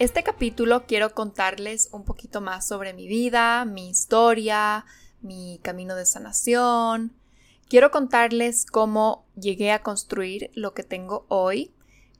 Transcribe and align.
Este 0.00 0.24
capítulo 0.24 0.86
quiero 0.86 1.14
contarles 1.14 1.88
un 1.92 2.04
poquito 2.04 2.40
más 2.40 2.66
sobre 2.66 2.92
mi 2.94 3.06
vida, 3.06 3.64
mi 3.64 3.88
historia, 3.88 4.84
mi 5.20 5.60
camino 5.62 5.94
de 5.94 6.04
sanación. 6.04 7.12
Quiero 7.68 7.92
contarles 7.92 8.66
cómo 8.66 9.24
llegué 9.36 9.70
a 9.70 9.82
construir 9.82 10.50
lo 10.54 10.74
que 10.74 10.82
tengo 10.82 11.26
hoy, 11.28 11.70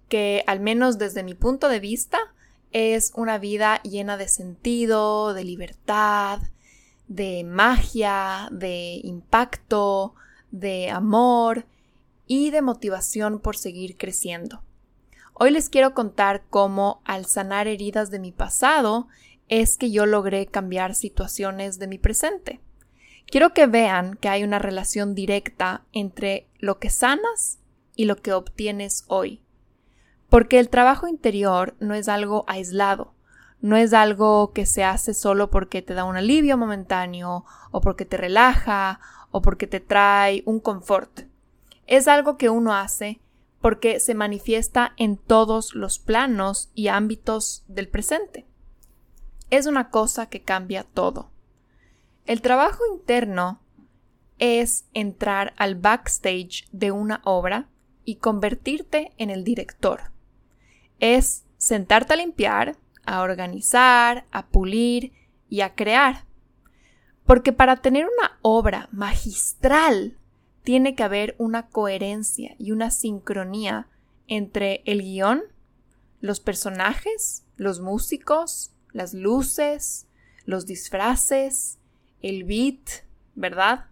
que 0.08 0.44
al 0.46 0.60
menos 0.60 0.98
desde 0.98 1.24
mi 1.24 1.34
punto 1.34 1.68
de 1.68 1.80
vista 1.80 2.18
es 2.70 3.10
una 3.16 3.38
vida 3.38 3.82
llena 3.82 4.16
de 4.16 4.28
sentido, 4.28 5.34
de 5.34 5.42
libertad, 5.42 6.42
de 7.08 7.42
magia, 7.42 8.48
de 8.52 9.00
impacto, 9.02 10.14
de 10.52 10.90
amor 10.90 11.66
y 12.28 12.50
de 12.50 12.62
motivación 12.62 13.40
por 13.40 13.56
seguir 13.56 13.96
creciendo. 13.96 14.63
Hoy 15.36 15.50
les 15.50 15.68
quiero 15.68 15.94
contar 15.94 16.44
cómo 16.48 17.02
al 17.04 17.26
sanar 17.26 17.66
heridas 17.66 18.12
de 18.12 18.20
mi 18.20 18.30
pasado 18.30 19.08
es 19.48 19.76
que 19.76 19.90
yo 19.90 20.06
logré 20.06 20.46
cambiar 20.46 20.94
situaciones 20.94 21.80
de 21.80 21.88
mi 21.88 21.98
presente. 21.98 22.60
Quiero 23.26 23.52
que 23.52 23.66
vean 23.66 24.14
que 24.14 24.28
hay 24.28 24.44
una 24.44 24.60
relación 24.60 25.16
directa 25.16 25.82
entre 25.92 26.46
lo 26.60 26.78
que 26.78 26.88
sanas 26.88 27.58
y 27.96 28.04
lo 28.04 28.14
que 28.14 28.32
obtienes 28.32 29.04
hoy. 29.08 29.42
Porque 30.28 30.60
el 30.60 30.68
trabajo 30.68 31.08
interior 31.08 31.74
no 31.80 31.94
es 31.94 32.08
algo 32.08 32.44
aislado, 32.46 33.12
no 33.60 33.76
es 33.76 33.92
algo 33.92 34.52
que 34.52 34.66
se 34.66 34.84
hace 34.84 35.14
solo 35.14 35.50
porque 35.50 35.82
te 35.82 35.94
da 35.94 36.04
un 36.04 36.16
alivio 36.16 36.56
momentáneo 36.56 37.44
o 37.72 37.80
porque 37.80 38.04
te 38.04 38.16
relaja 38.16 39.00
o 39.32 39.42
porque 39.42 39.66
te 39.66 39.80
trae 39.80 40.44
un 40.46 40.60
confort. 40.60 41.22
Es 41.88 42.06
algo 42.06 42.36
que 42.36 42.50
uno 42.50 42.72
hace 42.72 43.20
porque 43.64 43.98
se 43.98 44.12
manifiesta 44.12 44.92
en 44.98 45.16
todos 45.16 45.74
los 45.74 45.98
planos 45.98 46.70
y 46.74 46.88
ámbitos 46.88 47.64
del 47.66 47.88
presente. 47.88 48.44
Es 49.48 49.64
una 49.64 49.88
cosa 49.88 50.26
que 50.26 50.42
cambia 50.42 50.84
todo. 50.84 51.30
El 52.26 52.42
trabajo 52.42 52.82
interno 52.92 53.62
es 54.38 54.84
entrar 54.92 55.54
al 55.56 55.76
backstage 55.76 56.68
de 56.72 56.90
una 56.90 57.22
obra 57.24 57.70
y 58.04 58.16
convertirte 58.16 59.12
en 59.16 59.30
el 59.30 59.44
director. 59.44 60.12
Es 61.00 61.46
sentarte 61.56 62.12
a 62.12 62.16
limpiar, 62.16 62.76
a 63.06 63.22
organizar, 63.22 64.26
a 64.30 64.46
pulir 64.48 65.14
y 65.48 65.62
a 65.62 65.74
crear. 65.74 66.26
Porque 67.24 67.54
para 67.54 67.76
tener 67.76 68.04
una 68.04 68.38
obra 68.42 68.90
magistral 68.92 70.18
tiene 70.64 70.94
que 70.94 71.02
haber 71.02 71.36
una 71.38 71.68
coherencia 71.68 72.56
y 72.58 72.72
una 72.72 72.90
sincronía 72.90 73.86
entre 74.26 74.82
el 74.86 75.02
guion, 75.02 75.42
los 76.20 76.40
personajes, 76.40 77.44
los 77.56 77.80
músicos, 77.80 78.72
las 78.92 79.12
luces, 79.12 80.06
los 80.46 80.64
disfraces, 80.64 81.78
el 82.22 82.44
beat, 82.44 83.04
¿verdad? 83.34 83.86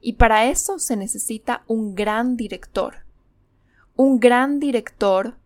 Y 0.00 0.14
para 0.14 0.50
eso 0.50 0.78
se 0.78 0.96
necesita 0.96 1.64
un 1.66 1.94
gran 1.94 2.36
director. 2.36 3.06
Un 3.96 4.20
gran 4.20 4.60
director 4.60 5.38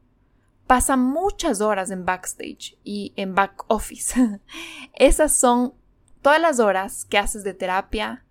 pasa 0.67 0.97
muchas 0.97 1.61
horas 1.61 1.93
en 1.93 2.05
backstage 2.05 2.77
y 2.83 3.13
en 3.15 3.37
back 3.37 3.65
office. 3.69 4.41
Esas 4.95 5.39
son 5.39 5.75
todas 6.23 6.41
las 6.41 6.59
horas 6.59 7.05
que 7.05 7.19
haces 7.19 7.45
de 7.45 7.55
terapia, 7.55 8.25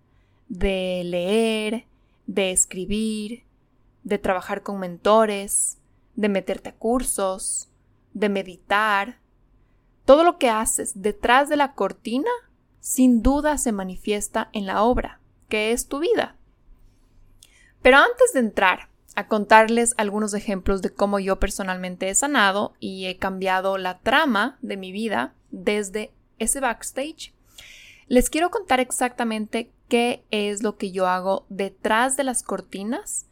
de 0.48 1.02
leer, 1.04 1.86
de 2.26 2.50
escribir, 2.50 3.44
de 4.04 4.18
trabajar 4.18 4.62
con 4.62 4.78
mentores, 4.78 5.78
de 6.14 6.28
meterte 6.28 6.70
a 6.70 6.74
cursos, 6.74 7.68
de 8.12 8.28
meditar. 8.28 9.18
Todo 10.04 10.24
lo 10.24 10.38
que 10.38 10.50
haces 10.50 11.02
detrás 11.02 11.48
de 11.48 11.56
la 11.56 11.74
cortina 11.74 12.30
sin 12.80 13.22
duda 13.22 13.58
se 13.58 13.72
manifiesta 13.72 14.48
en 14.52 14.66
la 14.66 14.82
obra, 14.82 15.20
que 15.48 15.72
es 15.72 15.88
tu 15.88 15.98
vida. 15.98 16.36
Pero 17.82 17.98
antes 17.98 18.32
de 18.32 18.40
entrar 18.40 18.88
a 19.16 19.28
contarles 19.28 19.94
algunos 19.96 20.34
ejemplos 20.34 20.82
de 20.82 20.90
cómo 20.90 21.18
yo 21.18 21.40
personalmente 21.40 22.08
he 22.08 22.14
sanado 22.14 22.74
y 22.78 23.06
he 23.06 23.16
cambiado 23.16 23.78
la 23.78 23.98
trama 23.98 24.58
de 24.60 24.76
mi 24.76 24.92
vida 24.92 25.34
desde 25.50 26.12
ese 26.38 26.60
backstage, 26.60 27.32
les 28.08 28.30
quiero 28.30 28.50
contar 28.50 28.78
exactamente 28.78 29.72
qué 29.88 30.24
es 30.30 30.62
lo 30.62 30.76
que 30.76 30.92
yo 30.92 31.08
hago 31.08 31.44
detrás 31.48 32.16
de 32.16 32.24
las 32.24 32.42
cortinas 32.42 33.26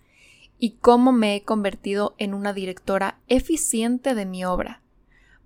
y 0.59 0.73
cómo 0.73 1.13
me 1.13 1.37
he 1.37 1.43
convertido 1.43 2.15
en 2.19 2.35
una 2.35 2.53
directora 2.53 3.19
eficiente 3.29 4.15
de 4.15 4.27
mi 4.27 4.45
obra. 4.45 4.81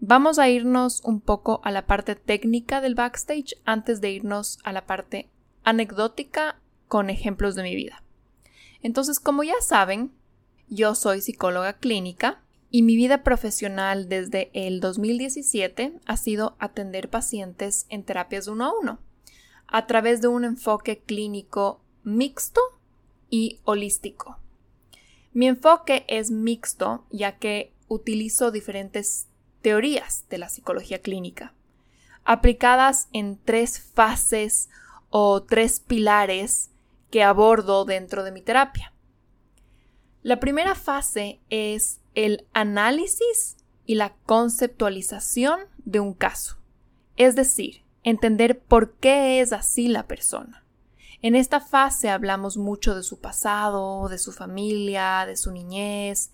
Vamos 0.01 0.39
a 0.39 0.49
irnos 0.49 1.03
un 1.05 1.21
poco 1.21 1.61
a 1.65 1.73
la 1.73 1.87
parte 1.87 2.15
técnica 2.15 2.81
del 2.81 2.95
backstage 2.95 3.57
antes 3.65 4.01
de 4.01 4.13
irnos 4.13 4.59
a 4.65 4.73
la 4.73 4.87
parte 4.87 5.29
anecdótica 5.65 6.61
con 6.87 7.11
ejemplos 7.11 7.55
de 7.55 7.65
mi 7.65 7.75
vida. 7.75 8.03
Entonces, 8.81 9.19
como 9.19 9.43
ya 9.43 9.61
saben, 9.61 10.13
yo 10.69 10.95
soy 10.95 11.21
psicóloga 11.21 11.75
clínica 11.75 12.41
y 12.71 12.83
mi 12.83 12.97
vida 12.97 13.25
profesional 13.25 14.09
desde 14.09 14.51
el 14.55 14.81
2017 14.81 15.95
ha 16.07 16.17
sido 16.17 16.57
atender 16.59 17.11
pacientes 17.11 17.87
en 17.89 18.05
terapias 18.05 18.47
uno 18.47 18.67
a 18.67 18.73
uno 18.79 18.99
a 19.69 19.87
través 19.87 20.21
de 20.21 20.29
un 20.29 20.45
enfoque 20.45 20.99
clínico 20.99 21.81
mixto 22.03 22.61
y 23.31 23.61
holístico. 23.65 24.39
Mi 25.33 25.47
enfoque 25.47 26.05
es 26.09 26.31
mixto 26.31 27.05
ya 27.11 27.39
que 27.39 27.73
utilizo 27.87 28.51
diferentes 28.51 29.29
teorías 29.61 30.25
de 30.31 30.39
la 30.39 30.49
psicología 30.49 31.01
clínica, 31.01 31.55
aplicadas 32.25 33.09
en 33.13 33.39
tres 33.39 33.81
fases 33.81 34.69
o 35.11 35.43
tres 35.43 35.81
pilares 35.81 36.71
que 37.11 37.23
abordo 37.23 37.85
dentro 37.85 38.25
de 38.25 38.33
mi 38.33 38.43
terapia. 38.43 38.93
La 40.23 40.41
primera 40.41 40.75
fase 40.75 41.41
es 41.49 42.01
el 42.15 42.47
análisis 42.53 43.57
y 43.87 43.95
la 43.95 44.15
conceptualización 44.25 45.61
de 45.85 46.01
un 46.01 46.13
caso, 46.13 46.59
es 47.17 47.35
decir, 47.35 47.83
entender 48.03 48.61
por 48.61 48.95
qué 48.95 49.41
es 49.41 49.53
así 49.53 49.89
la 49.89 50.07
persona. 50.07 50.65
En 51.21 51.35
esta 51.35 51.61
fase 51.61 52.11
hablamos 52.11 52.57
mucho 52.57 52.95
de 52.95 53.03
su 53.03 53.21
pasado, 53.21 54.09
de 54.09 54.19
su 54.19 54.33
familia, 54.33 55.25
de 55.27 55.37
su 55.37 55.51
niñez 55.51 56.33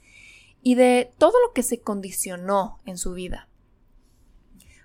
y 0.63 0.75
de 0.75 1.11
todo 1.19 1.33
lo 1.47 1.53
que 1.53 1.63
se 1.63 1.81
condicionó 1.81 2.81
en 2.85 2.99
su 2.99 3.13
vida. 3.15 3.49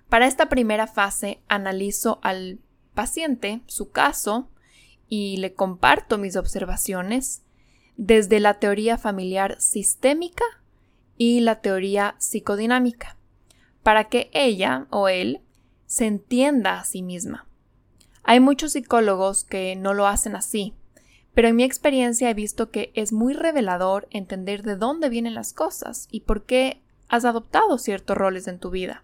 Para 0.08 0.26
esta 0.26 0.48
primera 0.48 0.86
fase 0.86 1.40
analizo 1.48 2.18
al 2.22 2.58
paciente, 2.94 3.60
su 3.66 3.90
caso, 3.90 4.48
y 5.08 5.36
le 5.38 5.54
comparto 5.54 6.18
mis 6.18 6.36
observaciones 6.36 7.42
desde 7.96 8.40
la 8.40 8.54
teoría 8.54 8.96
familiar 8.96 9.60
sistémica 9.60 10.44
y 11.16 11.40
la 11.40 11.60
teoría 11.60 12.14
psicodinámica, 12.18 13.18
para 13.82 14.08
que 14.08 14.30
ella 14.32 14.86
o 14.90 15.08
él 15.08 15.42
se 15.90 16.06
entienda 16.06 16.78
a 16.78 16.84
sí 16.84 17.02
misma. 17.02 17.48
Hay 18.22 18.38
muchos 18.38 18.74
psicólogos 18.74 19.42
que 19.42 19.74
no 19.74 19.92
lo 19.92 20.06
hacen 20.06 20.36
así, 20.36 20.72
pero 21.34 21.48
en 21.48 21.56
mi 21.56 21.64
experiencia 21.64 22.30
he 22.30 22.34
visto 22.34 22.70
que 22.70 22.92
es 22.94 23.12
muy 23.12 23.34
revelador 23.34 24.06
entender 24.12 24.62
de 24.62 24.76
dónde 24.76 25.08
vienen 25.08 25.34
las 25.34 25.52
cosas 25.52 26.06
y 26.12 26.20
por 26.20 26.44
qué 26.44 26.80
has 27.08 27.24
adoptado 27.24 27.76
ciertos 27.76 28.16
roles 28.16 28.46
en 28.46 28.60
tu 28.60 28.70
vida. 28.70 29.02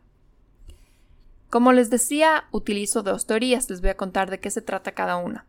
Como 1.50 1.72
les 1.72 1.90
decía, 1.90 2.44
utilizo 2.52 3.02
dos 3.02 3.26
teorías, 3.26 3.68
les 3.68 3.80
voy 3.80 3.90
a 3.90 3.96
contar 3.96 4.30
de 4.30 4.38
qué 4.38 4.52
se 4.52 4.62
trata 4.62 4.92
cada 4.92 5.16
una. 5.16 5.44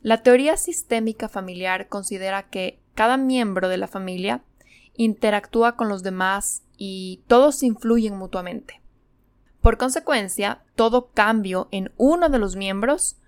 La 0.00 0.22
teoría 0.22 0.56
sistémica 0.56 1.28
familiar 1.28 1.88
considera 1.88 2.44
que 2.44 2.80
cada 2.94 3.18
miembro 3.18 3.68
de 3.68 3.76
la 3.76 3.88
familia 3.88 4.42
interactúa 4.94 5.76
con 5.76 5.90
los 5.90 6.02
demás 6.02 6.62
y 6.78 7.20
todos 7.26 7.62
influyen 7.62 8.16
mutuamente. 8.16 8.80
Por 9.68 9.76
consecuencia, 9.76 10.62
todo 10.76 11.10
cambio 11.10 11.68
en 11.72 11.92
uno 11.98 12.30
de 12.30 12.38
los 12.38 12.56
miembros 12.56 13.18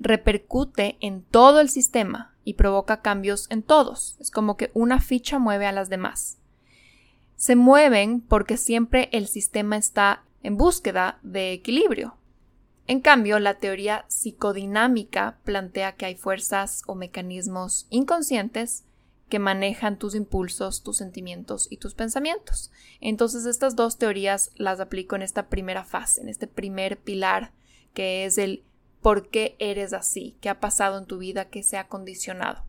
repercute 0.00 0.96
en 0.98 1.22
todo 1.22 1.60
el 1.60 1.68
sistema 1.68 2.34
y 2.42 2.54
provoca 2.54 3.02
cambios 3.02 3.46
en 3.50 3.62
todos. 3.62 4.16
Es 4.18 4.32
como 4.32 4.56
que 4.56 4.72
una 4.74 4.98
ficha 4.98 5.38
mueve 5.38 5.64
a 5.64 5.70
las 5.70 5.88
demás. 5.88 6.38
Se 7.36 7.54
mueven 7.54 8.20
porque 8.20 8.56
siempre 8.56 9.08
el 9.12 9.28
sistema 9.28 9.76
está 9.76 10.24
en 10.42 10.56
búsqueda 10.56 11.20
de 11.22 11.52
equilibrio. 11.52 12.16
En 12.88 13.00
cambio, 13.00 13.38
la 13.38 13.54
teoría 13.54 14.06
psicodinámica 14.08 15.38
plantea 15.44 15.94
que 15.94 16.06
hay 16.06 16.16
fuerzas 16.16 16.82
o 16.88 16.96
mecanismos 16.96 17.86
inconscientes 17.90 18.85
que 19.28 19.38
manejan 19.38 19.98
tus 19.98 20.14
impulsos, 20.14 20.82
tus 20.82 20.98
sentimientos 20.98 21.66
y 21.70 21.78
tus 21.78 21.94
pensamientos. 21.94 22.70
Entonces 23.00 23.46
estas 23.46 23.74
dos 23.76 23.98
teorías 23.98 24.52
las 24.54 24.80
aplico 24.80 25.16
en 25.16 25.22
esta 25.22 25.48
primera 25.48 25.84
fase, 25.84 26.20
en 26.20 26.28
este 26.28 26.46
primer 26.46 26.98
pilar, 26.98 27.52
que 27.92 28.24
es 28.24 28.38
el 28.38 28.62
por 29.02 29.28
qué 29.28 29.56
eres 29.58 29.92
así, 29.92 30.36
qué 30.40 30.48
ha 30.48 30.60
pasado 30.60 30.98
en 30.98 31.06
tu 31.06 31.18
vida, 31.18 31.46
qué 31.46 31.62
se 31.62 31.78
ha 31.78 31.88
condicionado. 31.88 32.64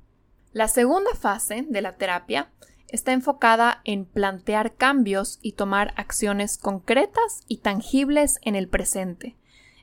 La 0.52 0.68
segunda 0.68 1.14
fase 1.14 1.66
de 1.68 1.82
la 1.82 1.98
terapia 1.98 2.52
está 2.88 3.12
enfocada 3.12 3.82
en 3.84 4.06
plantear 4.06 4.76
cambios 4.76 5.40
y 5.42 5.54
tomar 5.54 5.94
acciones 5.98 6.58
concretas 6.58 7.42
y 7.48 7.58
tangibles 7.58 8.40
en 8.42 8.56
el 8.56 8.68
presente. 8.68 9.36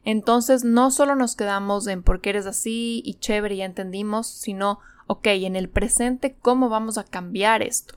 Entonces 0.04 0.64
no 0.64 0.90
solo 0.90 1.14
nos 1.14 1.36
quedamos 1.36 1.86
en 1.86 2.02
por 2.02 2.20
qué 2.20 2.30
eres 2.30 2.46
así 2.46 3.02
y 3.04 3.14
chévere, 3.14 3.56
ya 3.56 3.64
entendimos, 3.64 4.26
sino, 4.26 4.80
ok, 5.06 5.26
en 5.26 5.56
el 5.56 5.68
presente, 5.68 6.36
¿cómo 6.40 6.68
vamos 6.68 6.98
a 6.98 7.04
cambiar 7.04 7.62
esto? 7.62 7.96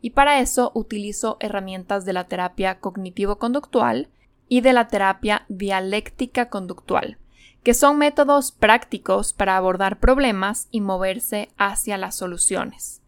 Y 0.00 0.10
para 0.10 0.40
eso 0.40 0.70
utilizo 0.74 1.36
herramientas 1.40 2.04
de 2.04 2.12
la 2.12 2.24
terapia 2.26 2.80
cognitivo-conductual 2.80 4.08
y 4.48 4.60
de 4.60 4.72
la 4.72 4.88
terapia 4.88 5.46
dialéctica 5.48 6.50
conductual, 6.50 7.18
que 7.62 7.74
son 7.74 7.98
métodos 7.98 8.52
prácticos 8.52 9.32
para 9.32 9.56
abordar 9.56 10.00
problemas 10.00 10.68
y 10.70 10.80
moverse 10.80 11.48
hacia 11.56 11.96
las 11.96 12.16
soluciones 12.16 13.00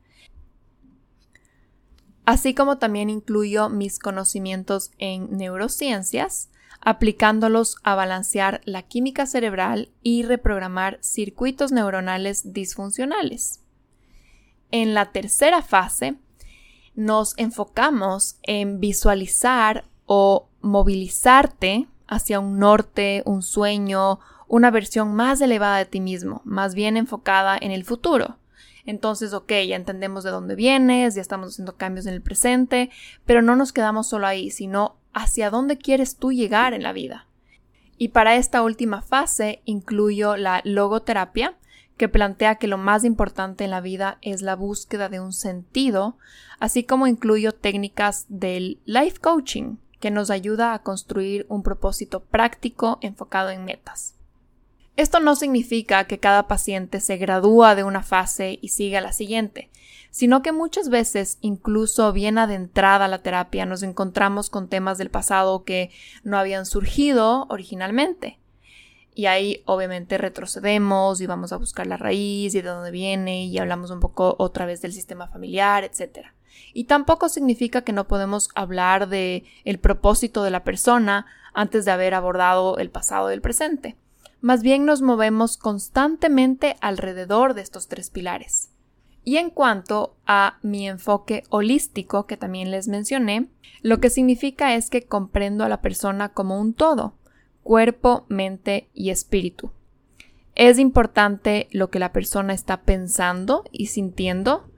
así 2.27 2.55
como 2.55 2.77
también 2.77 3.09
incluyo 3.09 3.71
mis 3.71 3.99
conocimientos 3.99 4.91
en 4.99 5.31
neurociencias, 5.37 6.50
aplicándolos 6.87 7.79
a 7.83 7.97
balancear 7.97 8.61
la 8.65 8.83
química 8.83 9.27
cerebral 9.27 9.91
y 10.05 10.23
reprogramar 10.23 11.00
circuitos 11.03 11.73
neuronales 11.73 12.53
disfuncionales. 12.53 13.61
En 14.71 14.94
la 14.94 15.11
tercera 15.11 15.62
fase, 15.62 16.15
nos 16.94 17.37
enfocamos 17.38 18.38
en 18.44 18.79
visualizar 18.79 19.85
o 20.06 20.49
movilizarte 20.61 21.88
hacia 22.06 22.38
un 22.38 22.61
norte, 22.61 23.25
un 23.27 23.43
sueño, 23.43 24.21
una 24.47 24.71
versión 24.71 25.12
más 25.12 25.41
elevada 25.41 25.79
de 25.79 25.87
ti 25.87 25.99
mismo, 25.99 26.41
más 26.44 26.77
bien 26.77 26.97
enfocada 26.97 27.59
en 27.61 27.73
el 27.73 27.83
futuro. 27.83 28.38
Entonces, 28.85 29.33
ok, 29.33 29.50
ya 29.67 29.75
entendemos 29.75 30.23
de 30.23 30.31
dónde 30.31 30.55
vienes, 30.55 31.17
ya 31.17 31.21
estamos 31.21 31.49
haciendo 31.49 31.77
cambios 31.77 32.06
en 32.06 32.15
el 32.15 32.23
presente, 32.23 32.91
pero 33.25 33.43
no 33.43 33.56
nos 33.56 33.73
quedamos 33.73 34.09
solo 34.09 34.29
ahí, 34.29 34.53
sino 34.53 34.94
hacia 35.16 35.48
dónde 35.48 35.78
quieres 35.78 36.16
tú 36.16 36.30
llegar 36.30 36.74
en 36.74 36.82
la 36.82 36.92
vida. 36.92 37.26
Y 37.96 38.08
para 38.08 38.36
esta 38.36 38.62
última 38.62 39.00
fase 39.00 39.62
incluyo 39.64 40.36
la 40.36 40.60
logoterapia, 40.64 41.56
que 41.96 42.10
plantea 42.10 42.56
que 42.56 42.66
lo 42.66 42.76
más 42.76 43.02
importante 43.02 43.64
en 43.64 43.70
la 43.70 43.80
vida 43.80 44.18
es 44.20 44.42
la 44.42 44.54
búsqueda 44.54 45.08
de 45.08 45.18
un 45.18 45.32
sentido, 45.32 46.18
así 46.60 46.84
como 46.84 47.06
incluyo 47.06 47.52
técnicas 47.52 48.26
del 48.28 48.78
life 48.84 49.18
coaching, 49.18 49.76
que 50.00 50.10
nos 50.10 50.28
ayuda 50.28 50.74
a 50.74 50.82
construir 50.82 51.46
un 51.48 51.62
propósito 51.62 52.20
práctico 52.20 52.98
enfocado 53.00 53.48
en 53.48 53.64
metas. 53.64 54.14
Esto 54.96 55.20
no 55.20 55.34
significa 55.34 56.04
que 56.04 56.18
cada 56.18 56.46
paciente 56.46 57.00
se 57.00 57.16
gradúa 57.16 57.74
de 57.74 57.84
una 57.84 58.02
fase 58.02 58.58
y 58.60 58.68
siga 58.68 59.00
la 59.00 59.14
siguiente, 59.14 59.70
sino 60.16 60.40
que 60.40 60.50
muchas 60.50 60.88
veces, 60.88 61.36
incluso 61.42 62.10
bien 62.10 62.38
adentrada 62.38 63.06
la 63.06 63.18
terapia, 63.18 63.66
nos 63.66 63.82
encontramos 63.82 64.48
con 64.48 64.66
temas 64.66 64.96
del 64.96 65.10
pasado 65.10 65.64
que 65.64 65.90
no 66.24 66.38
habían 66.38 66.64
surgido 66.64 67.44
originalmente. 67.50 68.38
Y 69.14 69.26
ahí 69.26 69.62
obviamente 69.66 70.16
retrocedemos 70.16 71.20
y 71.20 71.26
vamos 71.26 71.52
a 71.52 71.58
buscar 71.58 71.86
la 71.86 71.98
raíz 71.98 72.54
y 72.54 72.62
de 72.62 72.68
dónde 72.70 72.92
viene 72.92 73.44
y 73.44 73.58
hablamos 73.58 73.90
un 73.90 74.00
poco 74.00 74.36
otra 74.38 74.64
vez 74.64 74.80
del 74.80 74.94
sistema 74.94 75.28
familiar, 75.28 75.84
etc. 75.84 76.28
Y 76.72 76.84
tampoco 76.84 77.28
significa 77.28 77.82
que 77.82 77.92
no 77.92 78.08
podemos 78.08 78.48
hablar 78.54 79.10
de 79.10 79.44
el 79.66 79.78
propósito 79.78 80.42
de 80.44 80.50
la 80.50 80.64
persona 80.64 81.26
antes 81.52 81.84
de 81.84 81.90
haber 81.90 82.14
abordado 82.14 82.78
el 82.78 82.88
pasado 82.88 83.30
y 83.30 83.34
el 83.34 83.42
presente 83.42 83.96
más 84.40 84.62
bien 84.62 84.84
nos 84.84 85.02
movemos 85.02 85.56
constantemente 85.56 86.76
alrededor 86.80 87.54
de 87.54 87.62
estos 87.62 87.88
tres 87.88 88.10
pilares. 88.10 88.70
Y 89.28 89.38
en 89.38 89.50
cuanto 89.50 90.14
a 90.25 90.61
mi 90.62 90.88
enfoque 90.88 91.43
holístico, 91.49 92.28
que 92.28 92.37
también 92.37 92.70
les 92.70 92.87
mencioné, 92.87 93.49
lo 93.82 93.99
que 93.99 94.08
significa 94.08 94.76
es 94.76 94.88
que 94.88 95.02
comprendo 95.02 95.64
a 95.64 95.69
la 95.69 95.82
persona 95.82 96.28
como 96.28 96.61
un 96.61 96.75
todo, 96.75 97.14
cuerpo, 97.64 98.25
mente 98.28 98.88
y 98.94 99.11
espíritu. 99.11 99.73
Es 100.55 100.78
importante 100.78 101.67
lo 101.73 101.90
que 101.90 101.99
la 101.99 102.12
persona 102.12 102.55
está 102.55 102.82
pensando 102.82 103.64
y 103.73 103.87
sintiendo, 103.87 104.70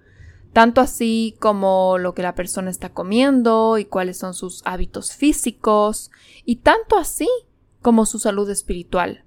tanto 0.54 0.80
así 0.80 1.36
como 1.40 1.98
lo 1.98 2.14
que 2.14 2.22
la 2.22 2.34
persona 2.34 2.70
está 2.70 2.88
comiendo 2.88 3.76
y 3.76 3.84
cuáles 3.84 4.16
son 4.16 4.32
sus 4.32 4.62
hábitos 4.64 5.14
físicos, 5.14 6.10
y 6.46 6.56
tanto 6.56 6.96
así 6.96 7.28
como 7.82 8.06
su 8.06 8.18
salud 8.18 8.48
espiritual. 8.48 9.24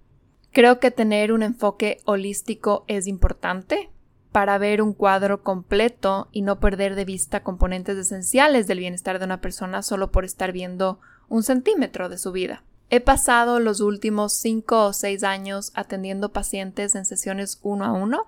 Creo 0.51 0.79
que 0.79 0.89
tener 0.89 1.31
un 1.31 1.43
enfoque 1.43 1.99
holístico 2.05 2.85
es 2.87 3.05
importante 3.05 3.91
para 4.31 4.57
ver 4.57 4.81
un 4.81 4.93
cuadro 4.93 5.43
completo 5.43 6.27
y 6.31 6.41
no 6.41 6.59
perder 6.59 6.95
de 6.95 7.05
vista 7.05 7.43
componentes 7.43 7.97
esenciales 7.97 8.67
del 8.67 8.79
bienestar 8.79 9.19
de 9.19 9.25
una 9.25 9.41
persona 9.41 9.81
solo 9.81 10.11
por 10.11 10.25
estar 10.25 10.51
viendo 10.51 10.99
un 11.27 11.43
centímetro 11.43 12.09
de 12.09 12.17
su 12.17 12.31
vida. 12.31 12.63
He 12.89 12.99
pasado 12.99 13.59
los 13.59 13.79
últimos 13.79 14.33
cinco 14.33 14.85
o 14.85 14.93
seis 14.93 15.23
años 15.23 15.71
atendiendo 15.75 16.33
pacientes 16.33 16.95
en 16.95 17.05
sesiones 17.05 17.59
uno 17.61 17.85
a 17.85 17.93
uno. 17.93 18.27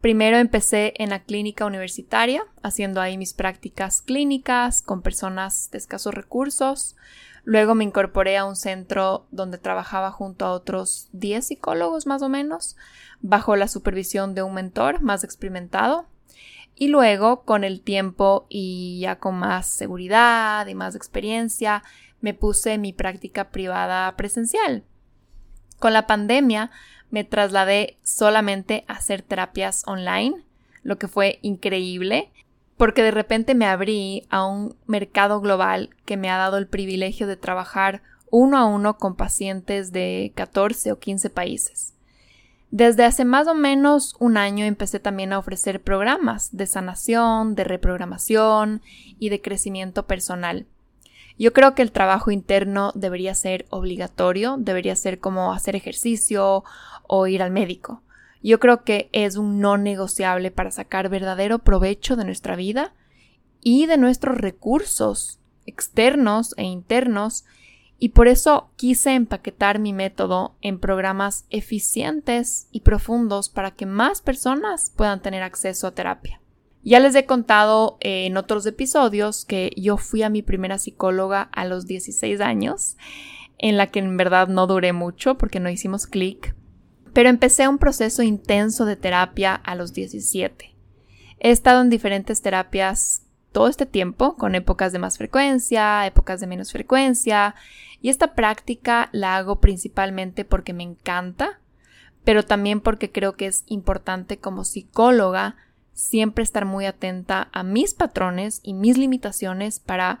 Primero 0.00 0.38
empecé 0.38 0.94
en 0.96 1.10
la 1.10 1.24
clínica 1.24 1.66
universitaria, 1.66 2.44
haciendo 2.62 3.00
ahí 3.00 3.18
mis 3.18 3.34
prácticas 3.34 4.00
clínicas 4.00 4.80
con 4.80 5.02
personas 5.02 5.70
de 5.72 5.78
escasos 5.78 6.14
recursos. 6.14 6.96
Luego 7.48 7.74
me 7.74 7.82
incorporé 7.82 8.36
a 8.36 8.44
un 8.44 8.56
centro 8.56 9.26
donde 9.30 9.56
trabajaba 9.56 10.10
junto 10.10 10.44
a 10.44 10.52
otros 10.52 11.08
10 11.12 11.46
psicólogos 11.46 12.06
más 12.06 12.20
o 12.20 12.28
menos, 12.28 12.76
bajo 13.22 13.56
la 13.56 13.68
supervisión 13.68 14.34
de 14.34 14.42
un 14.42 14.52
mentor 14.52 15.00
más 15.00 15.24
experimentado. 15.24 16.04
Y 16.74 16.88
luego, 16.88 17.44
con 17.44 17.64
el 17.64 17.80
tiempo 17.80 18.44
y 18.50 19.00
ya 19.00 19.18
con 19.18 19.36
más 19.36 19.66
seguridad 19.66 20.66
y 20.66 20.74
más 20.74 20.94
experiencia, 20.94 21.82
me 22.20 22.34
puse 22.34 22.76
mi 22.76 22.92
práctica 22.92 23.48
privada 23.48 24.14
presencial. 24.14 24.84
Con 25.78 25.94
la 25.94 26.06
pandemia 26.06 26.70
me 27.08 27.24
trasladé 27.24 27.96
solamente 28.02 28.84
a 28.88 28.92
hacer 28.92 29.22
terapias 29.22 29.84
online, 29.86 30.44
lo 30.82 30.98
que 30.98 31.08
fue 31.08 31.38
increíble 31.40 32.30
porque 32.78 33.02
de 33.02 33.10
repente 33.10 33.54
me 33.54 33.66
abrí 33.66 34.26
a 34.30 34.46
un 34.46 34.76
mercado 34.86 35.40
global 35.40 35.90
que 36.06 36.16
me 36.16 36.30
ha 36.30 36.38
dado 36.38 36.56
el 36.56 36.68
privilegio 36.68 37.26
de 37.26 37.36
trabajar 37.36 38.02
uno 38.30 38.56
a 38.56 38.64
uno 38.64 38.96
con 38.96 39.16
pacientes 39.16 39.92
de 39.92 40.32
14 40.36 40.92
o 40.92 40.98
15 40.98 41.28
países. 41.28 41.94
Desde 42.70 43.04
hace 43.04 43.24
más 43.24 43.48
o 43.48 43.54
menos 43.54 44.14
un 44.20 44.36
año 44.36 44.64
empecé 44.64 45.00
también 45.00 45.32
a 45.32 45.38
ofrecer 45.38 45.82
programas 45.82 46.54
de 46.54 46.66
sanación, 46.66 47.54
de 47.54 47.64
reprogramación 47.64 48.82
y 49.18 49.30
de 49.30 49.40
crecimiento 49.40 50.06
personal. 50.06 50.66
Yo 51.38 51.52
creo 51.52 51.74
que 51.74 51.82
el 51.82 51.92
trabajo 51.92 52.30
interno 52.30 52.92
debería 52.94 53.34
ser 53.34 53.66
obligatorio, 53.70 54.56
debería 54.58 54.94
ser 54.96 55.18
como 55.18 55.52
hacer 55.52 55.76
ejercicio 55.76 56.62
o 57.06 57.26
ir 57.26 57.42
al 57.42 57.50
médico. 57.50 58.02
Yo 58.42 58.60
creo 58.60 58.84
que 58.84 59.08
es 59.12 59.36
un 59.36 59.60
no 59.60 59.76
negociable 59.76 60.50
para 60.50 60.70
sacar 60.70 61.08
verdadero 61.08 61.58
provecho 61.58 62.16
de 62.16 62.24
nuestra 62.24 62.56
vida 62.56 62.94
y 63.60 63.86
de 63.86 63.96
nuestros 63.96 64.38
recursos 64.38 65.40
externos 65.66 66.54
e 66.56 66.64
internos 66.64 67.44
y 67.98 68.10
por 68.10 68.28
eso 68.28 68.70
quise 68.76 69.14
empaquetar 69.14 69.78
mi 69.80 69.92
método 69.92 70.54
en 70.60 70.78
programas 70.78 71.46
eficientes 71.50 72.68
y 72.70 72.80
profundos 72.80 73.48
para 73.48 73.72
que 73.72 73.86
más 73.86 74.22
personas 74.22 74.92
puedan 74.96 75.20
tener 75.20 75.42
acceso 75.42 75.86
a 75.88 75.94
terapia. 75.94 76.40
Ya 76.84 77.00
les 77.00 77.14
he 77.16 77.26
contado 77.26 77.98
en 78.00 78.36
otros 78.36 78.64
episodios 78.66 79.44
que 79.44 79.72
yo 79.76 79.96
fui 79.96 80.22
a 80.22 80.30
mi 80.30 80.42
primera 80.42 80.78
psicóloga 80.78 81.42
a 81.42 81.64
los 81.64 81.86
16 81.86 82.40
años, 82.40 82.96
en 83.58 83.76
la 83.76 83.88
que 83.88 83.98
en 83.98 84.16
verdad 84.16 84.46
no 84.46 84.68
duré 84.68 84.92
mucho 84.92 85.36
porque 85.36 85.58
no 85.58 85.68
hicimos 85.68 86.06
clic, 86.06 86.54
pero 87.12 87.28
empecé 87.28 87.68
un 87.68 87.78
proceso 87.78 88.22
intenso 88.22 88.84
de 88.84 88.96
terapia 88.96 89.54
a 89.54 89.74
los 89.74 89.92
17. 89.92 90.74
He 91.40 91.50
estado 91.50 91.80
en 91.80 91.90
diferentes 91.90 92.42
terapias 92.42 93.22
todo 93.52 93.68
este 93.68 93.86
tiempo, 93.86 94.36
con 94.36 94.54
épocas 94.54 94.92
de 94.92 94.98
más 94.98 95.18
frecuencia, 95.18 96.06
épocas 96.06 96.40
de 96.40 96.46
menos 96.46 96.72
frecuencia, 96.72 97.54
y 98.00 98.10
esta 98.10 98.34
práctica 98.34 99.08
la 99.12 99.36
hago 99.36 99.60
principalmente 99.60 100.44
porque 100.44 100.72
me 100.72 100.84
encanta, 100.84 101.60
pero 102.24 102.44
también 102.44 102.80
porque 102.80 103.10
creo 103.10 103.34
que 103.34 103.46
es 103.46 103.64
importante 103.66 104.38
como 104.38 104.64
psicóloga 104.64 105.56
siempre 105.92 106.44
estar 106.44 106.64
muy 106.64 106.86
atenta 106.86 107.48
a 107.52 107.64
mis 107.64 107.94
patrones 107.94 108.60
y 108.62 108.74
mis 108.74 108.96
limitaciones 108.96 109.80
para 109.80 110.20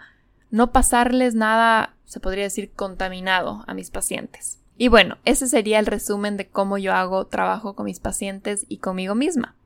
no 0.50 0.72
pasarles 0.72 1.34
nada, 1.34 1.94
se 2.04 2.18
podría 2.18 2.44
decir, 2.44 2.72
contaminado 2.72 3.62
a 3.66 3.74
mis 3.74 3.90
pacientes. 3.90 4.57
Y 4.80 4.86
bueno, 4.86 5.18
ese 5.24 5.48
sería 5.48 5.80
el 5.80 5.86
resumen 5.86 6.36
de 6.36 6.48
cómo 6.48 6.78
yo 6.78 6.94
hago 6.94 7.26
trabajo 7.26 7.74
con 7.74 7.86
mis 7.86 7.98
pacientes 7.98 8.64
y 8.68 8.78
conmigo 8.78 9.16
misma. 9.16 9.56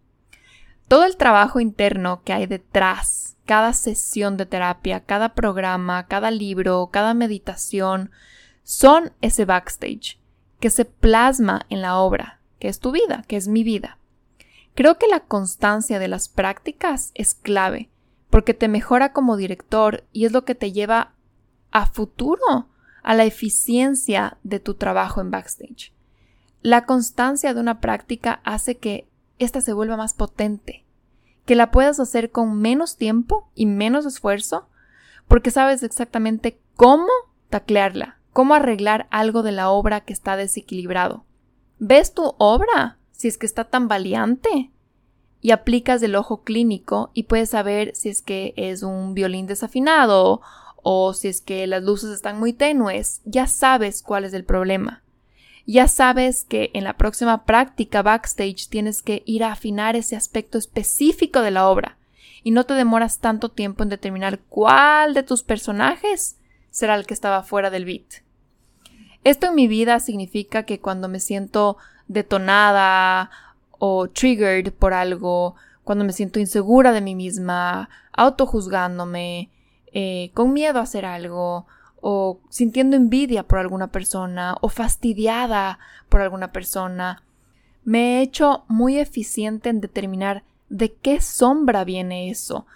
Todo 0.89 1.05
el 1.05 1.19
trabajo 1.19 1.61
interno 1.61 2.23
que 2.25 2.33
hay 2.33 2.47
detrás, 2.47 3.37
cada 3.45 3.75
sesión 3.75 4.39
de 4.39 4.47
terapia, 4.47 5.01
cada 5.01 5.35
programa, 5.35 6.07
cada 6.07 6.31
libro, 6.31 6.89
cada 6.91 7.13
meditación, 7.13 8.11
son 8.63 9.13
ese 9.21 9.45
backstage 9.45 10.19
que 10.61 10.71
se 10.71 10.87
plasma 10.87 11.67
en 11.69 11.83
la 11.83 11.99
obra, 11.99 12.41
que 12.59 12.69
es 12.69 12.81
tu 12.81 12.91
vida, 12.91 13.23
que 13.29 13.37
es 13.37 13.49
mi 13.49 13.65
vida. 13.65 13.99
Creo 14.75 14.97
que 14.97 15.09
la 15.09 15.21
constancia 15.21 15.99
de 15.99 16.09
las 16.09 16.31
prácticas 16.31 17.11
es 17.15 17.35
clave, 17.35 17.91
porque 18.31 18.55
te 18.55 18.69
mejora 18.69 19.13
como 19.13 19.37
director 19.37 20.05
y 20.11 20.25
es 20.25 20.33
lo 20.33 20.47
que 20.47 20.55
te 20.55 20.73
lleva 20.73 21.13
a 21.71 21.85
futuro 21.85 22.69
a 23.03 23.15
la 23.15 23.25
eficiencia 23.25 24.39
de 24.43 24.61
tu 24.61 24.75
trabajo 24.75 25.21
en 25.21 25.31
backstage. 25.31 25.93
La 26.63 26.85
constancia 26.87 27.55
de 27.55 27.61
una 27.61 27.81
práctica 27.81 28.41
hace 28.45 28.79
que 28.79 29.09
ésta 29.39 29.61
se 29.61 29.73
vuelva 29.73 29.97
más 29.97 30.15
potente, 30.15 30.85
que 31.45 31.57
la 31.57 31.71
puedas 31.71 31.99
hacer 31.99 32.31
con 32.31 32.61
menos 32.61 32.97
tiempo 32.97 33.51
y 33.55 33.67
menos 33.67 34.07
esfuerzo, 34.07 34.69
porque 35.27 35.51
sabes 35.51 35.83
exactamente 35.83 36.61
cómo 36.77 37.09
taclearla, 37.51 38.19
cómo 38.33 38.55
arreglar 38.55 39.09
algo 39.11 39.43
de 39.43 39.53
la 39.53 39.71
obra 39.71 40.03
que 40.03 40.13
está 40.13 40.37
desequilibrado. 40.37 41.25
¿Ves 41.79 42.15
tu 42.15 42.35
obra? 42.39 42.99
Si 43.11 43.29
es 43.29 43.39
que 43.39 43.47
está 43.47 43.65
tan 43.65 43.89
valiente. 43.89 44.71
Y 45.41 45.51
aplicas 45.51 46.01
el 46.05 46.15
ojo 46.15 46.45
clínico 46.45 47.11
y 47.15 47.25
puedes 47.25 47.51
saber 47.51 47.91
si 47.97 48.09
es 48.09 48.23
que 48.23 48.55
es 48.57 48.85
un 48.85 49.15
violín 49.15 49.47
desafinado 49.47 50.41
o 50.83 51.15
si 51.15 51.29
es 51.29 51.41
que 51.41 51.67
las 51.67 51.83
luces 51.83 52.11
están 52.11 52.39
muy 52.39 52.53
tenues, 52.53 53.21
ya 53.25 53.47
sabes 53.47 54.03
cuál 54.03 54.25
es 54.25 54.35
el 54.35 54.45
problema. 54.45 55.03
Ya 55.65 55.87
sabes 55.87 56.45
que 56.45 56.71
en 56.75 56.85
la 56.85 56.97
próxima 56.97 57.45
práctica 57.45 58.03
backstage 58.03 58.69
tienes 58.69 59.01
que 59.01 59.23
ir 59.27 59.45
a 59.45 59.53
afinar 59.53 59.95
ese 59.95 60.17
aspecto 60.17 60.59
específico 60.59 61.41
de 61.41 61.53
la 61.53 61.69
obra 61.69 61.99
y 62.43 62.51
no 62.51 62.65
te 62.65 62.75
demoras 62.75 63.21
tanto 63.21 63.51
tiempo 63.51 63.83
en 63.83 63.89
determinar 63.89 64.41
cuál 64.49 65.15
de 65.15 65.23
tus 65.23 65.45
personajes 65.45 66.37
será 66.71 66.97
el 66.97 67.07
que 67.07 67.15
estaba 67.15 67.45
fuera 67.45 67.71
del 67.71 67.85
beat. 67.85 68.23
Esto 69.23 69.47
en 69.47 69.55
mi 69.55 69.69
vida 69.69 70.01
significa 70.01 70.65
que 70.65 70.81
cuando 70.81 71.09
me 71.09 71.21
siento 71.21 71.77
detonada 72.09 73.31
o 73.79 74.09
triggered 74.09 74.73
por 74.73 74.95
algo, 74.95 75.55
cuando 75.85 76.05
me 76.05 76.13
siento 76.13 76.41
insegura 76.41 76.91
de 76.93 77.01
mí 77.01 77.15
misma, 77.15 77.89
autojuzgándome, 78.13 79.51
eh, 79.93 80.31
con 80.35 80.53
miedo 80.53 80.79
a 80.79 80.83
hacer 80.83 81.05
algo, 81.05 81.67
o 82.01 82.41
sintiendo 82.49 82.97
envidia 82.97 83.45
por 83.45 83.59
alguna 83.59 83.89
persona, 83.89 84.57
o 84.61 84.69
fastidiada 84.69 85.79
por 86.09 86.21
alguna 86.21 86.53
persona, 86.53 87.23
me 87.85 88.19
he 88.19 88.23
hecho 88.23 88.65
muy 88.69 88.99
eficiente 88.99 89.69
en 89.69 89.81
determinar 89.81 90.43
de 90.69 90.93
qué 90.93 91.21
sombra 91.21 91.85
viene 91.85 92.31
eso, 92.31 92.67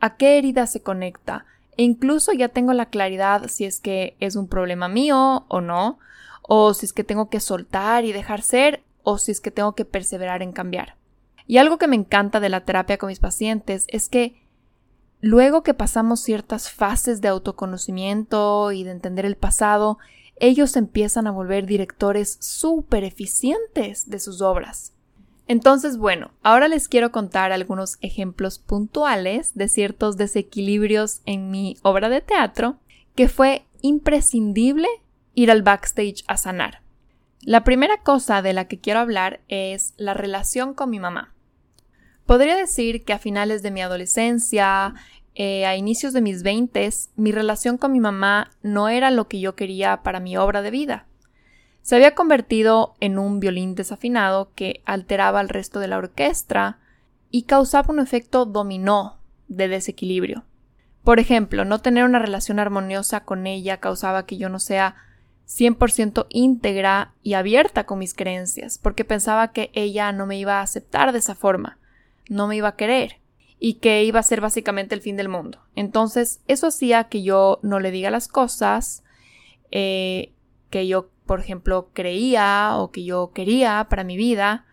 a 0.00 0.16
qué 0.16 0.38
herida 0.38 0.66
se 0.66 0.82
conecta, 0.82 1.46
e 1.76 1.82
incluso 1.82 2.32
ya 2.32 2.48
tengo 2.48 2.72
la 2.72 2.86
claridad 2.86 3.48
si 3.48 3.64
es 3.64 3.80
que 3.80 4.16
es 4.20 4.36
un 4.36 4.48
problema 4.48 4.88
mío 4.88 5.44
o 5.48 5.60
no, 5.60 5.98
o 6.42 6.74
si 6.74 6.86
es 6.86 6.92
que 6.92 7.04
tengo 7.04 7.30
que 7.30 7.40
soltar 7.40 8.04
y 8.04 8.12
dejar 8.12 8.42
ser, 8.42 8.82
o 9.02 9.18
si 9.18 9.32
es 9.32 9.40
que 9.40 9.50
tengo 9.50 9.74
que 9.74 9.84
perseverar 9.84 10.42
en 10.42 10.52
cambiar. 10.52 10.96
Y 11.46 11.58
algo 11.58 11.78
que 11.78 11.88
me 11.88 11.96
encanta 11.96 12.40
de 12.40 12.48
la 12.48 12.64
terapia 12.64 12.98
con 12.98 13.08
mis 13.08 13.20
pacientes 13.20 13.86
es 13.88 14.08
que 14.08 14.43
Luego 15.26 15.62
que 15.62 15.72
pasamos 15.72 16.20
ciertas 16.20 16.70
fases 16.70 17.22
de 17.22 17.28
autoconocimiento 17.28 18.72
y 18.72 18.84
de 18.84 18.90
entender 18.90 19.24
el 19.24 19.36
pasado, 19.36 19.96
ellos 20.36 20.76
empiezan 20.76 21.26
a 21.26 21.30
volver 21.30 21.64
directores 21.64 22.36
súper 22.42 23.04
eficientes 23.04 24.10
de 24.10 24.20
sus 24.20 24.42
obras. 24.42 24.92
Entonces, 25.48 25.96
bueno, 25.96 26.32
ahora 26.42 26.68
les 26.68 26.88
quiero 26.88 27.10
contar 27.10 27.52
algunos 27.52 27.96
ejemplos 28.02 28.58
puntuales 28.58 29.54
de 29.54 29.68
ciertos 29.68 30.18
desequilibrios 30.18 31.22
en 31.24 31.50
mi 31.50 31.78
obra 31.80 32.10
de 32.10 32.20
teatro 32.20 32.76
que 33.14 33.26
fue 33.26 33.64
imprescindible 33.80 34.88
ir 35.32 35.50
al 35.50 35.62
backstage 35.62 36.22
a 36.26 36.36
sanar. 36.36 36.82
La 37.40 37.64
primera 37.64 37.96
cosa 38.02 38.42
de 38.42 38.52
la 38.52 38.66
que 38.66 38.78
quiero 38.78 39.00
hablar 39.00 39.40
es 39.48 39.94
la 39.96 40.12
relación 40.12 40.74
con 40.74 40.90
mi 40.90 41.00
mamá. 41.00 41.34
Podría 42.26 42.56
decir 42.56 43.04
que 43.04 43.12
a 43.12 43.18
finales 43.18 43.62
de 43.62 43.70
mi 43.70 43.82
adolescencia, 43.82 44.94
eh, 45.36 45.66
a 45.66 45.76
inicios 45.76 46.12
de 46.12 46.20
mis 46.20 46.44
veintes, 46.44 47.10
mi 47.16 47.32
relación 47.32 47.76
con 47.76 47.90
mi 47.90 47.98
mamá 47.98 48.52
no 48.62 48.88
era 48.88 49.10
lo 49.10 49.26
que 49.26 49.40
yo 49.40 49.56
quería 49.56 50.02
para 50.02 50.20
mi 50.20 50.36
obra 50.36 50.62
de 50.62 50.70
vida. 50.70 51.06
Se 51.82 51.96
había 51.96 52.14
convertido 52.14 52.94
en 53.00 53.18
un 53.18 53.40
violín 53.40 53.74
desafinado 53.74 54.52
que 54.54 54.80
alteraba 54.84 55.40
al 55.40 55.48
resto 55.48 55.80
de 55.80 55.88
la 55.88 55.98
orquesta 55.98 56.78
y 57.30 57.42
causaba 57.42 57.92
un 57.92 57.98
efecto 57.98 58.46
dominó 58.46 59.18
de 59.48 59.68
desequilibrio. 59.68 60.44
Por 61.02 61.18
ejemplo, 61.18 61.64
no 61.64 61.80
tener 61.80 62.04
una 62.04 62.20
relación 62.20 62.60
armoniosa 62.60 63.24
con 63.24 63.46
ella 63.46 63.80
causaba 63.80 64.24
que 64.26 64.38
yo 64.38 64.48
no 64.48 64.60
sea 64.60 64.94
100% 65.48 66.26
íntegra 66.30 67.12
y 67.22 67.34
abierta 67.34 67.84
con 67.84 67.98
mis 67.98 68.14
creencias, 68.14 68.78
porque 68.78 69.04
pensaba 69.04 69.52
que 69.52 69.70
ella 69.74 70.12
no 70.12 70.26
me 70.26 70.38
iba 70.38 70.60
a 70.60 70.62
aceptar 70.62 71.12
de 71.12 71.18
esa 71.18 71.34
forma, 71.34 71.78
no 72.30 72.46
me 72.46 72.56
iba 72.56 72.68
a 72.68 72.76
querer 72.76 73.23
y 73.66 73.76
que 73.76 74.04
iba 74.04 74.20
a 74.20 74.22
ser 74.22 74.42
básicamente 74.42 74.94
el 74.94 75.00
fin 75.00 75.16
del 75.16 75.30
mundo. 75.30 75.58
Entonces, 75.74 76.42
eso 76.48 76.66
hacía 76.66 77.04
que 77.04 77.22
yo 77.22 77.60
no 77.62 77.80
le 77.80 77.90
diga 77.90 78.10
las 78.10 78.28
cosas 78.28 79.02
eh, 79.70 80.34
que 80.68 80.86
yo, 80.86 81.08
por 81.24 81.40
ejemplo, 81.40 81.88
creía 81.94 82.72
o 82.76 82.90
que 82.90 83.04
yo 83.04 83.32
quería 83.32 83.86
para 83.88 84.04
mi 84.04 84.18
vida, 84.18 84.66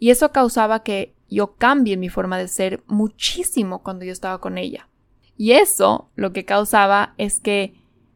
y 0.00 0.10
eso 0.10 0.32
causaba 0.32 0.82
que 0.82 1.14
yo 1.30 1.54
cambie 1.54 1.96
mi 1.96 2.08
forma 2.08 2.36
de 2.36 2.48
ser 2.48 2.82
muchísimo 2.88 3.84
cuando 3.84 4.04
yo 4.04 4.10
estaba 4.10 4.40
con 4.40 4.58
ella. 4.58 4.88
Y 5.36 5.52
eso 5.52 6.10
lo 6.16 6.32
que 6.32 6.44
causaba 6.44 7.14
es 7.18 7.38
que 7.38 7.74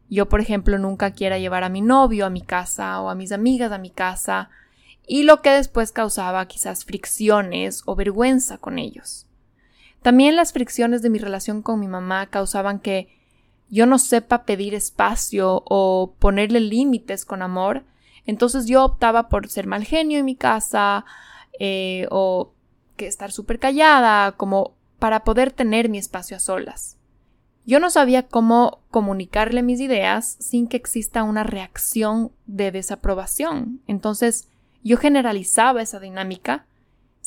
yo, 0.09 0.27
por 0.27 0.41
ejemplo, 0.41 0.77
nunca 0.79 1.11
quiera 1.11 1.39
llevar 1.39 1.63
a 1.63 1.69
mi 1.69 1.79
novio 1.79 2.25
a 2.25 2.29
mi 2.29 2.41
casa 2.41 2.99
o 2.99 3.07
a 3.07 3.15
mis 3.15 3.31
amigas 3.31 3.71
a 3.71 3.77
mi 3.77 3.89
casa, 3.89 4.49
y 5.07 5.23
lo 5.23 5.41
que 5.41 5.51
después 5.51 5.93
causaba 5.93 6.45
quizás 6.45 6.83
fricciones 6.83 7.83
o 7.85 7.95
vergüenza 7.95 8.57
con 8.57 8.79
ellos. 8.79 9.28
También 10.01 10.35
las 10.35 10.53
fricciones 10.53 11.01
de 11.01 11.09
mi 11.09 11.19
relación 11.19 11.61
con 11.61 11.79
mi 11.79 11.87
mamá 11.87 12.27
causaban 12.27 12.79
que 12.79 13.09
yo 13.69 13.85
no 13.85 13.99
sepa 13.99 14.43
pedir 14.43 14.73
espacio 14.73 15.63
o 15.65 16.15
ponerle 16.19 16.59
límites 16.59 17.25
con 17.25 17.41
amor, 17.41 17.83
entonces 18.25 18.65
yo 18.65 18.83
optaba 18.83 19.29
por 19.29 19.47
ser 19.49 19.67
mal 19.67 19.83
genio 19.83 20.19
en 20.19 20.25
mi 20.25 20.35
casa 20.35 21.05
eh, 21.59 22.07
o 22.11 22.53
que 22.95 23.07
estar 23.07 23.31
súper 23.31 23.59
callada, 23.59 24.33
como 24.33 24.73
para 24.99 25.23
poder 25.23 25.51
tener 25.51 25.89
mi 25.89 25.97
espacio 25.97 26.37
a 26.37 26.39
solas. 26.39 26.97
Yo 27.65 27.79
no 27.79 27.89
sabía 27.89 28.27
cómo 28.27 28.81
comunicarle 28.89 29.61
mis 29.61 29.79
ideas 29.79 30.37
sin 30.39 30.67
que 30.67 30.77
exista 30.77 31.23
una 31.23 31.43
reacción 31.43 32.31
de 32.47 32.71
desaprobación. 32.71 33.81
Entonces 33.87 34.47
yo 34.83 34.97
generalizaba 34.97 35.81
esa 35.81 35.99
dinámica 35.99 36.65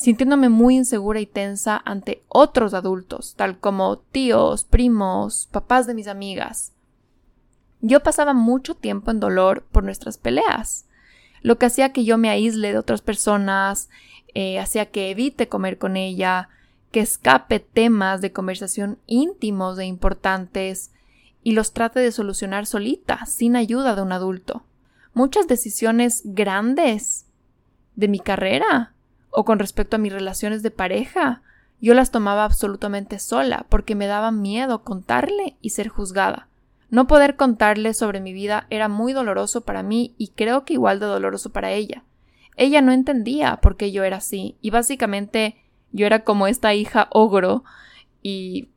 sintiéndome 0.03 0.49
muy 0.49 0.75
insegura 0.75 1.21
y 1.21 1.25
tensa 1.25 1.81
ante 1.85 2.23
otros 2.27 2.73
adultos, 2.73 3.35
tal 3.37 3.57
como 3.57 3.99
tíos, 3.99 4.65
primos, 4.65 5.47
papás 5.49 5.87
de 5.87 5.93
mis 5.93 6.09
amigas. 6.09 6.73
Yo 7.79 8.03
pasaba 8.03 8.33
mucho 8.33 8.75
tiempo 8.75 9.11
en 9.11 9.21
dolor 9.21 9.63
por 9.71 9.85
nuestras 9.85 10.17
peleas, 10.17 10.87
lo 11.41 11.57
que 11.57 11.67
hacía 11.67 11.93
que 11.93 12.03
yo 12.03 12.17
me 12.17 12.29
aísle 12.29 12.73
de 12.73 12.77
otras 12.77 13.01
personas, 13.01 13.89
eh, 14.33 14.59
hacía 14.59 14.87
que 14.87 15.09
evite 15.09 15.47
comer 15.47 15.77
con 15.77 15.95
ella, 15.95 16.49
que 16.91 16.99
escape 16.99 17.61
temas 17.61 18.19
de 18.19 18.33
conversación 18.33 18.99
íntimos 19.07 19.79
e 19.79 19.85
importantes 19.85 20.91
y 21.43 21.53
los 21.53 21.71
trate 21.71 22.01
de 22.01 22.11
solucionar 22.11 22.65
solita, 22.65 23.25
sin 23.25 23.55
ayuda 23.55 23.95
de 23.95 24.01
un 24.01 24.11
adulto. 24.11 24.63
Muchas 25.13 25.47
decisiones 25.47 26.23
grandes 26.25 27.25
de 27.95 28.09
mi 28.09 28.19
carrera 28.19 28.92
o 29.33 29.45
con 29.45 29.59
respecto 29.59 29.95
a 29.95 29.99
mis 29.99 30.13
relaciones 30.13 30.61
de 30.61 30.71
pareja, 30.71 31.41
yo 31.81 31.93
las 31.93 32.11
tomaba 32.11 32.45
absolutamente 32.45 33.19
sola 33.19 33.65
porque 33.67 33.95
me 33.95 34.07
daba 34.07 34.31
miedo 34.31 34.83
contarle 34.83 35.57
y 35.59 35.71
ser 35.71 35.87
juzgada. 35.87 36.47
No 36.89 37.07
poder 37.07 37.35
contarle 37.35 37.95
sobre 37.95 38.21
mi 38.21 38.31
vida 38.31 38.67
era 38.69 38.87
muy 38.87 39.11
doloroso 39.11 39.61
para 39.61 39.81
mí 39.81 40.13
y 40.17 40.29
creo 40.29 40.63
que 40.63 40.73
igual 40.73 40.99
de 40.99 41.07
doloroso 41.07 41.51
para 41.51 41.71
ella. 41.71 42.03
Ella 42.55 42.81
no 42.81 42.91
entendía 42.91 43.57
por 43.57 43.75
qué 43.75 43.91
yo 43.91 44.03
era 44.03 44.17
así 44.17 44.55
y 44.61 44.69
básicamente 44.69 45.57
yo 45.91 46.05
era 46.05 46.23
como 46.23 46.45
esta 46.45 46.75
hija 46.75 47.07
ogro 47.09 47.63
y 48.21 48.69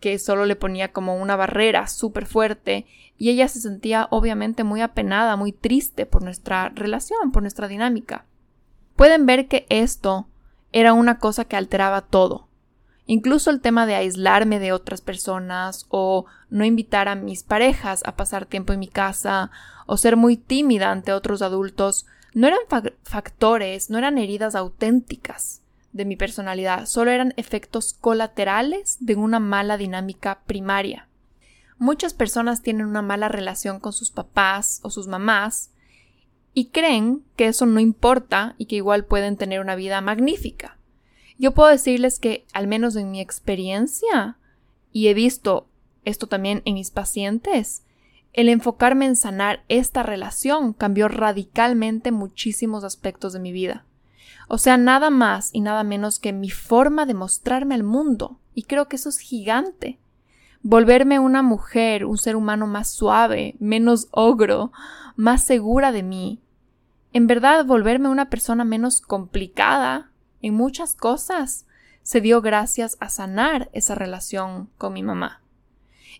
que 0.00 0.18
solo 0.18 0.46
le 0.46 0.56
ponía 0.56 0.92
como 0.92 1.16
una 1.16 1.36
barrera 1.36 1.86
súper 1.86 2.24
fuerte 2.24 2.86
y 3.18 3.28
ella 3.28 3.48
se 3.48 3.60
sentía 3.60 4.08
obviamente 4.10 4.64
muy 4.64 4.80
apenada, 4.80 5.36
muy 5.36 5.52
triste 5.52 6.06
por 6.06 6.22
nuestra 6.22 6.70
relación, 6.70 7.32
por 7.32 7.42
nuestra 7.42 7.68
dinámica 7.68 8.24
pueden 9.00 9.24
ver 9.24 9.48
que 9.48 9.64
esto 9.70 10.28
era 10.72 10.92
una 10.92 11.16
cosa 11.16 11.46
que 11.46 11.56
alteraba 11.56 12.02
todo. 12.02 12.48
Incluso 13.06 13.48
el 13.48 13.62
tema 13.62 13.86
de 13.86 13.94
aislarme 13.94 14.58
de 14.58 14.72
otras 14.72 15.00
personas 15.00 15.86
o 15.88 16.26
no 16.50 16.66
invitar 16.66 17.08
a 17.08 17.14
mis 17.14 17.42
parejas 17.42 18.02
a 18.04 18.14
pasar 18.14 18.44
tiempo 18.44 18.74
en 18.74 18.78
mi 18.78 18.88
casa 18.88 19.50
o 19.86 19.96
ser 19.96 20.18
muy 20.18 20.36
tímida 20.36 20.90
ante 20.90 21.14
otros 21.14 21.40
adultos 21.40 22.04
no 22.34 22.46
eran 22.46 22.60
factores, 23.02 23.88
no 23.88 23.96
eran 23.96 24.18
heridas 24.18 24.54
auténticas 24.54 25.62
de 25.94 26.04
mi 26.04 26.16
personalidad, 26.16 26.84
solo 26.84 27.10
eran 27.10 27.32
efectos 27.38 27.94
colaterales 27.94 28.98
de 29.00 29.14
una 29.14 29.40
mala 29.40 29.78
dinámica 29.78 30.40
primaria. 30.44 31.08
Muchas 31.78 32.12
personas 32.12 32.60
tienen 32.60 32.84
una 32.84 33.00
mala 33.00 33.28
relación 33.28 33.80
con 33.80 33.94
sus 33.94 34.10
papás 34.10 34.80
o 34.82 34.90
sus 34.90 35.08
mamás 35.08 35.70
y 36.54 36.66
creen 36.66 37.22
que 37.36 37.46
eso 37.46 37.66
no 37.66 37.80
importa 37.80 38.54
y 38.58 38.66
que 38.66 38.76
igual 38.76 39.04
pueden 39.04 39.36
tener 39.36 39.60
una 39.60 39.76
vida 39.76 40.00
magnífica. 40.00 40.78
Yo 41.38 41.52
puedo 41.52 41.68
decirles 41.68 42.18
que, 42.18 42.44
al 42.52 42.66
menos 42.66 42.96
en 42.96 43.10
mi 43.10 43.20
experiencia, 43.20 44.36
y 44.92 45.08
he 45.08 45.14
visto 45.14 45.68
esto 46.04 46.26
también 46.26 46.62
en 46.64 46.74
mis 46.74 46.90
pacientes, 46.90 47.84
el 48.32 48.48
enfocarme 48.48 49.06
en 49.06 49.16
sanar 49.16 49.64
esta 49.68 50.02
relación 50.02 50.72
cambió 50.72 51.08
radicalmente 51.08 52.12
muchísimos 52.12 52.84
aspectos 52.84 53.32
de 53.32 53.40
mi 53.40 53.52
vida. 53.52 53.84
O 54.48 54.58
sea, 54.58 54.76
nada 54.76 55.10
más 55.10 55.50
y 55.52 55.60
nada 55.60 55.84
menos 55.84 56.18
que 56.18 56.32
mi 56.32 56.50
forma 56.50 57.06
de 57.06 57.14
mostrarme 57.14 57.74
al 57.74 57.84
mundo. 57.84 58.40
Y 58.54 58.64
creo 58.64 58.88
que 58.88 58.96
eso 58.96 59.08
es 59.08 59.18
gigante. 59.18 59.98
Volverme 60.62 61.18
una 61.18 61.42
mujer, 61.42 62.04
un 62.04 62.18
ser 62.18 62.36
humano 62.36 62.66
más 62.66 62.90
suave, 62.90 63.56
menos 63.58 64.08
ogro, 64.10 64.72
más 65.16 65.42
segura 65.42 65.92
de 65.92 66.02
mí. 66.02 66.40
En 67.12 67.26
verdad, 67.26 67.64
volverme 67.64 68.08
una 68.08 68.28
persona 68.28 68.64
menos 68.64 69.00
complicada 69.00 70.10
en 70.42 70.54
muchas 70.54 70.94
cosas 70.94 71.66
se 72.02 72.20
dio 72.20 72.40
gracias 72.40 72.96
a 73.00 73.08
sanar 73.08 73.70
esa 73.72 73.94
relación 73.94 74.70
con 74.78 74.92
mi 74.92 75.02
mamá. 75.02 75.42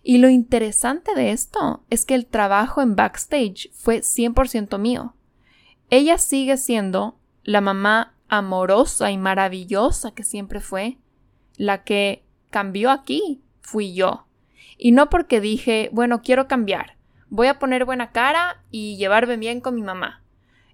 Y 0.03 0.17
lo 0.17 0.29
interesante 0.29 1.13
de 1.15 1.31
esto 1.31 1.83
es 1.89 2.05
que 2.05 2.15
el 2.15 2.25
trabajo 2.25 2.81
en 2.81 2.95
backstage 2.95 3.69
fue 3.73 3.99
100% 3.99 4.79
mío. 4.79 5.13
Ella 5.89 6.17
sigue 6.17 6.57
siendo 6.57 7.17
la 7.43 7.61
mamá 7.61 8.15
amorosa 8.27 9.11
y 9.11 9.17
maravillosa 9.17 10.11
que 10.11 10.23
siempre 10.23 10.61
fue. 10.61 10.97
La 11.57 11.83
que 11.83 12.23
cambió 12.49 12.89
aquí 12.89 13.41
fui 13.61 13.93
yo. 13.93 14.25
Y 14.83 14.93
no 14.93 15.11
porque 15.11 15.39
dije, 15.41 15.91
bueno, 15.93 16.23
quiero 16.23 16.47
cambiar, 16.47 16.97
voy 17.29 17.45
a 17.45 17.59
poner 17.59 17.85
buena 17.85 18.11
cara 18.11 18.63
y 18.71 18.97
llevarme 18.97 19.37
bien 19.37 19.61
con 19.61 19.75
mi 19.75 19.83
mamá. 19.83 20.23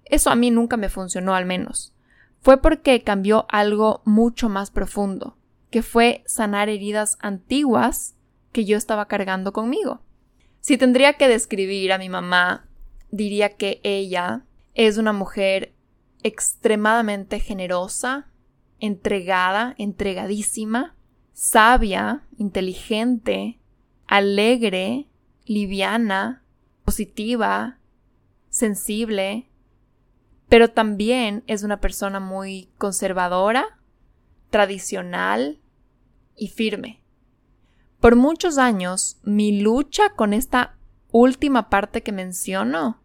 Eso 0.06 0.30
a 0.30 0.34
mí 0.34 0.50
nunca 0.50 0.78
me 0.78 0.88
funcionó 0.88 1.34
al 1.34 1.44
menos. 1.44 1.92
Fue 2.40 2.62
porque 2.62 3.02
cambió 3.02 3.44
algo 3.50 4.00
mucho 4.06 4.48
más 4.48 4.70
profundo, 4.70 5.36
que 5.68 5.82
fue 5.82 6.22
sanar 6.24 6.70
heridas 6.70 7.18
antiguas 7.20 8.16
que 8.50 8.64
yo 8.64 8.78
estaba 8.78 9.08
cargando 9.08 9.52
conmigo. 9.52 10.00
Si 10.60 10.78
tendría 10.78 11.12
que 11.12 11.28
describir 11.28 11.92
a 11.92 11.98
mi 11.98 12.08
mamá, 12.08 12.66
diría 13.10 13.56
que 13.56 13.78
ella 13.82 14.46
es 14.72 14.96
una 14.96 15.12
mujer 15.12 15.74
extremadamente 16.22 17.40
generosa, 17.40 18.30
entregada, 18.80 19.74
entregadísima, 19.76 20.96
sabia, 21.34 22.22
inteligente, 22.38 23.57
alegre, 24.08 25.06
liviana, 25.44 26.42
positiva, 26.84 27.78
sensible, 28.48 29.48
pero 30.48 30.70
también 30.70 31.44
es 31.46 31.62
una 31.62 31.80
persona 31.80 32.18
muy 32.18 32.70
conservadora, 32.78 33.78
tradicional 34.50 35.60
y 36.36 36.48
firme. 36.48 37.02
Por 38.00 38.16
muchos 38.16 38.58
años, 38.58 39.18
mi 39.22 39.60
lucha 39.60 40.10
con 40.10 40.32
esta 40.32 40.76
última 41.10 41.68
parte 41.68 42.02
que 42.02 42.12
menciono 42.12 43.00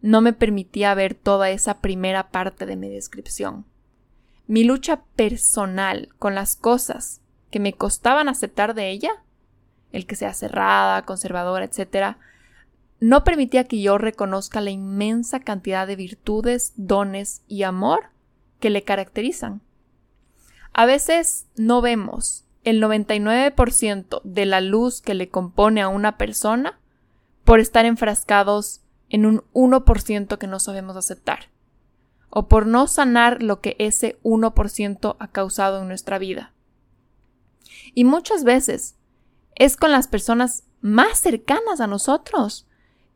no 0.00 0.20
me 0.20 0.32
permitía 0.32 0.94
ver 0.94 1.14
toda 1.14 1.50
esa 1.50 1.80
primera 1.80 2.30
parte 2.30 2.66
de 2.66 2.76
mi 2.76 2.88
descripción. 2.88 3.66
Mi 4.46 4.64
lucha 4.64 5.02
personal 5.16 6.08
con 6.18 6.34
las 6.34 6.56
cosas 6.56 7.20
que 7.50 7.60
me 7.60 7.72
costaban 7.72 8.28
aceptar 8.28 8.74
de 8.74 8.90
ella, 8.90 9.10
el 9.92 10.06
que 10.06 10.16
sea 10.16 10.34
cerrada, 10.34 11.02
conservadora, 11.02 11.64
etc., 11.64 12.16
no 13.00 13.22
permitía 13.22 13.64
que 13.64 13.80
yo 13.80 13.96
reconozca 13.96 14.60
la 14.60 14.70
inmensa 14.70 15.40
cantidad 15.40 15.86
de 15.86 15.96
virtudes, 15.96 16.72
dones 16.76 17.42
y 17.46 17.62
amor 17.62 18.10
que 18.58 18.70
le 18.70 18.82
caracterizan. 18.82 19.60
A 20.72 20.84
veces 20.84 21.46
no 21.56 21.80
vemos 21.80 22.44
el 22.64 22.82
99% 22.82 24.20
de 24.24 24.46
la 24.46 24.60
luz 24.60 25.00
que 25.00 25.14
le 25.14 25.28
compone 25.28 25.80
a 25.80 25.88
una 25.88 26.18
persona 26.18 26.78
por 27.44 27.60
estar 27.60 27.84
enfrascados 27.86 28.82
en 29.08 29.26
un 29.26 29.42
1% 29.54 30.36
que 30.38 30.46
no 30.46 30.60
sabemos 30.60 30.96
aceptar, 30.96 31.48
o 32.30 32.46
por 32.46 32.66
no 32.66 32.86
sanar 32.88 33.42
lo 33.42 33.60
que 33.60 33.74
ese 33.78 34.18
1% 34.22 35.16
ha 35.18 35.28
causado 35.28 35.80
en 35.80 35.88
nuestra 35.88 36.18
vida. 36.18 36.52
Y 37.94 38.04
muchas 38.04 38.44
veces 38.44 38.97
es 39.58 39.76
con 39.76 39.92
las 39.92 40.06
personas 40.06 40.64
más 40.80 41.18
cercanas 41.18 41.80
a 41.80 41.86
nosotros 41.86 42.66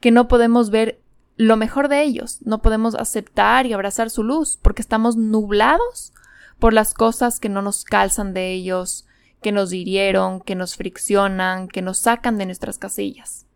que 0.01 0.11
no 0.11 0.29
podemos 0.29 0.71
ver 0.71 1.01
lo 1.37 1.57
mejor 1.57 1.89
de 1.89 2.03
ellos, 2.03 2.41
no 2.43 2.61
podemos 2.61 2.95
aceptar 2.95 3.67
y 3.67 3.73
abrazar 3.73 4.11
su 4.11 4.23
luz, 4.23 4.59
porque 4.61 4.83
estamos 4.83 5.17
nublados 5.17 6.13
por 6.59 6.73
las 6.73 6.95
cosas 6.95 7.41
que 7.41 7.49
no 7.49 7.63
nos 7.63 7.85
calzan 7.85 8.35
de 8.35 8.53
ellos, 8.53 9.07
que 9.41 9.53
nos 9.53 9.73
hirieron, 9.73 10.41
que 10.41 10.55
nos 10.55 10.77
friccionan, 10.77 11.69
que 11.69 11.83
nos 11.83 11.99
sacan 11.99 12.39
de 12.39 12.47
nuestras 12.47 12.79
casillas. 12.79 13.47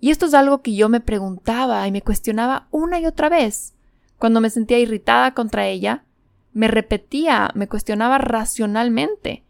Y 0.00 0.10
esto 0.10 0.26
es 0.26 0.34
algo 0.34 0.62
que 0.62 0.74
yo 0.74 0.88
me 0.88 1.00
preguntaba 1.00 1.86
y 1.86 1.92
me 1.92 2.02
cuestionaba 2.02 2.68
una 2.70 3.00
y 3.00 3.06
otra 3.06 3.28
vez. 3.28 3.74
Cuando 4.18 4.40
me 4.40 4.50
sentía 4.50 4.78
irritada 4.78 5.34
contra 5.34 5.66
ella, 5.66 6.04
me 6.52 6.68
repetía, 6.68 7.50
me 7.54 7.68
cuestionaba 7.68 8.18
racionalmente. 8.18 9.44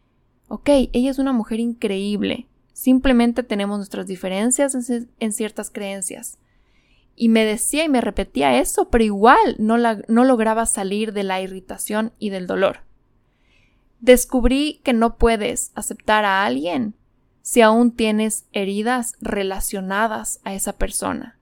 Ok, 0.48 0.70
ella 0.92 1.10
es 1.10 1.18
una 1.18 1.32
mujer 1.32 1.60
increíble. 1.60 2.48
Simplemente 2.72 3.42
tenemos 3.42 3.78
nuestras 3.78 4.06
diferencias 4.06 4.74
en, 5.18 5.32
ciertas 5.32 5.70
creencias. 5.70 6.38
Y 7.14 7.28
me 7.28 7.44
decía 7.44 7.84
y 7.84 7.88
me 7.88 8.00
repetía 8.00 8.58
eso, 8.58 8.88
pero 8.88 9.04
igual 9.04 9.56
no, 9.58 9.76
lograba 10.24 10.64
salir 10.64 11.12
de 11.12 11.24
la 11.24 11.42
irritación 11.42 12.12
y 12.18 12.30
del 12.30 12.46
dolor. 12.46 12.80
Descubrí 14.00 14.80
que 14.84 14.92
no 14.92 15.16
puedes 15.16 15.72
aceptar 15.74 16.24
a 16.24 16.46
alguien 16.46 16.94
si 17.42 17.60
aún 17.60 17.90
tienes 17.90 18.46
heridas 18.52 19.14
relacionadas 19.20 20.40
a 20.44 20.54
esa 20.54 20.74
persona. 20.74 21.38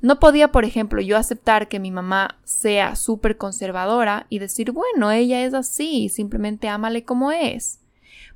No 0.00 0.20
podía, 0.20 0.52
por 0.52 0.64
ejemplo, 0.64 1.00
yo 1.00 1.16
aceptar 1.16 1.68
que 1.68 1.80
mi 1.80 1.90
mamá 1.90 2.38
sea 2.64 2.96
súper 2.96 3.36
conservadora 3.36 4.24
y 4.30 4.38
decir, 4.38 4.72
bueno, 4.72 5.10
ella 5.10 5.44
es 5.44 5.52
así, 5.52 6.08
simplemente 6.08 6.66
ámale 6.66 7.04
como 7.04 7.30
es, 7.30 7.78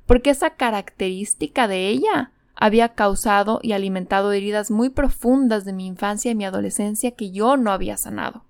porque 0.05 0.29
esa 0.29 0.51
característica 0.51 1.67
de 1.67 1.87
ella 1.87 2.31
había 2.53 2.89
causado 2.89 3.59
y 3.63 3.71
alimentado 3.71 4.31
heridas 4.31 4.69
muy 4.69 4.89
profundas 4.89 5.65
de 5.65 5.73
mi 5.73 5.87
infancia 5.87 6.29
y 6.29 6.35
mi 6.35 6.45
adolescencia 6.45 7.09
que 7.09 7.31
yo 7.31 7.57
no 7.57 7.71
había 7.71 7.97
sanado. 7.97 8.45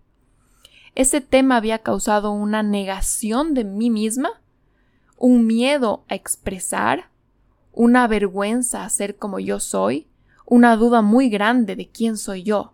Ese 0.95 1.21
tema 1.21 1.55
había 1.55 1.79
causado 1.79 2.33
una 2.33 2.61
negación 2.61 3.53
de 3.53 3.63
mí 3.63 3.89
misma, 3.89 4.41
un 5.15 5.47
miedo 5.47 6.03
a 6.09 6.15
expresar, 6.15 7.09
una 7.71 8.05
vergüenza 8.09 8.83
a 8.83 8.89
ser 8.89 9.15
como 9.15 9.39
yo 9.39 9.61
soy, 9.61 10.09
una 10.45 10.75
duda 10.75 11.01
muy 11.01 11.29
grande 11.29 11.77
de 11.77 11.87
quién 11.87 12.17
soy 12.17 12.43
yo. 12.43 12.73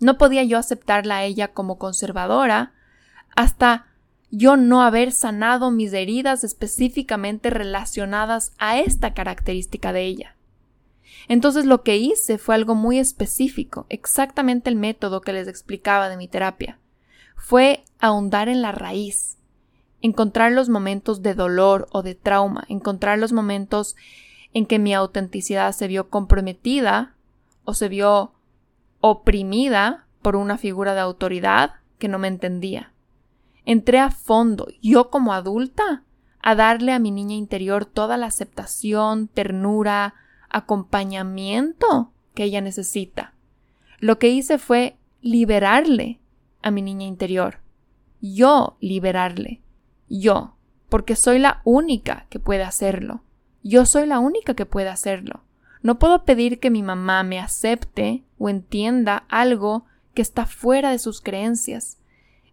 No 0.00 0.18
podía 0.18 0.42
yo 0.44 0.58
aceptarla 0.58 1.18
a 1.18 1.24
ella 1.24 1.48
como 1.48 1.78
conservadora 1.78 2.72
hasta 3.36 3.86
yo 4.30 4.56
no 4.56 4.82
haber 4.82 5.12
sanado 5.12 5.70
mis 5.70 5.92
heridas 5.92 6.44
específicamente 6.44 7.50
relacionadas 7.50 8.52
a 8.58 8.78
esta 8.78 9.14
característica 9.14 9.92
de 9.92 10.04
ella. 10.04 10.36
Entonces 11.28 11.64
lo 11.64 11.82
que 11.82 11.96
hice 11.96 12.38
fue 12.38 12.54
algo 12.54 12.74
muy 12.74 12.98
específico, 12.98 13.86
exactamente 13.88 14.70
el 14.70 14.76
método 14.76 15.20
que 15.20 15.32
les 15.32 15.48
explicaba 15.48 16.08
de 16.08 16.16
mi 16.16 16.28
terapia 16.28 16.78
fue 17.40 17.84
ahondar 17.98 18.48
en 18.48 18.62
la 18.62 18.70
raíz, 18.70 19.38
encontrar 20.02 20.52
los 20.52 20.68
momentos 20.68 21.22
de 21.22 21.34
dolor 21.34 21.88
o 21.90 22.02
de 22.02 22.14
trauma, 22.14 22.64
encontrar 22.68 23.18
los 23.18 23.32
momentos 23.32 23.96
en 24.52 24.66
que 24.66 24.78
mi 24.78 24.94
autenticidad 24.94 25.72
se 25.72 25.88
vio 25.88 26.10
comprometida 26.10 27.14
o 27.64 27.74
se 27.74 27.88
vio 27.88 28.32
oprimida 29.00 30.06
por 30.22 30.36
una 30.36 30.58
figura 30.58 30.94
de 30.94 31.00
autoridad 31.00 31.74
que 31.98 32.08
no 32.08 32.18
me 32.18 32.28
entendía. 32.28 32.92
Entré 33.64 33.98
a 33.98 34.10
fondo, 34.10 34.68
yo 34.82 35.10
como 35.10 35.32
adulta, 35.32 36.04
a 36.42 36.54
darle 36.54 36.92
a 36.92 36.98
mi 36.98 37.10
niña 37.10 37.34
interior 37.34 37.84
toda 37.84 38.16
la 38.16 38.26
aceptación, 38.26 39.28
ternura, 39.28 40.14
acompañamiento 40.48 42.12
que 42.34 42.44
ella 42.44 42.60
necesita. 42.60 43.34
Lo 43.98 44.18
que 44.18 44.30
hice 44.30 44.58
fue 44.58 44.96
liberarle 45.20 46.20
a 46.62 46.70
mi 46.70 46.82
niña 46.82 47.06
interior. 47.06 47.58
Yo 48.20 48.76
liberarle. 48.80 49.60
Yo, 50.08 50.56
porque 50.88 51.16
soy 51.16 51.38
la 51.38 51.60
única 51.64 52.26
que 52.30 52.38
puede 52.38 52.62
hacerlo. 52.62 53.22
Yo 53.62 53.84
soy 53.84 54.06
la 54.06 54.18
única 54.18 54.54
que 54.54 54.66
puede 54.66 54.88
hacerlo. 54.88 55.44
No 55.82 55.98
puedo 55.98 56.24
pedir 56.24 56.60
que 56.60 56.70
mi 56.70 56.82
mamá 56.82 57.22
me 57.22 57.38
acepte 57.38 58.24
o 58.40 58.48
entienda 58.48 59.26
algo 59.28 59.84
que 60.14 60.22
está 60.22 60.46
fuera 60.46 60.90
de 60.90 60.98
sus 60.98 61.20
creencias. 61.20 61.98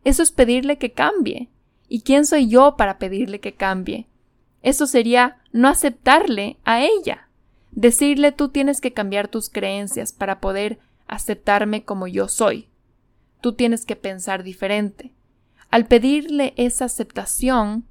Eso 0.04 0.21
es 0.21 0.32
pedirle 0.34 0.78
que 0.78 0.91
cambie. 0.91 1.50
¿Y 1.88 2.02
quién 2.02 2.26
soy 2.26 2.50
yo 2.50 2.76
para 2.76 3.00
pedirle 3.00 3.39
que 3.39 3.56
cambie? 3.56 4.06
Eso 4.62 4.86
sería 4.86 5.38
no 5.54 5.69
aceptarle 5.69 6.58
a 6.65 6.82
ella. 6.82 7.30
Decirle 7.71 8.34
tú 8.34 8.50
tienes 8.50 8.82
que 8.82 8.91
cambiar 8.91 9.30
tus 9.30 9.50
creencias 9.50 10.12
para 10.12 10.41
poder 10.41 10.78
aceptarme 11.08 11.86
como 11.86 12.08
yo 12.08 12.28
soy. 12.28 12.67
Tú 13.39 13.54
tienes 13.54 13.86
que 13.86 13.95
pensar 13.95 14.43
diferente. 14.43 15.13
Al 15.69 15.86
pedirle 15.86 16.54
esa 16.58 16.86
aceptación, 16.86 17.86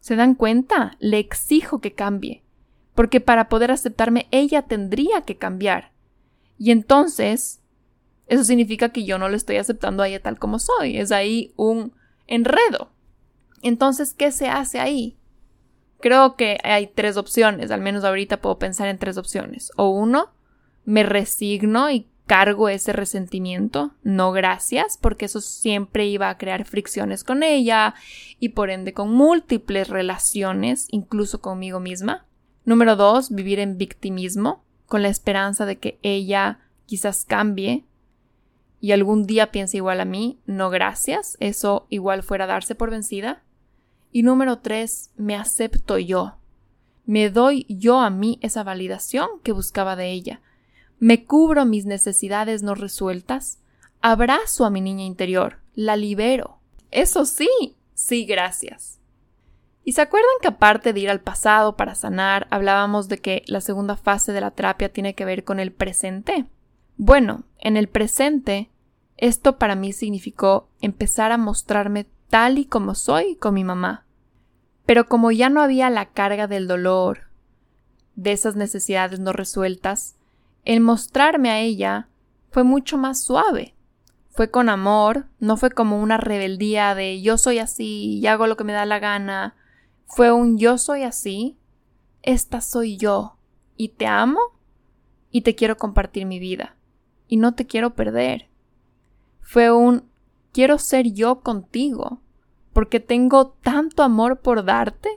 ¿se 0.00 0.16
dan 0.16 0.34
cuenta? 0.34 0.96
Le 1.00 1.18
exijo 1.18 1.82
que 1.82 1.92
cambie, 1.92 2.44
porque 2.94 3.20
para 3.20 3.50
poder 3.50 3.72
aceptarme 3.72 4.26
ella 4.30 4.62
tendría 4.62 5.20
que 5.22 5.36
cambiar. 5.36 5.95
Y 6.58 6.70
entonces, 6.70 7.60
eso 8.26 8.44
significa 8.44 8.90
que 8.90 9.04
yo 9.04 9.18
no 9.18 9.28
le 9.28 9.36
estoy 9.36 9.56
aceptando 9.56 10.02
a 10.02 10.08
ella 10.08 10.22
tal 10.22 10.38
como 10.38 10.58
soy. 10.58 10.98
Es 10.98 11.12
ahí 11.12 11.52
un 11.56 11.92
enredo. 12.26 12.90
Entonces, 13.62 14.14
¿qué 14.14 14.32
se 14.32 14.48
hace 14.48 14.80
ahí? 14.80 15.16
Creo 16.00 16.36
que 16.36 16.58
hay 16.62 16.88
tres 16.88 17.16
opciones, 17.16 17.70
al 17.70 17.80
menos 17.80 18.04
ahorita 18.04 18.40
puedo 18.40 18.58
pensar 18.58 18.88
en 18.88 18.98
tres 18.98 19.16
opciones. 19.16 19.70
O 19.76 19.88
uno, 19.88 20.30
me 20.84 21.02
resigno 21.02 21.90
y 21.90 22.06
cargo 22.26 22.68
ese 22.68 22.92
resentimiento, 22.92 23.92
no 24.02 24.32
gracias, 24.32 24.98
porque 25.00 25.26
eso 25.26 25.40
siempre 25.40 26.06
iba 26.06 26.28
a 26.28 26.36
crear 26.38 26.64
fricciones 26.64 27.24
con 27.24 27.42
ella 27.42 27.94
y 28.40 28.50
por 28.50 28.70
ende 28.70 28.92
con 28.92 29.12
múltiples 29.12 29.88
relaciones, 29.88 30.88
incluso 30.90 31.40
conmigo 31.40 31.80
misma. 31.80 32.26
Número 32.64 32.96
dos, 32.96 33.30
vivir 33.30 33.60
en 33.60 33.78
victimismo, 33.78 34.64
con 34.86 35.02
la 35.02 35.08
esperanza 35.08 35.66
de 35.66 35.76
que 35.76 35.98
ella 36.02 36.60
quizás 36.86 37.24
cambie 37.24 37.84
y 38.80 38.92
algún 38.92 39.26
día 39.26 39.50
piense 39.50 39.78
igual 39.78 40.00
a 40.00 40.04
mí, 40.04 40.38
no 40.46 40.70
gracias, 40.70 41.36
eso 41.40 41.86
igual 41.88 42.22
fuera 42.22 42.46
darse 42.46 42.74
por 42.74 42.90
vencida. 42.90 43.42
Y 44.12 44.22
número 44.22 44.58
tres, 44.58 45.10
me 45.16 45.34
acepto 45.34 45.98
yo. 45.98 46.36
Me 47.04 47.30
doy 47.30 47.66
yo 47.68 48.00
a 48.00 48.10
mí 48.10 48.38
esa 48.42 48.62
validación 48.62 49.28
que 49.42 49.52
buscaba 49.52 49.96
de 49.96 50.10
ella 50.12 50.40
me 50.98 51.24
cubro 51.24 51.64
mis 51.66 51.84
necesidades 51.84 52.62
no 52.62 52.74
resueltas, 52.74 53.58
abrazo 54.00 54.64
a 54.64 54.70
mi 54.70 54.80
niña 54.80 55.04
interior, 55.04 55.58
la 55.74 55.96
libero. 55.96 56.58
Eso 56.90 57.26
sí, 57.26 57.76
sí, 57.94 58.24
gracias. 58.24 58.95
¿Y 59.88 59.92
se 59.92 60.02
acuerdan 60.02 60.28
que 60.42 60.48
aparte 60.48 60.92
de 60.92 60.98
ir 60.98 61.08
al 61.08 61.20
pasado 61.20 61.76
para 61.76 61.94
sanar, 61.94 62.48
hablábamos 62.50 63.06
de 63.06 63.18
que 63.18 63.44
la 63.46 63.60
segunda 63.60 63.96
fase 63.96 64.32
de 64.32 64.40
la 64.40 64.50
terapia 64.50 64.92
tiene 64.92 65.14
que 65.14 65.24
ver 65.24 65.44
con 65.44 65.60
el 65.60 65.70
presente? 65.70 66.46
Bueno, 66.96 67.44
en 67.60 67.76
el 67.76 67.88
presente, 67.88 68.68
esto 69.16 69.58
para 69.58 69.76
mí 69.76 69.92
significó 69.92 70.68
empezar 70.80 71.30
a 71.30 71.38
mostrarme 71.38 72.08
tal 72.28 72.58
y 72.58 72.64
como 72.64 72.96
soy 72.96 73.36
con 73.36 73.54
mi 73.54 73.62
mamá. 73.62 74.04
Pero 74.86 75.06
como 75.06 75.30
ya 75.30 75.50
no 75.50 75.62
había 75.62 75.88
la 75.88 76.06
carga 76.06 76.48
del 76.48 76.66
dolor, 76.66 77.28
de 78.16 78.32
esas 78.32 78.56
necesidades 78.56 79.20
no 79.20 79.32
resueltas, 79.32 80.16
el 80.64 80.80
mostrarme 80.80 81.50
a 81.50 81.60
ella 81.60 82.08
fue 82.50 82.64
mucho 82.64 82.98
más 82.98 83.22
suave. 83.22 83.76
Fue 84.30 84.50
con 84.50 84.68
amor, 84.68 85.26
no 85.38 85.56
fue 85.56 85.70
como 85.70 86.02
una 86.02 86.16
rebeldía 86.16 86.96
de 86.96 87.22
yo 87.22 87.38
soy 87.38 87.60
así 87.60 88.18
y 88.18 88.26
hago 88.26 88.48
lo 88.48 88.56
que 88.56 88.64
me 88.64 88.72
da 88.72 88.84
la 88.84 88.98
gana. 88.98 89.54
Fue 90.06 90.32
un 90.32 90.58
yo 90.58 90.78
soy 90.78 91.02
así, 91.02 91.56
esta 92.22 92.60
soy 92.60 92.96
yo, 92.96 93.36
y 93.76 93.90
te 93.90 94.06
amo 94.06 94.40
y 95.30 95.42
te 95.42 95.54
quiero 95.54 95.76
compartir 95.76 96.26
mi 96.26 96.38
vida, 96.38 96.76
y 97.28 97.36
no 97.36 97.54
te 97.54 97.66
quiero 97.66 97.94
perder. 97.94 98.48
Fue 99.40 99.70
un 99.70 100.04
quiero 100.52 100.78
ser 100.78 101.12
yo 101.12 101.40
contigo, 101.40 102.20
porque 102.72 103.00
tengo 103.00 103.48
tanto 103.62 104.02
amor 104.02 104.40
por 104.40 104.64
darte, 104.64 105.10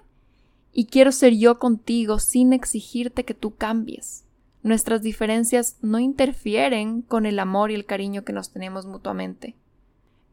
y 0.73 0.85
quiero 0.85 1.11
ser 1.11 1.33
yo 1.35 1.59
contigo 1.59 2.19
sin 2.19 2.51
exigirte 2.51 3.25
que 3.25 3.33
tú 3.33 3.55
cambies. 3.55 4.25
Nuestras 4.61 5.01
diferencias 5.01 5.77
no 5.81 5.99
interfieren 5.99 7.01
con 7.01 7.25
el 7.25 7.39
amor 7.39 7.71
y 7.71 7.75
el 7.75 7.85
cariño 7.85 8.23
que 8.23 8.33
nos 8.33 8.51
tenemos 8.51 8.85
mutuamente. 8.85 9.55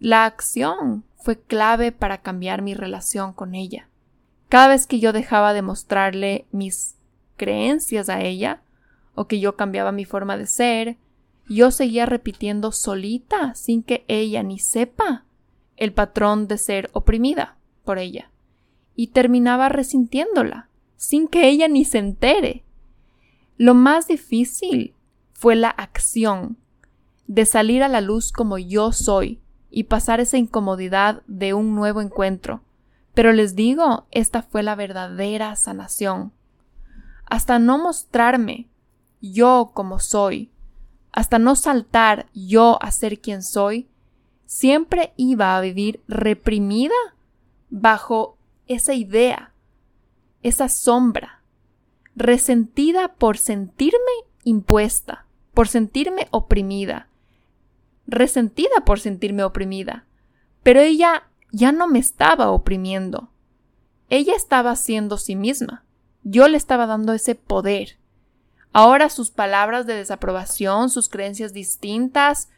La 0.01 0.25
acción 0.25 1.05
fue 1.17 1.41
clave 1.41 1.93
para 1.93 2.23
cambiar 2.23 2.63
mi 2.63 2.75
relación 2.75 3.33
con 3.33 3.55
ella. 3.55 3.89
Cada 4.49 4.69
vez 4.69 4.87
que 4.87 5.01
yo 5.01 5.13
dejaba 5.13 5.53
de 5.53 5.63
mostrarle 5.63 6.47
mis 6.53 6.97
creencias 7.37 8.09
a 8.09 8.21
ella, 8.23 8.63
o 9.15 9.27
que 9.27 9.41
yo 9.41 9.57
cambiaba 9.57 9.93
mi 9.93 10.05
forma 10.05 10.37
de 10.37 10.47
ser, 10.47 10.97
yo 11.49 11.71
seguía 11.71 12.07
repitiendo 12.07 12.73
solita, 12.73 13.55
sin 13.55 13.83
que 13.83 14.05
ella 14.09 14.43
ni 14.43 14.59
sepa, 14.59 15.25
el 15.77 15.93
patrón 15.93 16.49
de 16.49 16.59
ser 16.59 16.91
oprimida 16.93 17.57
por 17.85 17.99
ella, 17.99 18.31
y 18.95 19.09
terminaba 19.09 19.69
resintiéndola, 19.69 20.69
sin 20.97 21.29
que 21.29 21.49
ella 21.49 21.69
ni 21.69 21.85
se 21.85 21.99
entere, 21.99 22.65
lo 23.59 23.73
más 23.75 24.07
difícil 24.07 24.95
fue 25.33 25.57
la 25.57 25.71
acción 25.71 26.59
de 27.27 27.47
salir 27.47 27.83
a 27.83 27.89
la 27.89 28.03
luz 28.03 28.31
como 28.31 28.59
yo 28.59 28.93
soy 28.93 29.41
y 29.71 29.85
pasar 29.85 30.21
esa 30.21 30.37
incomodidad 30.37 31.23
de 31.27 31.55
un 31.55 31.75
nuevo 31.75 32.03
encuentro. 32.03 32.63
Pero 33.17 33.33
les 33.33 33.57
digo, 33.57 34.07
esta 34.11 34.43
fue 34.43 34.63
la 34.63 34.75
verdadera 34.75 35.57
sanación. 35.57 36.35
Hasta 37.25 37.59
no 37.59 37.79
mostrarme 37.79 38.69
yo 39.23 39.71
como 39.73 40.01
soy, 40.01 40.51
hasta 41.13 41.39
no 41.39 41.57
saltar 41.57 42.27
yo 42.35 42.77
a 42.83 42.91
ser 42.91 43.23
quien 43.23 43.43
soy, 43.43 43.89
siempre 44.45 45.15
iba 45.17 45.57
a 45.57 45.63
vivir 45.63 46.03
reprimida 46.07 46.93
bajo 47.71 48.37
esa 48.67 48.93
idea, 48.93 49.55
esa 50.43 50.69
sombra 50.69 51.41
resentida 52.17 53.15
por 53.15 53.39
sentirme 53.39 54.13
impuesta, 54.45 55.25
por 55.55 55.69
sentirme 55.69 56.29
oprimida, 56.33 57.09
resentida 58.07 58.85
por 58.85 59.01
sentirme 59.01 59.43
oprimida. 59.43 60.05
Pero 60.63 60.81
ella 60.81 61.31
ya 61.53 61.73
no 61.73 61.89
me 61.89 61.99
estaba 61.99 62.51
oprimiendo. 62.51 63.31
Ella 64.09 64.35
estaba 64.37 64.77
siendo 64.77 65.19
sí 65.19 65.37
misma. 65.37 65.85
Yo 66.23 66.49
le 66.49 66.57
estaba 66.57 66.87
dando 66.87 67.13
ese 67.13 67.35
poder. 67.35 67.99
Ahora 68.73 69.09
sus 69.09 69.31
palabras 69.31 69.87
de 69.87 69.95
desaprobación, 69.95 70.91
sus 70.91 71.09
creencias 71.09 71.53
distintas, 71.53 72.51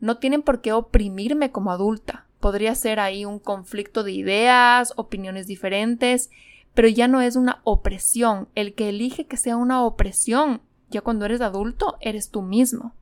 no 0.00 0.18
tienen 0.18 0.42
por 0.42 0.60
qué 0.60 0.72
oprimirme 0.72 1.50
como 1.50 1.70
adulta. 1.70 2.26
Podría 2.40 2.74
ser 2.74 3.00
ahí 3.00 3.24
un 3.24 3.38
conflicto 3.38 4.02
de 4.02 4.12
ideas, 4.12 4.92
opiniones 4.96 5.46
diferentes, 5.46 6.30
pero 6.74 6.88
ya 6.88 7.08
no 7.08 7.20
es 7.20 7.36
una 7.36 7.60
opresión. 7.64 8.48
El 8.54 8.74
que 8.74 8.88
elige 8.90 9.26
que 9.26 9.36
sea 9.36 9.56
una 9.56 9.82
opresión, 9.82 10.60
ya 10.90 11.00
cuando 11.00 11.24
eres 11.24 11.40
adulto, 11.40 11.96
eres 12.00 12.30
tú 12.30 12.42
mismo. 12.42 12.94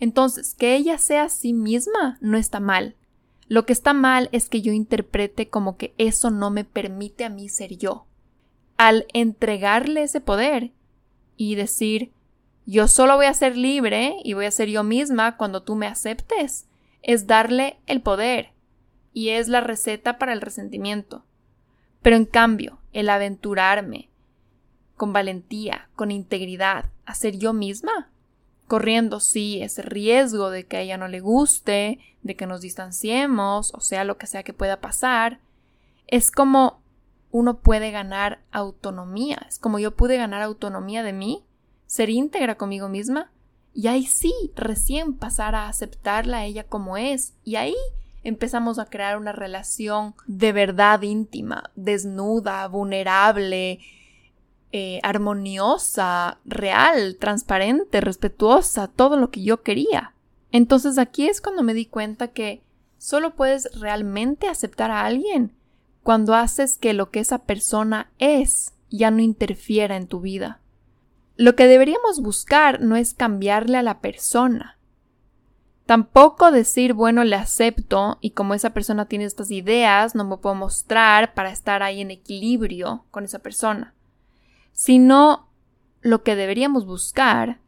Entonces, 0.00 0.54
que 0.54 0.76
ella 0.76 0.98
sea 0.98 1.28
sí 1.28 1.52
misma 1.52 2.18
no 2.20 2.36
está 2.36 2.60
mal. 2.60 2.94
Lo 3.48 3.64
que 3.64 3.72
está 3.72 3.94
mal 3.94 4.28
es 4.32 4.48
que 4.48 4.60
yo 4.60 4.72
interprete 4.72 5.48
como 5.48 5.76
que 5.78 5.94
eso 5.96 6.30
no 6.30 6.50
me 6.50 6.64
permite 6.64 7.24
a 7.24 7.30
mí 7.30 7.48
ser 7.48 7.76
yo. 7.78 8.06
Al 8.76 9.06
entregarle 9.14 10.02
ese 10.02 10.20
poder 10.20 10.72
y 11.36 11.54
decir, 11.54 12.12
yo 12.66 12.86
solo 12.88 13.16
voy 13.16 13.26
a 13.26 13.34
ser 13.34 13.56
libre 13.56 14.16
y 14.22 14.34
voy 14.34 14.44
a 14.44 14.50
ser 14.50 14.68
yo 14.68 14.84
misma 14.84 15.38
cuando 15.38 15.62
tú 15.62 15.74
me 15.76 15.86
aceptes, 15.86 16.66
es 17.02 17.26
darle 17.26 17.78
el 17.86 18.02
poder 18.02 18.52
y 19.14 19.30
es 19.30 19.48
la 19.48 19.62
receta 19.62 20.18
para 20.18 20.34
el 20.34 20.42
resentimiento. 20.42 21.24
Pero 22.02 22.16
en 22.16 22.26
cambio, 22.26 22.78
el 22.92 23.08
aventurarme 23.08 24.10
con 24.96 25.14
valentía, 25.14 25.88
con 25.96 26.10
integridad, 26.10 26.90
a 27.06 27.14
ser 27.14 27.38
yo 27.38 27.54
misma, 27.54 28.10
corriendo 28.68 29.18
sí 29.18 29.60
ese 29.62 29.82
riesgo 29.82 30.50
de 30.50 30.66
que 30.66 30.76
a 30.76 30.80
ella 30.82 30.96
no 30.96 31.08
le 31.08 31.18
guste, 31.20 31.98
de 32.22 32.36
que 32.36 32.46
nos 32.46 32.60
distanciemos, 32.60 33.74
o 33.74 33.80
sea, 33.80 34.04
lo 34.04 34.18
que 34.18 34.28
sea 34.28 34.44
que 34.44 34.52
pueda 34.52 34.80
pasar, 34.80 35.40
es 36.06 36.30
como 36.30 36.80
uno 37.30 37.58
puede 37.58 37.90
ganar 37.90 38.40
autonomía, 38.52 39.44
es 39.48 39.58
como 39.58 39.78
yo 39.78 39.96
pude 39.96 40.16
ganar 40.16 40.42
autonomía 40.42 41.02
de 41.02 41.12
mí, 41.12 41.44
ser 41.86 42.10
íntegra 42.10 42.56
conmigo 42.56 42.88
misma, 42.88 43.32
y 43.74 43.88
ahí 43.88 44.06
sí, 44.06 44.32
recién 44.54 45.14
pasar 45.14 45.54
a 45.54 45.68
aceptarla 45.68 46.38
a 46.38 46.44
ella 46.44 46.64
como 46.64 46.96
es, 46.96 47.34
y 47.44 47.56
ahí 47.56 47.76
empezamos 48.22 48.78
a 48.78 48.86
crear 48.86 49.16
una 49.18 49.32
relación 49.32 50.14
de 50.26 50.52
verdad 50.52 51.02
íntima, 51.02 51.70
desnuda, 51.74 52.66
vulnerable, 52.68 53.80
eh, 54.72 55.00
armoniosa, 55.02 56.38
real, 56.44 57.16
transparente, 57.18 58.00
respetuosa, 58.00 58.88
todo 58.88 59.16
lo 59.16 59.30
que 59.30 59.42
yo 59.42 59.62
quería. 59.62 60.14
Entonces 60.52 60.98
aquí 60.98 61.28
es 61.28 61.40
cuando 61.40 61.62
me 61.62 61.74
di 61.74 61.86
cuenta 61.86 62.28
que 62.28 62.62
solo 62.98 63.34
puedes 63.34 63.68
realmente 63.80 64.48
aceptar 64.48 64.90
a 64.90 65.04
alguien 65.04 65.52
cuando 66.02 66.34
haces 66.34 66.76
que 66.78 66.94
lo 66.94 67.10
que 67.10 67.20
esa 67.20 67.44
persona 67.44 68.10
es 68.18 68.72
ya 68.90 69.10
no 69.10 69.20
interfiera 69.20 69.96
en 69.96 70.06
tu 70.06 70.20
vida. 70.20 70.60
Lo 71.36 71.54
que 71.54 71.66
deberíamos 71.66 72.20
buscar 72.20 72.80
no 72.80 72.96
es 72.96 73.14
cambiarle 73.14 73.78
a 73.78 73.82
la 73.82 74.00
persona. 74.00 74.78
Tampoco 75.86 76.50
decir, 76.50 76.92
bueno, 76.92 77.24
le 77.24 77.36
acepto 77.36 78.18
y 78.20 78.30
como 78.30 78.54
esa 78.54 78.70
persona 78.74 79.06
tiene 79.06 79.24
estas 79.24 79.50
ideas, 79.50 80.14
no 80.14 80.24
me 80.24 80.36
puedo 80.36 80.54
mostrar 80.54 81.32
para 81.32 81.50
estar 81.50 81.82
ahí 81.82 82.00
en 82.00 82.10
equilibrio 82.10 83.06
con 83.10 83.24
esa 83.24 83.38
persona. 83.38 83.94
Sino 84.78 85.48
lo 86.02 86.22
que 86.22 86.36
deberíamos 86.36 86.86
buscar 86.86 87.58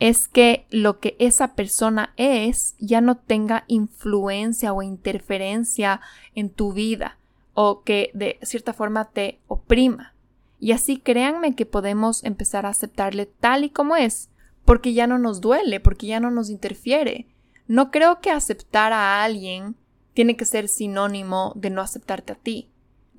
es 0.00 0.26
que 0.26 0.66
lo 0.68 0.98
que 0.98 1.14
esa 1.20 1.54
persona 1.54 2.14
es 2.16 2.74
ya 2.80 3.00
no 3.00 3.16
tenga 3.16 3.62
influencia 3.68 4.72
o 4.72 4.82
interferencia 4.82 6.00
en 6.34 6.50
tu 6.50 6.72
vida 6.72 7.16
o 7.54 7.84
que 7.84 8.10
de 8.12 8.40
cierta 8.42 8.72
forma 8.72 9.10
te 9.10 9.38
oprima. 9.46 10.12
Y 10.58 10.72
así 10.72 10.98
créanme 10.98 11.54
que 11.54 11.64
podemos 11.64 12.24
empezar 12.24 12.66
a 12.66 12.70
aceptarle 12.70 13.26
tal 13.26 13.62
y 13.62 13.70
como 13.70 13.94
es, 13.94 14.30
porque 14.64 14.92
ya 14.94 15.06
no 15.06 15.16
nos 15.16 15.40
duele, 15.40 15.78
porque 15.78 16.08
ya 16.08 16.18
no 16.18 16.32
nos 16.32 16.50
interfiere. 16.50 17.28
No 17.68 17.92
creo 17.92 18.20
que 18.20 18.32
aceptar 18.32 18.92
a 18.92 19.22
alguien 19.22 19.76
tiene 20.12 20.36
que 20.36 20.44
ser 20.44 20.66
sinónimo 20.66 21.52
de 21.54 21.70
no 21.70 21.80
aceptarte 21.80 22.32
a 22.32 22.36
ti. 22.36 22.69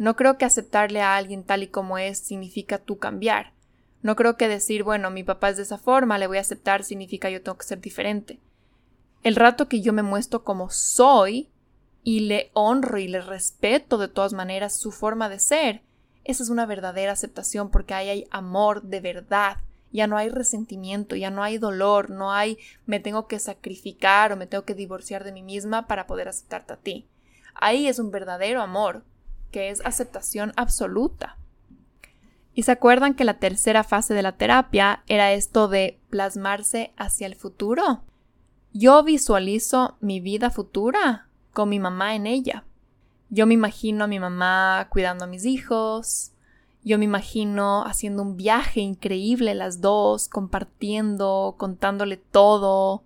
No 0.02 0.16
creo 0.16 0.40
que 0.40 0.46
aceptarle 0.46 1.00
a 1.00 1.16
alguien 1.16 1.44
tal 1.44 1.62
y 1.62 1.68
como 1.68 2.00
es 2.00 2.18
significa 2.18 2.80
tú 2.80 2.98
cambiar. 2.98 3.54
No 4.02 4.16
creo 4.16 4.36
que 4.36 4.48
decir, 4.48 4.82
bueno, 4.82 5.12
mi 5.12 5.24
papá 5.24 5.50
es 5.50 5.58
de 5.58 5.62
esa 5.62 5.78
forma, 5.78 6.18
le 6.18 6.26
voy 6.26 6.40
a 6.40 6.42
aceptar, 6.42 6.84
significa 6.84 7.30
yo 7.30 7.44
tengo 7.44 7.60
que 7.60 7.68
ser 7.68 7.82
diferente. 7.82 8.40
El 9.22 9.36
rato 9.36 9.68
que 9.68 9.82
yo 9.82 9.94
me 9.94 10.02
muestro 10.02 10.44
como 10.44 10.72
soy 10.72 11.50
y 12.04 12.22
le 12.22 12.50
honro 12.54 12.98
y 12.98 13.10
le 13.10 13.22
respeto 13.22 14.00
de 14.00 14.08
todas 14.08 14.34
maneras 14.34 14.76
su 14.76 14.92
forma 14.92 15.30
de 15.30 15.38
ser, 15.38 15.84
esa 16.24 16.42
es 16.42 16.50
una 16.50 16.66
verdadera 16.66 17.12
aceptación 17.12 17.70
porque 17.70 17.94
ahí 17.94 18.10
hay 18.10 18.28
amor 18.32 18.82
de 18.82 19.02
verdad. 19.02 19.58
Ya 19.92 20.08
no 20.08 20.18
hay 20.18 20.30
resentimiento, 20.30 21.16
ya 21.16 21.30
no 21.30 21.44
hay 21.44 21.60
dolor, 21.60 22.10
no 22.10 22.32
hay 22.32 22.58
me 22.88 23.00
tengo 23.00 23.28
que 23.28 23.38
sacrificar 23.38 24.34
o 24.34 24.36
me 24.36 24.48
tengo 24.48 24.66
que 24.66 24.74
divorciar 24.74 25.24
de 25.24 25.32
mí 25.32 25.44
misma 25.44 25.86
para 25.86 26.08
poder 26.08 26.28
aceptarte 26.28 26.74
a 26.74 26.78
ti. 26.78 27.06
Ahí 27.54 27.88
es 27.88 28.00
un 28.00 28.10
verdadero 28.10 28.64
amor, 28.64 29.04
que 29.52 29.70
es 29.70 29.86
aceptación 29.86 30.54
absoluta. 30.56 31.38
Y 32.54 32.64
se 32.64 32.72
acuerdan 32.72 33.14
que 33.14 33.24
la 33.24 33.40
tercera 33.40 33.84
fase 33.84 34.14
de 34.14 34.22
la 34.22 34.34
terapia 34.34 35.04
era 35.08 35.32
esto 35.34 35.68
de 35.68 36.00
plasmarse 36.10 36.94
hacia 36.98 37.28
el 37.28 37.36
futuro. 37.36 38.04
Yo 38.74 39.04
visualizo 39.04 39.98
mi 40.00 40.20
vida 40.20 40.50
futura 40.50 41.28
con 41.54 41.70
mi 41.70 41.80
mamá 41.80 42.16
en 42.16 42.28
ella. 42.28 42.64
Yo 43.30 43.46
me 43.46 43.54
imagino 43.54 44.04
a 44.04 44.08
mi 44.08 44.20
mamá 44.20 44.88
cuidando 44.90 45.26
a 45.26 45.28
mis 45.28 45.46
hijos. 45.46 46.32
Yo 46.84 46.98
me 46.98 47.06
imagino 47.06 47.86
haciendo 47.86 48.24
un 48.24 48.38
viaje 48.38 48.82
increíble 48.82 49.56
las 49.56 49.82
dos, 49.82 50.28
compartiendo, 50.28 51.56
contándole 51.58 52.18
todo. 52.18 53.04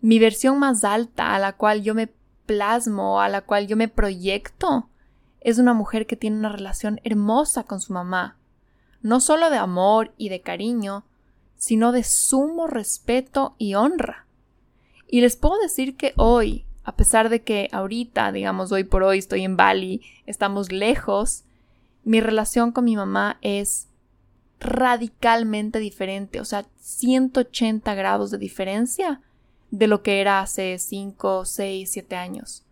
Mi 0.00 0.18
versión 0.18 0.58
más 0.58 0.84
alta 0.84 1.34
a 1.34 1.38
la 1.38 1.54
cual 1.54 1.82
yo 1.82 1.94
me 1.94 2.10
plasmo, 2.46 3.20
a 3.20 3.28
la 3.28 3.42
cual 3.42 3.66
yo 3.66 3.76
me 3.76 3.88
proyecto, 3.88 4.89
es 5.40 5.58
una 5.58 5.74
mujer 5.74 6.06
que 6.06 6.16
tiene 6.16 6.38
una 6.38 6.50
relación 6.50 7.00
hermosa 7.04 7.64
con 7.64 7.80
su 7.80 7.92
mamá 7.92 8.36
no 9.02 9.20
solo 9.20 9.50
de 9.50 9.56
amor 9.56 10.12
y 10.16 10.28
de 10.28 10.40
cariño, 10.40 11.04
sino 11.56 11.92
de 11.92 12.04
sumo 12.04 12.66
respeto 12.66 13.54
y 13.58 13.74
honra. 13.74 14.26
Y 15.08 15.20
les 15.20 15.36
puedo 15.36 15.60
decir 15.60 15.96
que 15.96 16.12
hoy, 16.16 16.64
a 16.84 16.96
pesar 16.96 17.28
de 17.28 17.42
que 17.42 17.68
ahorita, 17.72 18.32
digamos, 18.32 18.72
hoy 18.72 18.84
por 18.84 19.02
hoy 19.02 19.18
estoy 19.18 19.44
en 19.44 19.56
Bali, 19.56 20.02
estamos 20.26 20.70
lejos, 20.72 21.44
mi 22.04 22.20
relación 22.20 22.72
con 22.72 22.84
mi 22.84 22.96
mamá 22.96 23.38
es 23.42 23.88
radicalmente 24.58 25.78
diferente, 25.78 26.40
o 26.40 26.44
sea, 26.44 26.66
180 26.80 27.94
grados 27.94 28.30
de 28.30 28.38
diferencia 28.38 29.22
de 29.70 29.86
lo 29.86 30.02
que 30.02 30.20
era 30.20 30.40
hace 30.40 30.78
5, 30.78 31.44
6, 31.44 31.90
7 31.90 32.16
años. 32.16 32.64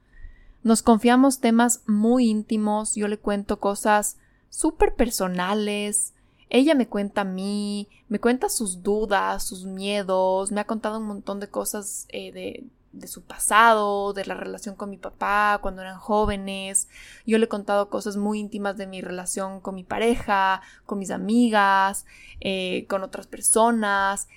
Nos 0.62 0.83
confiamos 0.83 1.40
temas 1.40 1.83
muy 1.87 2.29
íntimos, 2.29 2.94
yo 2.94 3.09
le 3.09 3.18
cuento 3.18 3.61
cosas 3.61 4.16
súper 4.51 4.94
personales, 4.94 6.14
ella 6.51 6.75
me 6.75 6.88
cuenta 6.88 7.23
a 7.23 7.25
mí, 7.25 7.88
me 8.09 8.18
cuenta 8.18 8.49
sus 8.49 8.83
dudas, 8.83 9.44
sus 9.44 9.64
miedos, 9.64 10.51
me 10.51 10.61
ha 10.61 10.66
contado 10.66 10.99
un 10.99 11.07
montón 11.07 11.40
de 11.40 11.49
cosas 11.49 12.07
eh, 12.09 12.33
de, 12.33 13.07
su 13.07 13.23
pasado, 13.23 14.12
de 14.14 14.25
la 14.25 14.35
relación 14.35 14.75
con 14.75 14.90
mi 14.90 14.97
papá 14.97 15.59
cuando 15.61 15.83
eran 15.83 15.99
jóvenes. 15.99 16.88
Yo 17.27 17.38
le 17.38 17.44
he 17.44 17.49
contado 17.49 17.90
cosas 17.90 18.16
muy 18.16 18.40
íntimas 18.40 18.77
de 18.77 18.87
mi 18.87 19.03
relación 19.03 19.61
con 19.61 19.75
mi 19.75 19.85
pareja, 19.85 20.62
con 20.87 20.99
mis 20.99 21.11
amigas, 21.11 22.07
eh, 22.40 22.87
con 22.88 23.03
otras 23.03 23.27
personas. 23.27 24.29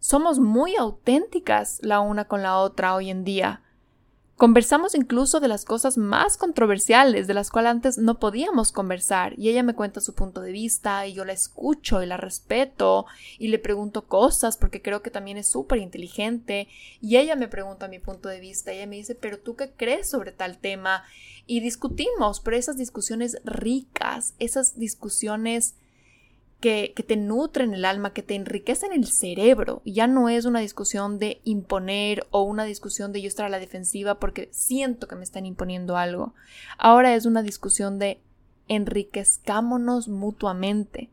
Somos 0.00 0.40
muy 0.40 0.76
auténticas 0.76 1.78
la 1.82 2.00
una 2.00 2.26
con 2.26 2.42
la 2.42 2.58
otra 2.58 2.94
hoy 2.94 3.10
en 3.10 3.24
día. 3.24 3.62
Conversamos 4.40 4.94
incluso 4.94 5.38
de 5.38 5.48
las 5.48 5.66
cosas 5.66 5.98
más 5.98 6.38
controversiales 6.38 7.26
de 7.26 7.34
las 7.34 7.50
cuales 7.50 7.72
antes 7.72 7.98
no 7.98 8.18
podíamos 8.18 8.72
conversar 8.72 9.38
y 9.38 9.50
ella 9.50 9.62
me 9.62 9.74
cuenta 9.74 10.00
su 10.00 10.14
punto 10.14 10.40
de 10.40 10.50
vista 10.50 11.06
y 11.06 11.12
yo 11.12 11.26
la 11.26 11.34
escucho 11.34 12.02
y 12.02 12.06
la 12.06 12.16
respeto 12.16 13.04
y 13.38 13.48
le 13.48 13.58
pregunto 13.58 14.06
cosas 14.06 14.56
porque 14.56 14.80
creo 14.80 15.02
que 15.02 15.10
también 15.10 15.36
es 15.36 15.46
súper 15.46 15.80
inteligente 15.80 16.68
y 17.02 17.18
ella 17.18 17.36
me 17.36 17.48
pregunta 17.48 17.86
mi 17.86 17.98
punto 17.98 18.30
de 18.30 18.40
vista 18.40 18.72
y 18.72 18.78
ella 18.78 18.86
me 18.86 18.96
dice 18.96 19.14
pero 19.14 19.38
tú 19.38 19.56
qué 19.56 19.72
crees 19.72 20.08
sobre 20.08 20.32
tal 20.32 20.56
tema 20.56 21.04
y 21.46 21.60
discutimos 21.60 22.40
pero 22.40 22.56
esas 22.56 22.78
discusiones 22.78 23.42
ricas 23.44 24.32
esas 24.38 24.78
discusiones 24.78 25.74
que, 26.60 26.94
te 27.06 27.16
nutren 27.16 27.74
el 27.74 27.84
alma, 27.84 28.12
que 28.12 28.22
te 28.22 28.34
enriquecen 28.34 28.92
el 28.92 29.06
cerebro. 29.06 29.82
Ya 29.84 30.06
no 30.06 30.28
es 30.28 30.44
una 30.44 30.60
discusión 30.60 31.18
de 31.18 31.40
imponer 31.44 32.26
o 32.30 32.42
una 32.42 32.64
discusión 32.64 33.12
de 33.12 33.22
yo 33.22 33.28
estar 33.28 33.46
a 33.46 33.50
la 33.50 33.58
defensiva 33.58 34.20
porque 34.20 34.48
siento 34.52 35.08
que 35.08 35.16
me 35.16 35.24
están 35.24 35.46
imponiendo 35.46 35.96
algo. 35.96 36.34
Ahora 36.78 37.14
es 37.14 37.26
una 37.26 37.42
discusión 37.42 37.98
de 37.98 38.20
enriquezcámonos 38.68 40.08
mutuamente. 40.08 41.10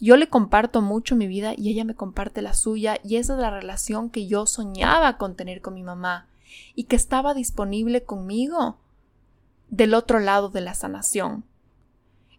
Yo 0.00 0.16
le 0.16 0.28
comparto 0.28 0.80
mucho 0.80 1.16
mi 1.16 1.26
vida 1.26 1.54
y 1.56 1.70
ella 1.70 1.84
me 1.84 1.96
comparte 1.96 2.42
la 2.42 2.54
suya 2.54 2.98
y 3.02 3.16
esa 3.16 3.34
es 3.34 3.40
la 3.40 3.50
relación 3.50 4.10
que 4.10 4.28
yo 4.28 4.46
soñaba 4.46 5.18
con 5.18 5.34
tener 5.34 5.60
con 5.60 5.74
mi 5.74 5.82
mamá 5.82 6.28
y 6.74 6.84
que 6.84 6.94
estaba 6.94 7.34
disponible 7.34 8.04
conmigo 8.04 8.78
del 9.70 9.94
otro 9.94 10.20
lado 10.20 10.50
de 10.50 10.60
la 10.60 10.74
sanación. 10.74 11.44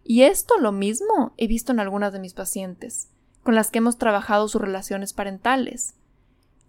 Y 0.04 0.22
esto 0.22 0.58
lo 0.58 0.72
mismo 0.72 1.32
he 1.36 1.46
visto 1.46 1.72
en 1.72 1.80
algunas 1.80 2.12
de 2.12 2.18
mis 2.18 2.34
pacientes, 2.34 3.08
con 3.42 3.54
las 3.54 3.70
que 3.70 3.78
hemos 3.78 3.98
trabajado 3.98 4.48
sus 4.48 4.60
relaciones 4.60 5.12
parentales. 5.12 5.94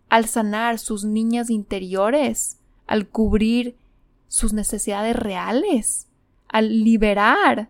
Al 0.10 0.26
sanar 0.26 0.80
sus 0.80 1.06
niñas 1.06 1.50
interiores, 1.50 2.58
al 2.88 3.08
cubrir 3.08 3.76
sus 4.28 4.54
necesidades 4.54 5.16
reales, 5.16 6.08
al 6.48 6.84
liberar 6.84 7.70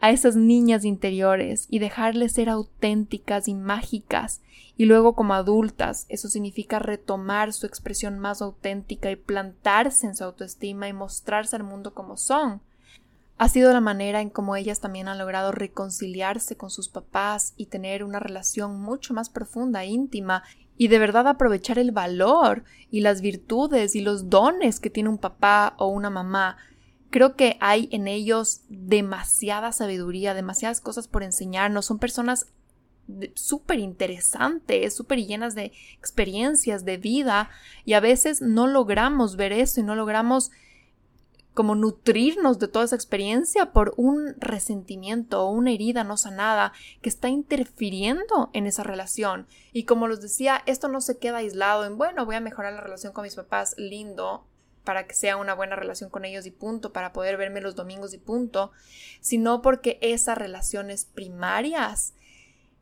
a 0.00 0.10
esas 0.10 0.36
niñas 0.36 0.84
interiores 0.84 1.66
y 1.70 1.78
dejarles 1.78 2.32
ser 2.32 2.50
auténticas 2.50 3.48
y 3.48 3.54
mágicas 3.54 4.42
y 4.76 4.86
luego 4.86 5.14
como 5.14 5.34
adultas 5.34 6.04
eso 6.08 6.28
significa 6.28 6.78
retomar 6.78 7.52
su 7.52 7.66
expresión 7.66 8.18
más 8.18 8.42
auténtica 8.42 9.10
y 9.10 9.16
plantarse 9.16 10.06
en 10.06 10.16
su 10.16 10.24
autoestima 10.24 10.88
y 10.88 10.92
mostrarse 10.92 11.56
al 11.56 11.62
mundo 11.62 11.94
como 11.94 12.16
son 12.16 12.60
ha 13.36 13.48
sido 13.48 13.72
la 13.72 13.80
manera 13.80 14.20
en 14.20 14.30
cómo 14.30 14.54
ellas 14.56 14.80
también 14.80 15.08
han 15.08 15.18
logrado 15.18 15.50
reconciliarse 15.50 16.56
con 16.56 16.70
sus 16.70 16.88
papás 16.88 17.52
y 17.56 17.66
tener 17.66 18.04
una 18.04 18.20
relación 18.20 18.80
mucho 18.80 19.12
más 19.12 19.28
profunda, 19.28 19.84
íntima, 19.84 20.44
y 20.76 20.88
de 20.88 20.98
verdad 20.98 21.26
aprovechar 21.28 21.78
el 21.78 21.92
valor 21.92 22.64
y 22.90 23.00
las 23.00 23.20
virtudes 23.20 23.94
y 23.94 24.00
los 24.00 24.28
dones 24.28 24.80
que 24.80 24.90
tiene 24.90 25.08
un 25.08 25.18
papá 25.18 25.74
o 25.78 25.88
una 25.88 26.10
mamá. 26.10 26.56
Creo 27.10 27.36
que 27.36 27.56
hay 27.60 27.88
en 27.92 28.08
ellos 28.08 28.62
demasiada 28.68 29.72
sabiduría, 29.72 30.34
demasiadas 30.34 30.80
cosas 30.80 31.06
por 31.06 31.22
enseñarnos. 31.22 31.86
Son 31.86 31.98
personas 31.98 32.46
súper 33.34 33.78
interesantes, 33.78 34.96
súper 34.96 35.24
llenas 35.24 35.54
de 35.54 35.72
experiencias, 35.98 36.84
de 36.84 36.96
vida, 36.96 37.50
y 37.84 37.92
a 37.92 38.00
veces 38.00 38.40
no 38.40 38.66
logramos 38.66 39.36
ver 39.36 39.52
eso 39.52 39.80
y 39.80 39.84
no 39.84 39.94
logramos 39.94 40.50
como 41.54 41.76
nutrirnos 41.76 42.58
de 42.58 42.68
toda 42.68 42.84
esa 42.84 42.96
experiencia 42.96 43.72
por 43.72 43.94
un 43.96 44.34
resentimiento 44.38 45.42
o 45.42 45.50
una 45.50 45.70
herida 45.70 46.04
no 46.04 46.16
sanada 46.16 46.72
que 47.00 47.08
está 47.08 47.28
interfiriendo 47.28 48.50
en 48.52 48.66
esa 48.66 48.82
relación. 48.82 49.46
Y 49.72 49.84
como 49.84 50.08
les 50.08 50.20
decía, 50.20 50.62
esto 50.66 50.88
no 50.88 51.00
se 51.00 51.18
queda 51.18 51.38
aislado 51.38 51.86
en, 51.86 51.96
bueno, 51.96 52.26
voy 52.26 52.34
a 52.34 52.40
mejorar 52.40 52.72
la 52.72 52.80
relación 52.80 53.12
con 53.12 53.22
mis 53.22 53.36
papás, 53.36 53.74
lindo, 53.78 54.44
para 54.84 55.06
que 55.06 55.14
sea 55.14 55.36
una 55.36 55.54
buena 55.54 55.76
relación 55.76 56.10
con 56.10 56.24
ellos 56.24 56.44
y 56.44 56.50
punto, 56.50 56.92
para 56.92 57.12
poder 57.12 57.36
verme 57.36 57.60
los 57.60 57.74
domingos 57.74 58.12
y 58.12 58.18
punto, 58.18 58.72
sino 59.20 59.62
porque 59.62 59.98
esas 60.02 60.36
relaciones 60.36 61.06
primarias 61.06 62.14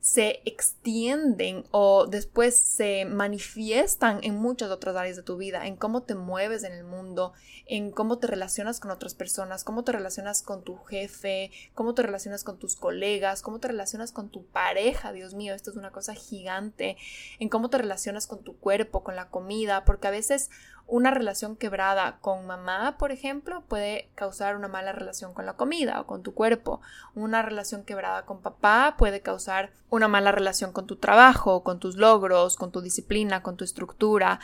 se 0.03 0.43
extienden 0.45 1.63
o 1.71 2.09
después 2.09 2.57
se 2.57 3.05
manifiestan 3.05 4.19
en 4.25 4.35
muchas 4.35 4.73
otras 4.73 4.97
áreas 4.97 5.15
de 5.15 5.23
tu 5.23 5.37
vida, 5.37 5.65
en 5.69 5.77
cómo 5.77 6.03
te 6.03 6.17
mueves 6.17 6.65
en 6.65 6.73
el 6.73 6.83
mundo, 6.83 7.35
en 7.67 7.93
cómo 7.93 8.19
te 8.19 8.27
relacionas 8.27 8.81
con 8.81 8.91
otras 8.91 9.15
personas, 9.15 9.63
cómo 9.63 9.85
te 9.85 9.93
relacionas 9.93 10.43
con 10.43 10.65
tu 10.65 10.77
jefe, 10.77 11.53
cómo 11.75 11.95
te 11.95 12.03
relacionas 12.03 12.43
con 12.43 12.59
tus 12.59 12.75
colegas, 12.75 13.43
cómo 13.43 13.61
te 13.61 13.69
relacionas 13.69 14.11
con 14.11 14.29
tu 14.29 14.45
pareja, 14.45 15.13
Dios 15.13 15.35
mío, 15.35 15.55
esto 15.55 15.71
es 15.71 15.77
una 15.77 15.93
cosa 15.93 16.15
gigante, 16.15 16.97
en 17.39 17.49
cómo 17.49 17.71
te 17.71 17.79
relacionas 17.79 18.27
con 18.27 18.43
tu 18.43 18.59
cuerpo, 18.59 19.05
con 19.05 19.15
la 19.15 19.31
comida, 19.31 19.85
porque 19.85 20.09
a 20.09 20.11
veces 20.11 20.51
una 20.87 21.11
relación 21.11 21.57
quebrada 21.57 22.19
con 22.21 22.47
mamá, 22.47 22.97
por 22.99 23.13
ejemplo, 23.13 23.63
puede 23.69 24.11
causar 24.15 24.57
una 24.57 24.69
mala 24.69 24.93
relación 24.93 25.33
con 25.33 25.47
la 25.47 25.55
comida 25.55 26.01
o 26.01 26.07
con 26.07 26.23
tu 26.23 26.35
cuerpo. 26.35 26.81
Una 27.15 27.43
relación 27.43 27.85
quebrada 27.85 28.27
con 28.27 28.43
papá 28.43 28.97
puede 28.99 29.21
causar 29.21 29.73
una 29.91 30.09
mala 30.09 30.33
relación 30.33 30.73
con 30.73 30.87
tu 30.87 30.97
trabajo, 30.97 31.63
con 31.63 31.79
tus 31.81 31.97
logros, 31.97 32.57
con 32.57 32.73
tu 32.73 32.81
disciplina, 32.81 33.43
con 33.43 33.57
tu 33.57 33.65
estructura. 33.65 34.41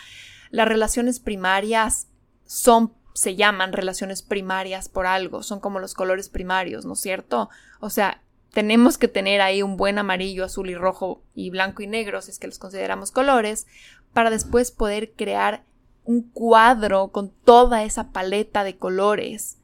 Las 0.51 0.69
relaciones 0.69 1.21
primarias 1.21 2.09
son 2.47 2.95
se 3.19 3.35
llaman 3.35 3.73
relaciones 3.73 4.23
primarias 4.23 4.89
por 4.89 5.07
algo, 5.07 5.43
son 5.43 5.59
como 5.59 5.81
los 5.81 5.95
colores 5.95 6.29
primarios, 6.29 6.85
¿no 6.85 6.93
es 6.93 7.01
cierto? 7.01 7.51
O 7.81 7.91
sea, 7.91 8.23
tenemos 8.53 8.97
que 8.97 9.09
tener 9.09 9.41
ahí 9.41 9.61
un 9.61 9.77
buen 9.77 9.99
amarillo, 9.99 10.45
azul 10.45 10.71
y 10.71 10.77
rojo 10.77 11.21
y 11.35 11.51
blanco 11.51 11.83
y 11.83 11.89
negro, 11.89 12.23
si 12.23 12.31
es 12.31 12.39
que 12.39 12.47
los 12.47 12.61
consideramos 12.61 13.11
colores, 13.11 13.67
para 14.13 14.31
después 14.31 14.71
poder 14.71 15.13
crear 15.13 15.65
un 16.09 16.23
cuadro 16.23 17.09
con 17.09 17.29
toda 17.29 17.85
esa 17.85 18.13
paleta 18.13 18.65
de 18.65 18.79
colores 18.79 19.59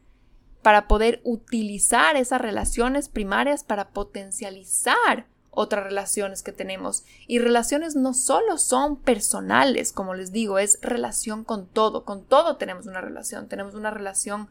para 0.60 0.86
poder 0.88 1.22
utilizar 1.24 2.16
esas 2.16 2.38
relaciones 2.38 3.08
primarias 3.08 3.64
para 3.64 3.88
potencializar 3.88 5.26
otras 5.50 5.84
relaciones 5.84 6.42
que 6.42 6.52
tenemos. 6.52 7.04
Y 7.26 7.38
relaciones 7.38 7.96
no 7.96 8.12
solo 8.12 8.58
son 8.58 8.96
personales, 8.96 9.90
como 9.90 10.12
les 10.12 10.32
digo, 10.32 10.58
es 10.58 10.78
relación 10.82 11.44
con 11.44 11.66
todo. 11.66 12.04
Con 12.04 12.24
todo 12.26 12.58
tenemos 12.58 12.84
una 12.84 13.00
relación. 13.00 13.48
Tenemos 13.48 13.74
una 13.74 13.90
relación 13.90 14.50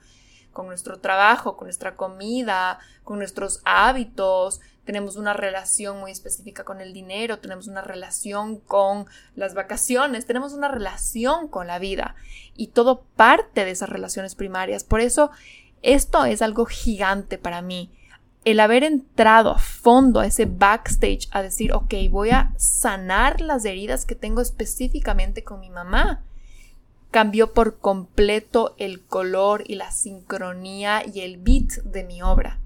con 0.51 0.65
nuestro 0.65 0.99
trabajo, 0.99 1.57
con 1.57 1.67
nuestra 1.67 1.95
comida, 1.95 2.79
con 3.03 3.19
nuestros 3.19 3.61
hábitos, 3.65 4.61
tenemos 4.85 5.15
una 5.15 5.33
relación 5.33 5.99
muy 5.99 6.11
específica 6.11 6.63
con 6.63 6.81
el 6.81 6.93
dinero, 6.93 7.39
tenemos 7.39 7.67
una 7.67 7.81
relación 7.81 8.59
con 8.59 9.05
las 9.35 9.53
vacaciones, 9.53 10.25
tenemos 10.25 10.53
una 10.53 10.67
relación 10.67 11.47
con 11.47 11.67
la 11.67 11.79
vida 11.79 12.15
y 12.55 12.67
todo 12.67 13.03
parte 13.15 13.65
de 13.65 13.71
esas 13.71 13.89
relaciones 13.89 14.35
primarias. 14.35 14.83
Por 14.83 15.01
eso, 15.01 15.31
esto 15.81 16.25
es 16.25 16.41
algo 16.41 16.65
gigante 16.65 17.37
para 17.37 17.61
mí. 17.61 17.91
El 18.45 18.59
haber 18.59 18.83
entrado 18.83 19.51
a 19.51 19.59
fondo 19.59 20.19
a 20.19 20.25
ese 20.25 20.45
backstage 20.45 21.29
a 21.31 21.41
decir, 21.41 21.71
ok, 21.71 21.93
voy 22.09 22.31
a 22.31 22.53
sanar 22.57 23.39
las 23.39 23.63
heridas 23.63 24.05
que 24.05 24.15
tengo 24.15 24.41
específicamente 24.41 25.43
con 25.43 25.61
mi 25.61 25.69
mamá 25.69 26.23
cambió 27.13 27.53
por 27.53 27.77
completo 27.77 28.73
el 28.79 29.05
color 29.05 29.63
y 29.67 29.75
la 29.75 29.91
sincronía 29.91 31.03
y 31.05 31.19
el 31.19 31.37
beat 31.37 31.83
de 31.83 32.03
mi 32.03 32.23
obra. 32.23 32.59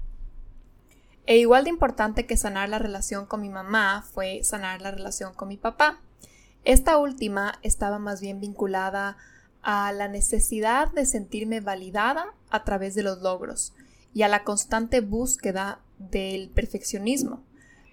E 1.28 1.36
igual 1.36 1.64
de 1.64 1.70
importante 1.70 2.24
que 2.24 2.38
sanar 2.38 2.70
la 2.70 2.78
relación 2.78 3.26
con 3.26 3.42
mi 3.42 3.50
mamá 3.50 4.02
fue 4.14 4.42
sanar 4.44 4.80
la 4.80 4.90
relación 4.90 5.34
con 5.34 5.48
mi 5.48 5.58
papá. 5.58 6.00
Esta 6.64 6.96
última 6.96 7.58
estaba 7.60 7.98
más 7.98 8.22
bien 8.22 8.40
vinculada 8.40 9.18
a 9.60 9.92
la 9.92 10.08
necesidad 10.08 10.90
de 10.90 11.04
sentirme 11.04 11.60
validada 11.60 12.32
a 12.48 12.64
través 12.64 12.94
de 12.94 13.02
los 13.02 13.20
logros 13.20 13.74
y 14.14 14.22
a 14.22 14.28
la 14.28 14.42
constante 14.42 15.02
búsqueda 15.02 15.80
del 15.98 16.48
perfeccionismo. 16.48 17.42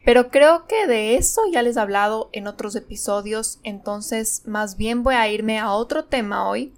Pero 0.05 0.29
creo 0.29 0.65
que 0.65 0.87
de 0.87 1.17
eso 1.17 1.41
ya 1.51 1.61
les 1.61 1.75
he 1.75 1.81
hablado 1.81 2.29
en 2.31 2.47
otros 2.47 2.73
episodios, 2.77 3.59
entonces 3.63 4.43
más 4.45 4.77
bien 4.77 5.03
voy 5.03 5.15
a 5.15 5.27
irme 5.27 5.59
a 5.59 5.73
otro 5.73 6.05
tema 6.05 6.47
hoy 6.47 6.73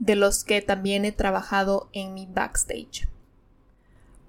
de 0.00 0.16
los 0.16 0.42
que 0.42 0.60
también 0.60 1.04
he 1.04 1.12
trabajado 1.12 1.88
en 1.92 2.14
mi 2.14 2.26
backstage. 2.26 3.09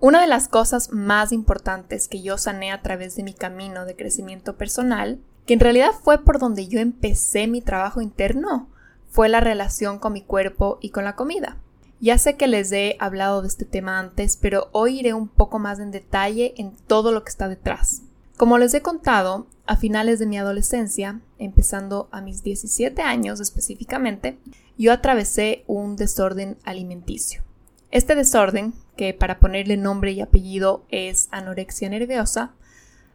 Una 0.02 0.20
de 0.20 0.28
las 0.28 0.48
cosas 0.48 0.92
más 0.92 1.32
importantes 1.32 2.08
que 2.08 2.24
yo 2.24 2.40
sané 2.40 2.72
a 2.72 2.82
través 2.82 3.16
de 3.16 3.22
mi 3.22 3.36
camino 3.36 3.86
de 3.86 3.96
crecimiento 3.96 4.58
personal, 4.58 5.20
que 5.46 5.54
en 5.54 5.60
realidad 5.60 5.92
fue 6.04 6.24
por 6.24 6.40
donde 6.40 6.68
yo 6.68 6.80
empecé 6.80 7.46
mi 7.46 7.62
trabajo 7.62 8.02
interno, 8.02 8.68
fue 9.12 9.30
la 9.30 9.42
relación 9.42 10.00
con 10.00 10.14
mi 10.14 10.24
cuerpo 10.24 10.80
y 10.82 10.90
con 10.90 11.04
la 11.04 11.16
comida. 11.16 11.58
Ya 12.00 12.18
sé 12.18 12.36
que 12.36 12.48
les 12.48 12.72
he 12.72 12.98
hablado 13.00 13.44
de 13.44 13.48
este 13.48 13.64
tema 13.64 14.00
antes, 14.00 14.38
pero 14.38 14.70
hoy 14.72 15.02
iré 15.02 15.14
un 15.14 15.28
poco 15.28 15.60
más 15.60 15.80
en 15.80 15.92
detalle 15.92 16.56
en 16.58 16.76
todo 16.88 17.12
lo 17.12 17.24
que 17.24 17.30
está 17.30 17.48
detrás. 17.48 18.02
Como 18.38 18.58
les 18.58 18.74
he 18.74 18.82
contado, 18.82 19.46
a 19.68 19.78
finales 19.78 20.18
de 20.18 20.26
mi 20.26 20.40
adolescencia, 20.40 21.22
empezando 21.38 22.10
a 22.12 22.22
mis 22.22 22.42
17 22.42 23.04
años 23.04 23.40
específicamente, 23.40 24.40
yo 24.80 24.94
atravesé 24.94 25.64
un 25.68 25.96
desorden 25.96 26.58
alimenticio. 26.64 27.44
Este 27.92 28.16
desorden, 28.16 28.74
que 29.02 29.16
para 29.16 29.40
ponerle 29.40 29.78
nombre 29.78 30.12
y 30.12 30.22
apellido 30.22 30.86
es 30.90 31.28
anorexia 31.32 31.90
nerviosa, 31.90 32.52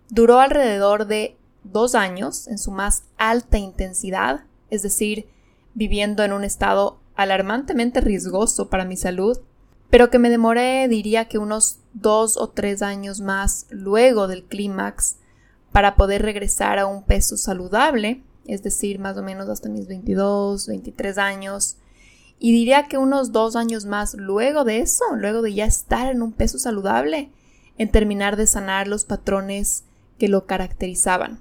duró 0.09 0.41
alrededor 0.41 1.07
de 1.07 1.37
dos 1.63 1.95
años 1.95 2.49
en 2.49 2.59
su 2.59 2.73
más 2.73 3.05
alta 3.19 3.59
intensidad, 3.59 4.41
es 4.69 4.83
decir, 4.83 5.29
viviendo 5.75 6.25
en 6.25 6.33
un 6.33 6.43
estado 6.43 6.99
alarmantemente 7.15 8.01
riesgoso 8.01 8.69
para 8.69 8.85
mi 8.85 8.97
salud, 8.97 9.39
pero 9.89 10.11
que 10.11 10.19
me 10.19 10.29
demoré, 10.29 10.89
diría 10.89 11.27
que 11.27 11.39
unos 11.39 11.79
dos 11.93 12.37
o 12.37 12.49
tres 12.49 12.83
años 12.83 13.21
más 13.21 13.67
luego 13.71 14.27
del 14.27 14.43
clímax 14.43 15.19
para 15.71 15.95
poder 15.95 16.23
regresar 16.23 16.81
a 16.81 16.87
un 16.87 17.05
peso 17.05 17.37
saludable, 17.37 18.25
es 18.45 18.65
decir, 18.65 18.99
más 18.99 19.17
o 19.19 19.23
menos 19.23 19.49
hasta 19.49 19.69
mis 19.69 19.87
22, 19.87 20.67
23 20.67 21.17
años. 21.19 21.77
Y 22.39 22.53
diría 22.53 22.87
que 22.89 22.99
unos 22.99 23.33
dos 23.33 23.57
años 23.57 23.87
más 23.87 24.15
luego 24.15 24.65
de 24.65 24.81
eso, 24.81 25.05
luego 25.17 25.43
de 25.43 25.55
ya 25.55 25.65
estar 25.65 26.11
en 26.11 26.23
un 26.23 26.33
peso 26.33 26.59
saludable, 26.59 27.31
en 27.79 27.91
terminar 27.91 28.37
de 28.37 28.47
sanar 28.47 28.89
los 28.89 29.05
patrones 29.05 29.85
que 30.19 30.29
lo 30.29 30.47
caracterizaban. 30.47 31.41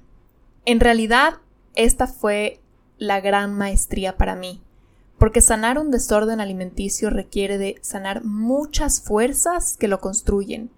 En 0.65 0.79
realidad, 0.79 1.35
esta 1.75 2.07
fue 2.07 2.61
la 2.97 3.19
gran 3.19 3.53
maestría 3.53 4.17
para 4.17 4.35
mí, 4.35 4.61
porque 5.17 5.41
sanar 5.41 5.77
un 5.77 5.91
desorden 5.91 6.39
alimenticio 6.39 7.09
requiere 7.09 7.57
de 7.57 7.77
sanar 7.81 8.23
muchas 8.23 9.01
fuerzas 9.01 9.77
que 9.77 9.87
lo 9.87 9.99
construyen. 9.99 10.71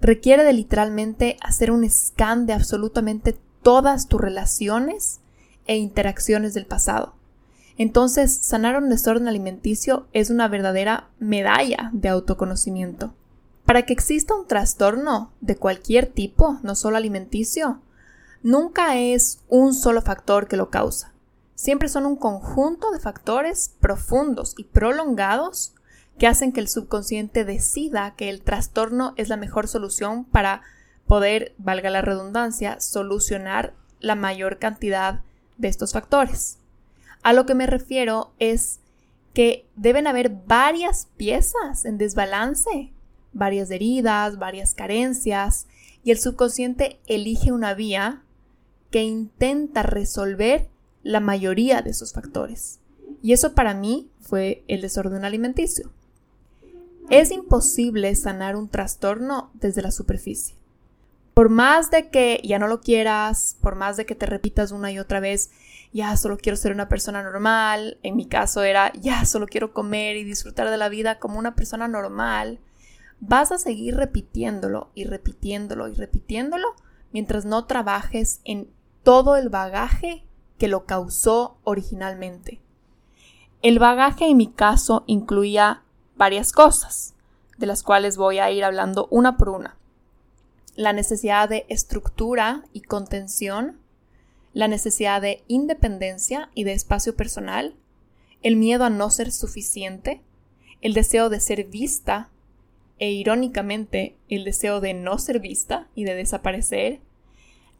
Requiere 0.00 0.44
de 0.44 0.52
literalmente 0.52 1.36
hacer 1.40 1.70
un 1.70 1.88
scan 1.88 2.46
de 2.46 2.52
absolutamente 2.52 3.36
todas 3.62 4.08
tus 4.08 4.20
relaciones 4.20 5.20
e 5.66 5.76
interacciones 5.76 6.52
del 6.52 6.66
pasado. 6.66 7.14
Entonces, 7.76 8.36
sanar 8.36 8.76
un 8.76 8.88
desorden 8.88 9.26
alimenticio 9.26 10.06
es 10.12 10.30
una 10.30 10.48
verdadera 10.48 11.08
medalla 11.18 11.90
de 11.92 12.08
autoconocimiento. 12.08 13.14
Para 13.64 13.82
que 13.82 13.92
exista 13.92 14.34
un 14.34 14.46
trastorno 14.46 15.32
de 15.40 15.56
cualquier 15.56 16.06
tipo, 16.06 16.58
no 16.62 16.74
solo 16.74 16.96
alimenticio, 16.96 17.80
nunca 18.42 18.96
es 18.96 19.40
un 19.48 19.74
solo 19.74 20.02
factor 20.02 20.46
que 20.46 20.56
lo 20.56 20.70
causa. 20.70 21.12
Siempre 21.54 21.88
son 21.88 22.04
un 22.06 22.16
conjunto 22.16 22.90
de 22.90 23.00
factores 23.00 23.74
profundos 23.80 24.54
y 24.56 24.64
prolongados 24.64 25.74
que 26.18 26.26
hacen 26.26 26.52
que 26.52 26.60
el 26.60 26.68
subconsciente 26.68 27.44
decida 27.44 28.14
que 28.16 28.28
el 28.28 28.42
trastorno 28.42 29.14
es 29.16 29.28
la 29.28 29.36
mejor 29.36 29.66
solución 29.66 30.24
para 30.24 30.62
poder, 31.06 31.54
valga 31.58 31.90
la 31.90 32.02
redundancia, 32.02 32.80
solucionar 32.80 33.74
la 34.00 34.14
mayor 34.14 34.58
cantidad 34.58 35.22
de 35.56 35.68
estos 35.68 35.92
factores. 35.92 36.58
A 37.24 37.32
lo 37.32 37.46
que 37.46 37.54
me 37.54 37.66
refiero 37.66 38.34
es 38.38 38.80
que 39.32 39.66
deben 39.76 40.06
haber 40.06 40.28
varias 40.28 41.08
piezas 41.16 41.86
en 41.86 41.96
desbalance, 41.96 42.92
varias 43.32 43.70
heridas, 43.70 44.38
varias 44.38 44.74
carencias, 44.74 45.66
y 46.04 46.10
el 46.10 46.20
subconsciente 46.20 47.00
elige 47.06 47.50
una 47.50 47.72
vía 47.72 48.22
que 48.90 49.02
intenta 49.02 49.82
resolver 49.82 50.68
la 51.02 51.20
mayoría 51.20 51.80
de 51.80 51.90
esos 51.90 52.12
factores. 52.12 52.80
Y 53.22 53.32
eso 53.32 53.54
para 53.54 53.72
mí 53.72 54.10
fue 54.20 54.62
el 54.68 54.82
desorden 54.82 55.24
alimenticio. 55.24 55.90
Es 57.08 57.30
imposible 57.30 58.14
sanar 58.16 58.54
un 58.54 58.68
trastorno 58.68 59.50
desde 59.54 59.80
la 59.80 59.92
superficie. 59.92 60.56
Por 61.32 61.48
más 61.48 61.90
de 61.90 62.10
que 62.10 62.40
ya 62.44 62.58
no 62.58 62.68
lo 62.68 62.82
quieras, 62.82 63.56
por 63.62 63.76
más 63.76 63.96
de 63.96 64.04
que 64.04 64.14
te 64.14 64.26
repitas 64.26 64.72
una 64.72 64.92
y 64.92 64.98
otra 64.98 65.20
vez, 65.20 65.50
ya 65.94 66.16
solo 66.16 66.36
quiero 66.36 66.56
ser 66.56 66.72
una 66.72 66.88
persona 66.88 67.22
normal, 67.22 67.98
en 68.02 68.16
mi 68.16 68.26
caso 68.26 68.64
era 68.64 68.92
ya 68.94 69.24
solo 69.24 69.46
quiero 69.46 69.72
comer 69.72 70.16
y 70.16 70.24
disfrutar 70.24 70.68
de 70.68 70.76
la 70.76 70.88
vida 70.88 71.20
como 71.20 71.38
una 71.38 71.54
persona 71.54 71.86
normal, 71.86 72.58
vas 73.20 73.52
a 73.52 73.58
seguir 73.58 73.94
repitiéndolo 73.94 74.90
y 74.94 75.04
repitiéndolo 75.04 75.88
y 75.88 75.94
repitiéndolo 75.94 76.74
mientras 77.12 77.44
no 77.44 77.66
trabajes 77.66 78.40
en 78.44 78.68
todo 79.04 79.36
el 79.36 79.50
bagaje 79.50 80.24
que 80.58 80.66
lo 80.66 80.84
causó 80.84 81.58
originalmente. 81.62 82.60
El 83.62 83.78
bagaje 83.78 84.26
en 84.26 84.36
mi 84.36 84.48
caso 84.48 85.04
incluía 85.06 85.84
varias 86.16 86.50
cosas, 86.50 87.14
de 87.56 87.66
las 87.66 87.84
cuales 87.84 88.16
voy 88.16 88.40
a 88.40 88.50
ir 88.50 88.64
hablando 88.64 89.06
una 89.10 89.36
por 89.36 89.48
una. 89.48 89.76
la 90.74 90.92
necesidad 90.92 91.48
de 91.48 91.66
estructura 91.68 92.64
y 92.72 92.80
contención, 92.80 93.78
la 94.54 94.68
necesidad 94.68 95.20
de 95.20 95.42
independencia 95.48 96.48
y 96.54 96.64
de 96.64 96.72
espacio 96.72 97.14
personal, 97.14 97.74
el 98.42 98.56
miedo 98.56 98.84
a 98.84 98.90
no 98.90 99.10
ser 99.10 99.32
suficiente, 99.32 100.22
el 100.80 100.94
deseo 100.94 101.28
de 101.28 101.40
ser 101.40 101.64
vista 101.64 102.30
e 102.98 103.10
irónicamente 103.10 104.16
el 104.28 104.44
deseo 104.44 104.80
de 104.80 104.94
no 104.94 105.18
ser 105.18 105.40
vista 105.40 105.88
y 105.94 106.04
de 106.04 106.14
desaparecer, 106.14 107.00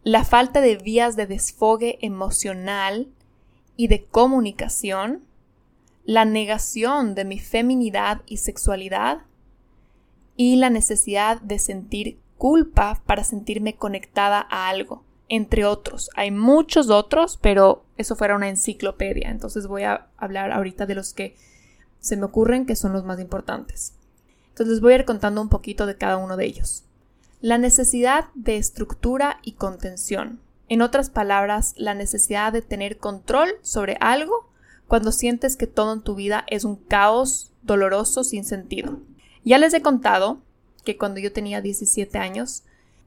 la 0.03 0.25
falta 0.25 0.61
de 0.61 0.77
vías 0.77 1.17
de 1.17 1.27
desfogue 1.27 1.99
emocional 2.03 3.09
y 3.77 3.89
de 3.89 4.05
comunicación, 4.05 5.23
la 6.05 6.25
negación 6.25 7.15
de 7.15 7.25
mi 7.25 7.39
feminidad 7.39 8.23
y 8.27 8.39
sexualidad 8.39 9.23
y 10.37 10.57
la 10.57 10.69
necesidad 10.69 11.41
de 11.41 11.59
sentir 11.59 12.19
culpa 12.37 13.01
para 13.07 13.25
sentirme 13.25 13.77
conectada 13.77 14.47
a 14.51 14.69
algo, 14.69 15.05
entre 15.29 15.65
otros. 15.65 16.11
Hay 16.15 16.31
muchos 16.31 16.91
otros, 16.91 17.39
pero 17.41 17.85
eso 17.97 18.17
fuera 18.17 18.37
una 18.37 18.49
enciclopedia, 18.49 19.31
entonces 19.31 19.67
voy 19.67 19.83
a 19.85 20.09
hablar 20.17 20.53
ahorita 20.53 20.87
de 20.87 20.95
los 20.95 21.13
que 21.15 21.37
se 22.01 22.17
me 22.17 22.25
ocurren 22.25 22.67
que 22.67 22.77
son 22.77 22.93
los 22.93 23.05
más 23.05 23.21
importantes. 23.21 23.95
Entonces 24.51 24.75
les 24.75 24.81
voy 24.81 24.93
a 24.93 24.97
ir 24.97 25.05
contando 25.05 25.41
un 25.41 25.49
poquito 25.49 25.87
de 25.87 25.97
cada 25.97 26.17
uno 26.17 26.37
de 26.37 26.45
ellos. 26.45 26.85
La 27.41 27.59
necesidad 27.59 28.27
de 28.35 28.57
estructura 28.57 29.39
y 29.43 29.53
contención. 29.53 30.41
En 30.69 30.81
otras 30.81 31.11
palabras, 31.11 31.75
la 31.77 31.95
necesidad 31.95 32.53
de 32.53 32.63
tener 32.63 32.99
control 32.99 33.49
sobre 33.63 33.97
algo 34.01 34.49
cuando 34.87 35.13
sientes 35.13 35.57
que 35.57 35.67
todo 35.67 35.93
en 35.93 36.03
tu 36.03 36.15
vida 36.15 36.45
es 36.49 36.65
un 36.65 36.77
caos 36.77 37.53
doloroso 37.63 38.25
sin 38.25 38.45
sentido. 38.45 39.01
Ya 39.45 39.59
les 39.59 39.75
he 39.75 39.83
contado 39.83 40.39
que 40.85 40.97
cuando 40.97 41.21
yo 41.21 41.33
tenía 41.33 41.61
17 41.61 42.17
años, 42.19 42.63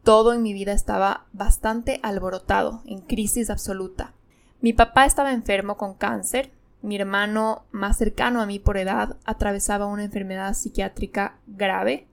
todo 0.07 0.31
en 0.31 0.41
mi 0.41 0.53
vida 0.53 0.71
estaba 0.71 1.25
bastante 1.33 1.99
alborotado, 2.01 2.81
en 2.85 3.01
crisis 3.01 3.49
absoluta. 3.49 4.13
Mi 4.61 4.71
papá 4.71 5.03
estaba 5.03 5.33
enfermo 5.33 5.75
con 5.75 5.95
cáncer 5.95 6.49
mi 6.81 6.95
hermano 6.95 7.65
más 7.71 7.97
cercano 7.97 8.39
a 8.39 8.45
mí 8.45 8.57
por 8.57 8.77
edad 8.77 9.17
atravesaba 9.25 9.85
una 9.85 10.05
enfermedad 10.05 10.53
psiquiátrica 10.53 11.37
grave 11.45 12.07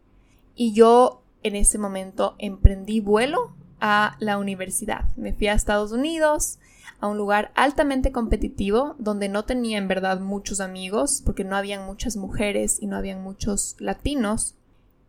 y 0.56 0.72
yo 0.72 1.22
en 1.44 1.54
ese 1.54 1.78
momento 1.78 2.34
emprendí 2.38 2.98
vuelo 2.98 3.54
a 3.80 4.16
la 4.18 4.38
universidad. 4.38 5.14
Me 5.14 5.32
fui 5.32 5.46
a 5.46 5.52
Estados 5.52 5.92
Unidos, 5.92 6.58
a 6.98 7.06
un 7.06 7.16
lugar 7.16 7.52
altamente 7.54 8.10
competitivo 8.10 8.96
donde 8.98 9.28
no 9.28 9.44
tenía 9.44 9.78
en 9.78 9.86
verdad 9.86 10.18
muchos 10.18 10.58
amigos 10.58 11.22
porque 11.24 11.44
no 11.44 11.54
habían 11.54 11.86
muchas 11.86 12.16
mujeres 12.16 12.82
y 12.82 12.88
no 12.88 12.96
habían 12.96 13.22
muchos 13.22 13.76
latinos 13.78 14.56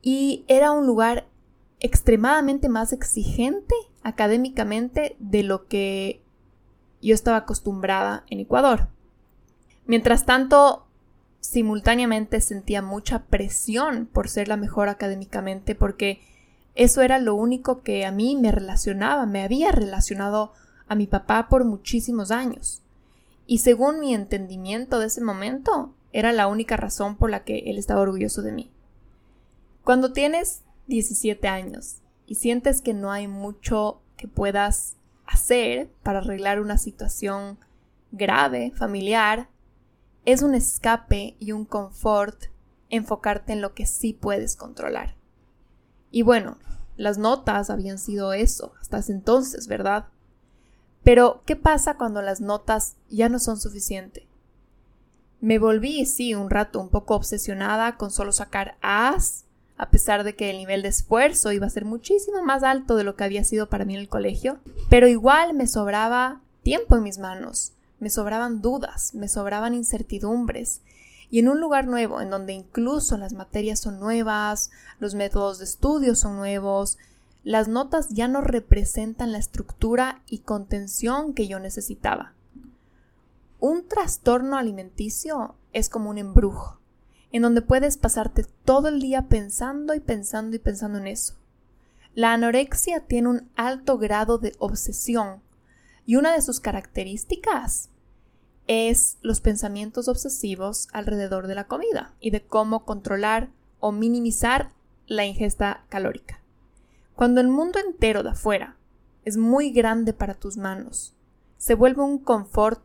y 0.04 0.46
era 0.48 0.72
un 0.72 0.86
lugar 0.86 1.26
extremadamente 1.80 2.69
más 2.69 2.93
exigente 2.93 3.76
académicamente 4.03 5.15
de 5.19 5.43
lo 5.43 5.67
que 5.67 6.21
yo 7.01 7.13
estaba 7.13 7.38
acostumbrada 7.38 8.23
en 8.30 8.39
Ecuador. 8.39 8.88
Mientras 9.86 10.26
tanto, 10.26 10.88
simultáneamente 11.39 12.41
sentía 12.41 12.82
mucha 12.82 13.26
presión 13.26 14.07
por 14.07 14.30
ser 14.30 14.47
la 14.47 14.57
mejor 14.57 14.89
académicamente 14.89 15.76
porque 15.76 16.21
eso 16.73 17.01
era 17.01 17.19
lo 17.19 17.36
único 17.36 17.82
que 17.84 18.05
a 18.05 18.11
mí 18.11 18.36
me 18.36 18.51
relacionaba, 18.51 19.26
me 19.26 19.43
había 19.43 19.71
relacionado 19.71 20.53
a 20.88 20.95
mi 20.95 21.07
papá 21.07 21.47
por 21.47 21.63
muchísimos 21.63 22.32
años. 22.32 22.82
Y 23.47 23.59
según 23.59 23.99
mi 23.99 24.13
entendimiento 24.13 24.99
de 24.99 25.07
ese 25.07 25.21
momento, 25.21 25.93
era 26.11 26.34
la 26.34 26.47
única 26.47 26.78
razón 26.78 27.15
por 27.15 27.30
la 27.30 27.43
que 27.43 27.59
él 27.67 27.78
estaba 27.78 28.01
orgulloso 28.01 28.41
de 28.41 28.51
mí. 28.51 28.71
Cuando 29.84 30.13
tienes 30.13 30.63
17 30.88 31.48
años 31.48 32.02
y 32.26 32.36
sientes 32.36 32.82
que 32.82 32.94
no 32.94 33.12
hay 33.12 33.28
mucho 33.28 34.02
que 34.18 34.28
puedas 34.28 34.96
hacer 35.26 35.90
para 36.04 36.20
arreglar 36.20 36.62
una 36.62 36.78
situación 36.78 37.58
grave, 38.12 38.72
familiar, 38.76 39.50
es 40.26 40.42
un 40.42 40.56
escape 40.56 41.36
y 41.40 41.52
un 41.52 41.66
confort 41.66 42.46
enfocarte 42.90 43.54
en 43.54 43.62
lo 43.62 43.74
que 43.74 43.86
sí 43.86 44.14
puedes 44.14 44.56
controlar. 44.56 45.16
Y 46.12 46.22
bueno, 46.22 46.58
las 46.98 47.18
notas 47.18 47.70
habían 47.70 47.98
sido 47.98 48.34
eso 48.34 48.74
hasta 48.80 49.00
ese 49.00 49.12
entonces, 49.12 49.68
¿verdad? 49.68 50.08
Pero, 51.04 51.44
¿qué 51.46 51.56
pasa 51.56 51.98
cuando 51.98 52.22
las 52.22 52.42
notas 52.42 52.96
ya 53.10 53.30
no 53.30 53.38
son 53.38 53.60
suficientes? 53.60 54.24
Me 55.40 55.60
volví, 55.60 56.06
sí, 56.06 56.34
un 56.34 56.50
rato 56.50 56.80
un 56.80 56.90
poco 56.90 57.16
obsesionada 57.16 57.98
con 57.98 58.10
solo 58.10 58.32
sacar 58.32 58.78
A's, 58.82 59.45
a 59.78 59.89
pesar 59.89 60.23
de 60.23 60.36
que 60.36 60.49
el 60.49 60.57
nivel 60.57 60.82
de 60.82 60.89
esfuerzo 60.89 61.51
iba 61.51 61.67
a 61.67 61.69
ser 61.69 61.86
muchísimo 61.86 62.43
más 62.43 62.63
alto 62.63 62.95
de 62.95 63.03
lo 63.03 63.15
que 63.15 63.23
había 63.23 63.43
sido 63.43 63.69
para 63.69 63.86
mí 63.86 63.95
en 63.95 64.01
el 64.01 64.09
colegio, 64.09 64.59
pero 64.89 65.07
igual 65.07 65.53
me 65.53 65.67
sobraba 65.67 66.41
tiempo 66.63 66.95
en 66.95 67.03
mis 67.03 67.17
manos 67.17 67.73
me 67.99 68.09
sobraban 68.09 68.61
dudas, 68.61 69.13
me 69.13 69.28
sobraban 69.28 69.73
incertidumbres. 69.73 70.82
Y 71.30 71.39
en 71.39 71.49
un 71.49 71.59
lugar 71.59 71.88
nuevo, 71.88 72.21
en 72.21 72.30
donde 72.30 72.53
incluso 72.53 73.17
las 73.17 73.34
materias 73.34 73.80
son 73.80 73.99
nuevas, 73.99 74.69
los 74.99 75.15
métodos 75.15 75.59
de 75.59 75.65
estudio 75.65 76.15
son 76.15 76.36
nuevos, 76.36 76.97
las 77.43 77.67
notas 77.67 78.09
ya 78.09 78.28
no 78.28 78.41
representan 78.41 79.32
la 79.32 79.38
estructura 79.38 80.21
y 80.28 80.39
contención 80.39 81.34
que 81.34 81.47
yo 81.47 81.59
necesitaba. 81.59 82.34
Un 83.59 83.88
trastorno 83.88 84.57
alimenticio 84.57 85.55
es 85.73 85.89
como 85.89 86.09
un 86.09 86.17
embrujo, 86.17 86.80
en 87.32 87.41
donde 87.41 87.61
puedes 87.61 87.97
pasarte 87.97 88.45
todo 88.63 88.88
el 88.88 89.01
día 89.01 89.23
pensando 89.23 89.93
y 89.93 89.99
pensando 89.99 90.55
y 90.55 90.59
pensando 90.59 90.97
en 90.99 91.07
eso. 91.07 91.36
La 92.13 92.34
anorexia 92.34 93.01
tiene 93.01 93.30
un 93.30 93.49
alto 93.55 93.97
grado 93.97 94.38
de 94.38 94.55
obsesión 94.59 95.41
y 96.05 96.15
una 96.15 96.34
de 96.34 96.41
sus 96.41 96.59
características 96.59 97.89
es 98.67 99.17
los 99.21 99.41
pensamientos 99.41 100.07
obsesivos 100.07 100.88
alrededor 100.91 101.47
de 101.47 101.55
la 101.55 101.67
comida 101.67 102.13
y 102.19 102.32
de 102.32 102.41
cómo 102.41 102.86
controlar 102.86 103.49
o 103.80 103.91
minimizar 103.91 104.71
la 105.07 105.26
ingesta 105.26 105.86
calórica. 105.89 106.41
Cuando 107.15 107.41
el 107.41 107.47
mundo 107.47 107.80
entero 107.80 108.23
de 108.23 108.32
afuera 108.32 108.78
es 109.23 109.38
muy 109.38 109.71
grande 109.71 110.13
para 110.13 110.34
tus 110.34 110.57
manos, 110.57 111.15
se 111.57 111.76
vuelve 111.76 112.01
un 112.01 112.19
confort 112.19 112.82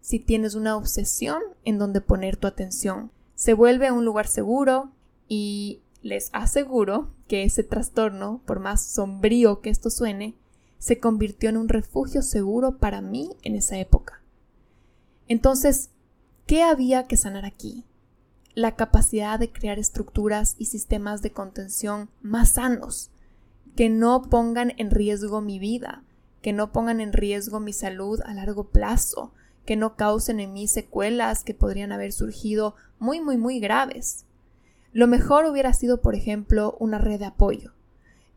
si 0.00 0.18
tienes 0.18 0.54
una 0.54 0.76
obsesión 0.76 1.42
en 1.64 1.78
donde 1.78 2.00
poner 2.00 2.36
tu 2.36 2.46
atención. 2.46 3.10
Se 3.44 3.52
vuelve 3.52 3.92
un 3.92 4.06
lugar 4.06 4.26
seguro 4.26 4.90
y 5.28 5.82
les 6.00 6.30
aseguro 6.32 7.10
que 7.28 7.42
ese 7.42 7.62
trastorno, 7.62 8.40
por 8.46 8.58
más 8.58 8.82
sombrío 8.82 9.60
que 9.60 9.68
esto 9.68 9.90
suene, 9.90 10.34
se 10.78 10.98
convirtió 10.98 11.50
en 11.50 11.58
un 11.58 11.68
refugio 11.68 12.22
seguro 12.22 12.78
para 12.78 13.02
mí 13.02 13.36
en 13.42 13.54
esa 13.54 13.76
época. 13.76 14.22
Entonces, 15.28 15.90
¿qué 16.46 16.62
había 16.62 17.06
que 17.06 17.18
sanar 17.18 17.44
aquí? 17.44 17.84
La 18.54 18.76
capacidad 18.76 19.38
de 19.38 19.52
crear 19.52 19.78
estructuras 19.78 20.56
y 20.58 20.64
sistemas 20.64 21.20
de 21.20 21.32
contención 21.32 22.08
más 22.22 22.52
sanos, 22.52 23.10
que 23.76 23.90
no 23.90 24.22
pongan 24.22 24.72
en 24.78 24.90
riesgo 24.90 25.42
mi 25.42 25.58
vida, 25.58 26.02
que 26.40 26.54
no 26.54 26.72
pongan 26.72 26.98
en 27.02 27.12
riesgo 27.12 27.60
mi 27.60 27.74
salud 27.74 28.22
a 28.24 28.32
largo 28.32 28.68
plazo, 28.68 29.34
que 29.66 29.76
no 29.76 29.96
causen 29.96 30.40
en 30.40 30.54
mí 30.54 30.66
secuelas 30.66 31.44
que 31.44 31.54
podrían 31.54 31.92
haber 31.92 32.12
surgido 32.12 32.74
muy, 33.04 33.20
muy, 33.20 33.36
muy 33.36 33.60
graves. 33.60 34.24
Lo 34.92 35.06
mejor 35.06 35.44
hubiera 35.44 35.74
sido, 35.74 36.00
por 36.00 36.14
ejemplo, 36.14 36.76
una 36.80 36.98
red 36.98 37.18
de 37.18 37.26
apoyo, 37.26 37.72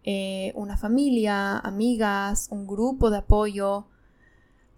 eh, 0.04 0.52
una 0.56 0.76
familia, 0.76 1.58
amigas, 1.58 2.48
un 2.52 2.68
grupo 2.68 3.10
de 3.10 3.20
apoyo. 3.20 3.88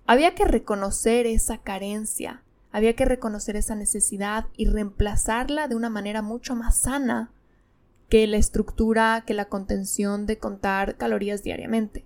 Había 0.05 0.35
que 0.35 0.45
reconocer 0.45 1.25
esa 1.25 1.57
carencia, 1.57 2.43
había 2.71 2.95
que 2.95 3.05
reconocer 3.05 3.55
esa 3.55 3.75
necesidad 3.75 4.45
y 4.55 4.65
reemplazarla 4.65 5.67
de 5.67 5.75
una 5.75 5.89
manera 5.89 6.21
mucho 6.21 6.55
más 6.55 6.79
sana 6.79 7.31
que 8.09 8.27
la 8.27 8.37
estructura, 8.37 9.23
que 9.25 9.33
la 9.33 9.45
contención 9.45 10.27
de 10.27 10.37
contar 10.37 10.97
calorías 10.97 11.41
diariamente. 11.41 12.05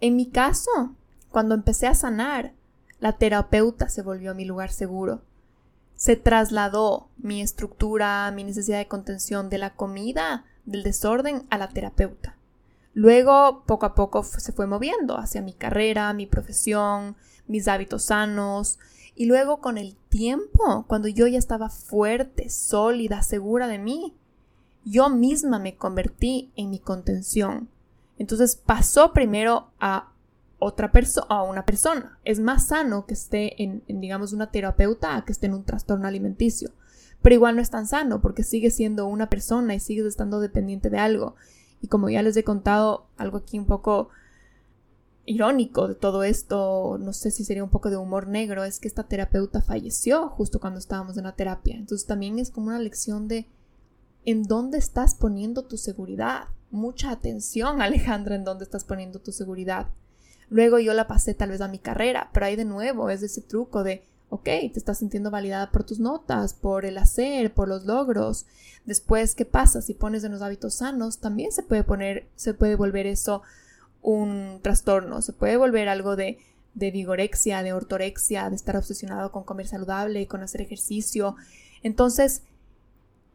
En 0.00 0.16
mi 0.16 0.30
caso, 0.30 0.94
cuando 1.30 1.54
empecé 1.54 1.88
a 1.88 1.94
sanar, 1.94 2.52
la 3.00 3.18
terapeuta 3.18 3.88
se 3.90 4.02
volvió 4.02 4.34
mi 4.34 4.44
lugar 4.46 4.70
seguro. 4.70 5.22
Se 6.04 6.16
trasladó 6.16 7.08
mi 7.16 7.40
estructura, 7.40 8.30
mi 8.30 8.44
necesidad 8.44 8.76
de 8.76 8.88
contención 8.88 9.48
de 9.48 9.56
la 9.56 9.74
comida 9.74 10.44
del 10.66 10.82
desorden 10.82 11.46
a 11.48 11.56
la 11.56 11.70
terapeuta. 11.70 12.36
Luego, 12.92 13.62
poco 13.64 13.86
a 13.86 13.94
poco 13.94 14.22
se 14.22 14.52
fue 14.52 14.66
moviendo 14.66 15.16
hacia 15.16 15.40
mi 15.40 15.54
carrera, 15.54 16.12
mi 16.12 16.26
profesión, 16.26 17.16
mis 17.46 17.68
hábitos 17.68 18.04
sanos, 18.04 18.78
y 19.14 19.24
luego 19.24 19.62
con 19.62 19.78
el 19.78 19.96
tiempo, 20.10 20.84
cuando 20.88 21.08
yo 21.08 21.26
ya 21.26 21.38
estaba 21.38 21.70
fuerte, 21.70 22.50
sólida, 22.50 23.22
segura 23.22 23.66
de 23.66 23.78
mí, 23.78 24.12
yo 24.84 25.08
misma 25.08 25.58
me 25.58 25.74
convertí 25.74 26.52
en 26.54 26.68
mi 26.68 26.80
contención. 26.80 27.70
Entonces 28.18 28.56
pasó 28.56 29.14
primero 29.14 29.70
a 29.80 30.12
otra 30.58 30.92
persona, 30.92 31.26
a 31.28 31.42
una 31.42 31.64
persona. 31.64 32.18
Es 32.24 32.40
más 32.40 32.68
sano 32.68 33.06
que 33.06 33.14
esté 33.14 33.62
en, 33.62 33.82
digamos, 33.88 34.32
una 34.32 34.50
terapeuta 34.50 35.16
a 35.16 35.24
que 35.24 35.32
esté 35.32 35.46
en 35.46 35.54
un 35.54 35.64
trastorno 35.64 36.06
alimenticio 36.06 36.72
pero 37.24 37.36
igual 37.36 37.56
no 37.56 37.62
es 37.62 37.70
tan 37.70 37.86
sano 37.86 38.20
porque 38.20 38.42
sigues 38.42 38.74
siendo 38.74 39.06
una 39.06 39.30
persona 39.30 39.74
y 39.74 39.80
sigues 39.80 40.04
estando 40.04 40.40
dependiente 40.40 40.90
de 40.90 40.98
algo. 40.98 41.36
Y 41.80 41.88
como 41.88 42.10
ya 42.10 42.20
les 42.20 42.36
he 42.36 42.44
contado, 42.44 43.06
algo 43.16 43.38
aquí 43.38 43.58
un 43.58 43.64
poco 43.64 44.10
irónico 45.24 45.88
de 45.88 45.94
todo 45.94 46.22
esto, 46.22 46.98
no 47.00 47.14
sé 47.14 47.30
si 47.30 47.46
sería 47.46 47.64
un 47.64 47.70
poco 47.70 47.88
de 47.88 47.96
humor 47.96 48.28
negro, 48.28 48.62
es 48.64 48.78
que 48.78 48.88
esta 48.88 49.04
terapeuta 49.04 49.62
falleció 49.62 50.28
justo 50.28 50.60
cuando 50.60 50.78
estábamos 50.78 51.16
en 51.16 51.24
la 51.24 51.34
terapia. 51.34 51.76
Entonces 51.76 52.06
también 52.06 52.38
es 52.38 52.50
como 52.50 52.66
una 52.66 52.78
lección 52.78 53.26
de 53.26 53.46
en 54.26 54.42
dónde 54.42 54.76
estás 54.76 55.14
poniendo 55.14 55.64
tu 55.64 55.78
seguridad. 55.78 56.48
Mucha 56.70 57.10
atención, 57.10 57.80
Alejandra, 57.80 58.34
en 58.34 58.44
dónde 58.44 58.64
estás 58.64 58.84
poniendo 58.84 59.18
tu 59.18 59.32
seguridad. 59.32 59.86
Luego 60.50 60.78
yo 60.78 60.94
la 60.94 61.06
pasé 61.06 61.34
tal 61.34 61.50
vez 61.50 61.60
a 61.60 61.68
mi 61.68 61.78
carrera, 61.78 62.30
pero 62.32 62.46
ahí 62.46 62.56
de 62.56 62.64
nuevo 62.64 63.10
es 63.10 63.22
ese 63.22 63.40
truco 63.40 63.82
de, 63.82 64.04
ok, 64.28 64.44
te 64.44 64.72
estás 64.74 64.98
sintiendo 64.98 65.30
validada 65.30 65.70
por 65.70 65.84
tus 65.84 66.00
notas, 66.00 66.54
por 66.54 66.84
el 66.84 66.98
hacer, 66.98 67.52
por 67.54 67.68
los 67.68 67.84
logros. 67.84 68.46
Después, 68.84 69.34
¿qué 69.34 69.44
pasa? 69.44 69.80
Si 69.80 69.94
pones 69.94 70.24
en 70.24 70.32
los 70.32 70.42
hábitos 70.42 70.74
sanos, 70.74 71.18
también 71.18 71.52
se 71.52 71.62
puede 71.62 71.84
poner, 71.84 72.26
se 72.36 72.54
puede 72.54 72.76
volver 72.76 73.06
eso 73.06 73.42
un 74.02 74.60
trastorno, 74.62 75.22
se 75.22 75.32
puede 75.32 75.56
volver 75.56 75.88
algo 75.88 76.14
de, 76.14 76.38
de 76.74 76.90
vigorexia, 76.90 77.62
de 77.62 77.72
ortorexia, 77.72 78.50
de 78.50 78.56
estar 78.56 78.76
obsesionado 78.76 79.32
con 79.32 79.44
comer 79.44 79.66
saludable, 79.66 80.26
con 80.26 80.42
hacer 80.42 80.60
ejercicio. 80.60 81.36
Entonces, 81.82 82.42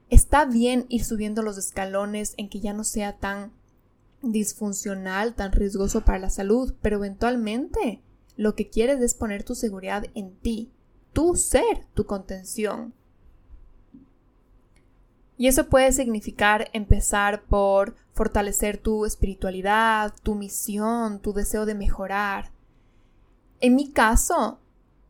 está 0.09 0.45
bien 0.45 0.85
ir 0.89 1.03
subiendo 1.03 1.41
los 1.41 1.57
escalones 1.57 2.33
en 2.37 2.49
que 2.49 2.59
ya 2.59 2.73
no 2.73 2.83
sea 2.83 3.13
tan 3.13 3.51
disfuncional, 4.21 5.33
tan 5.35 5.51
riesgoso 5.51 6.01
para 6.01 6.19
la 6.19 6.29
salud, 6.29 6.73
pero 6.81 6.97
eventualmente 6.97 8.01
lo 8.35 8.55
que 8.55 8.69
quieres 8.69 9.01
es 9.01 9.13
poner 9.13 9.43
tu 9.43 9.55
seguridad 9.55 10.05
en 10.13 10.35
ti, 10.37 10.71
tu 11.13 11.35
ser, 11.35 11.85
tu 11.93 12.05
contención. 12.05 12.93
Y 15.37 15.47
eso 15.47 15.69
puede 15.69 15.91
significar 15.93 16.69
empezar 16.73 17.43
por 17.43 17.95
fortalecer 18.13 18.77
tu 18.77 19.05
espiritualidad, 19.05 20.13
tu 20.21 20.35
misión, 20.35 21.21
tu 21.21 21.31
deseo 21.31 21.65
de 21.65 21.75
mejorar. 21.75 22.51
En 23.61 23.75
mi 23.75 23.91
caso, 23.91 24.59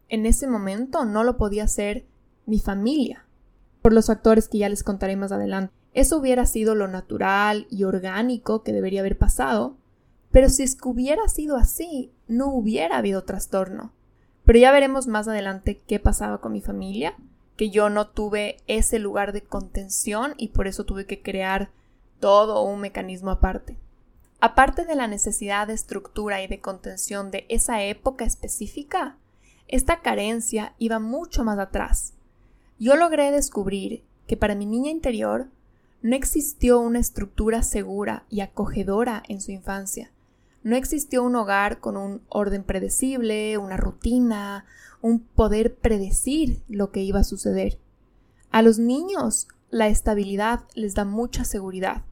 en 0.08 0.26
ese 0.26 0.48
momento 0.48 1.06
no 1.06 1.24
lo 1.24 1.38
podía 1.38 1.64
hacer 1.64 2.06
mi 2.46 2.60
familia, 2.60 3.26
por 3.82 3.94
los 3.94 4.08
factores 4.08 4.48
que 4.48 4.60
ya 4.60 4.70
les 4.70 4.84
contaré 4.84 5.16
más 5.16 5.32
adelante. 5.32 5.74
Eso 6.00 6.16
hubiera 6.16 6.46
sido 6.46 6.76
lo 6.76 6.88
natural 6.88 7.68
y 7.70 7.84
orgánico 7.84 8.64
que 8.64 8.72
debería 8.72 9.02
haber 9.02 9.18
pasado, 9.18 9.76
pero 10.32 10.48
si 10.48 10.64
es 10.64 10.78
que 10.78 10.88
hubiera 10.88 11.28
sido 11.28 11.58
así, 11.58 12.14
no 12.30 12.54
hubiera 12.54 13.00
habido 13.00 13.26
trastorno. 13.26 13.92
Pero 14.46 14.60
ya 14.60 14.72
veremos 14.72 15.08
más 15.08 15.28
adelante 15.28 15.82
qué 15.86 16.00
pasaba 16.00 16.40
con 16.40 16.54
mi 16.54 16.62
familia, 16.62 17.18
que 17.58 17.70
yo 17.70 17.90
no 17.90 18.08
tuve 18.08 18.60
ese 18.66 18.98
lugar 18.98 19.34
de 19.34 19.42
contención 19.42 20.36
y 20.38 20.48
por 20.48 20.68
eso 20.68 20.86
tuve 20.86 21.06
que 21.06 21.22
crear 21.22 21.70
todo 22.22 22.64
un 22.64 22.80
mecanismo 22.80 23.32
aparte. 23.32 23.78
Aparte 24.40 24.86
de 24.86 24.96
la 24.96 25.08
necesidad 25.08 25.68
de 25.68 25.74
estructura 25.74 26.42
y 26.42 26.48
de 26.48 26.62
contención 26.62 27.30
de 27.30 27.46
esa 27.50 27.84
época 27.84 28.24
específica, 28.24 29.18
esta 29.68 30.00
carencia 30.00 30.76
iba 30.78 31.00
mucho 31.00 31.44
más 31.44 31.60
atrás. 31.60 32.14
Yo 32.80 32.96
logré 32.96 33.32
descubrir 33.32 34.06
que 34.28 34.38
para 34.38 34.56
mi 34.56 34.66
niña 34.66 34.92
interior 34.92 35.50
no 36.02 36.16
existió 36.16 36.80
una 36.80 37.00
estructura 37.00 37.62
segura 37.62 38.26
y 38.30 38.42
acogedora 38.42 39.22
en 39.28 39.42
su 39.42 39.52
infancia. 39.52 40.12
No 40.64 40.76
existió 40.76 41.24
un 41.24 41.36
hogar 41.36 41.80
con 41.80 41.98
un 41.98 42.22
orden 42.30 42.64
predecible, 42.64 43.58
una 43.58 43.78
rutina, 43.78 44.66
un 45.02 45.20
poder 45.20 45.76
predecir 45.76 46.62
lo 46.68 46.92
que 46.92 47.02
iba 47.02 47.20
a 47.20 47.26
suceder. 47.26 47.80
A 48.52 48.62
los 48.62 48.80
niños 48.80 49.48
la 49.70 49.88
estabilidad 49.88 50.62
les 50.74 50.96
da 50.96 51.06
mucha 51.06 51.44
seguridad. 51.44 52.04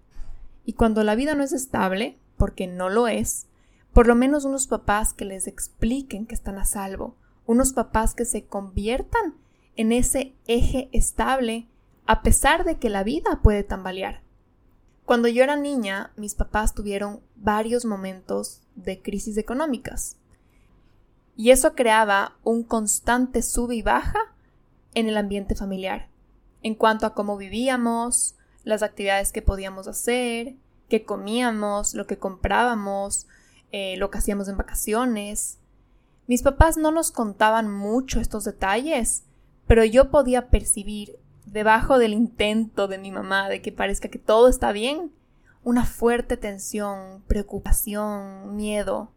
Y 0.65 0.73
cuando 0.73 1.03
la 1.03 1.15
vida 1.15 1.33
no 1.33 1.43
es 1.43 1.53
estable, 1.53 2.17
porque 2.37 2.67
no 2.67 2.89
lo 2.89 3.07
es, 3.07 3.47
por 3.93 4.07
lo 4.07 4.15
menos 4.15 4.45
unos 4.45 4.67
papás 4.67 5.13
que 5.13 5.25
les 5.25 5.47
expliquen 5.47 6.27
que 6.27 6.35
están 6.35 6.57
a 6.57 6.65
salvo, 6.65 7.15
unos 7.45 7.73
papás 7.73 8.13
que 8.13 8.25
se 8.25 8.45
conviertan 8.45 9.35
en 9.75 9.91
ese 9.91 10.33
eje 10.45 10.89
estable 10.91 11.67
a 12.07 12.21
pesar 12.21 12.63
de 12.63 12.77
que 12.77 12.89
la 12.89 13.03
vida 13.03 13.41
puede 13.43 13.63
tambalear. 13.63 14.21
Cuando 15.05 15.27
yo 15.27 15.43
era 15.43 15.57
niña, 15.57 16.11
mis 16.15 16.35
papás 16.35 16.73
tuvieron 16.73 17.21
varios 17.35 17.85
momentos 17.85 18.61
de 18.75 19.01
crisis 19.01 19.37
económicas. 19.37 20.17
Y 21.35 21.51
eso 21.51 21.75
creaba 21.75 22.37
un 22.43 22.63
constante 22.63 23.41
sube 23.41 23.75
y 23.75 23.81
baja 23.81 24.19
en 24.93 25.07
el 25.07 25.17
ambiente 25.17 25.53
familiar, 25.53 26.09
en 26.63 26.75
cuanto 26.75 27.05
a 27.05 27.13
cómo 27.13 27.37
vivíamos, 27.37 28.35
las 28.63 28.83
actividades 28.83 29.31
que 29.31 29.41
podíamos 29.41 29.87
hacer, 29.87 30.55
qué 30.89 31.03
comíamos, 31.03 31.93
lo 31.93 32.07
que 32.07 32.17
comprábamos, 32.17 33.27
eh, 33.71 33.97
lo 33.97 34.09
que 34.09 34.17
hacíamos 34.17 34.47
en 34.47 34.57
vacaciones. 34.57 35.59
Mis 36.25 36.41
papás 36.41 36.77
no 36.77 36.91
nos 36.91 37.11
contaban 37.11 37.69
mucho 37.69 38.19
estos 38.19 38.45
detalles, 38.45 39.23
pero 39.67 39.83
yo 39.83 40.09
podía 40.09 40.49
percibir 40.49 41.19
debajo 41.51 41.97
del 41.97 42.13
intento 42.13 42.87
de 42.87 42.97
mi 42.97 43.11
mamá 43.11 43.49
de 43.49 43.61
que 43.61 43.71
parezca 43.71 44.09
que 44.09 44.19
todo 44.19 44.47
está 44.47 44.71
bien, 44.71 45.11
una 45.63 45.85
fuerte 45.85 46.37
tensión, 46.37 47.23
preocupación, 47.27 48.55
miedo. 48.55 49.11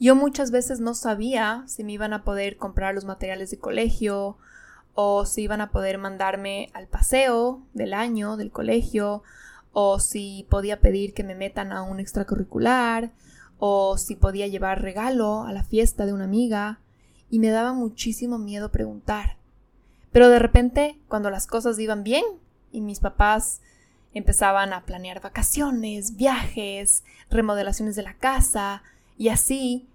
Yo 0.00 0.16
muchas 0.16 0.50
veces 0.50 0.80
no 0.80 0.94
sabía 0.94 1.64
si 1.66 1.84
me 1.84 1.92
iban 1.92 2.12
a 2.12 2.24
poder 2.24 2.56
comprar 2.56 2.94
los 2.94 3.04
materiales 3.04 3.50
de 3.50 3.58
colegio 3.58 4.36
o 4.94 5.26
si 5.26 5.42
iban 5.42 5.60
a 5.60 5.70
poder 5.70 5.98
mandarme 5.98 6.70
al 6.72 6.86
paseo 6.86 7.62
del 7.74 7.94
año 7.94 8.36
del 8.36 8.50
colegio, 8.50 9.22
o 9.72 9.98
si 9.98 10.46
podía 10.48 10.80
pedir 10.80 11.14
que 11.14 11.24
me 11.24 11.34
metan 11.34 11.72
a 11.72 11.82
un 11.82 11.98
extracurricular, 11.98 13.10
o 13.58 13.98
si 13.98 14.14
podía 14.14 14.46
llevar 14.46 14.82
regalo 14.82 15.42
a 15.42 15.52
la 15.52 15.64
fiesta 15.64 16.06
de 16.06 16.12
una 16.12 16.24
amiga, 16.24 16.78
y 17.28 17.40
me 17.40 17.50
daba 17.50 17.72
muchísimo 17.72 18.38
miedo 18.38 18.70
preguntar. 18.70 19.36
Pero 20.14 20.28
de 20.28 20.38
repente, 20.38 20.96
cuando 21.08 21.28
las 21.28 21.48
cosas 21.48 21.76
iban 21.80 22.04
bien 22.04 22.22
y 22.70 22.82
mis 22.82 23.00
papás 23.00 23.60
empezaban 24.12 24.72
a 24.72 24.84
planear 24.84 25.20
vacaciones, 25.20 26.14
viajes, 26.14 27.02
remodelaciones 27.30 27.96
de 27.96 28.04
la 28.04 28.14
casa, 28.14 28.84
y 29.18 29.30
así, 29.30 29.88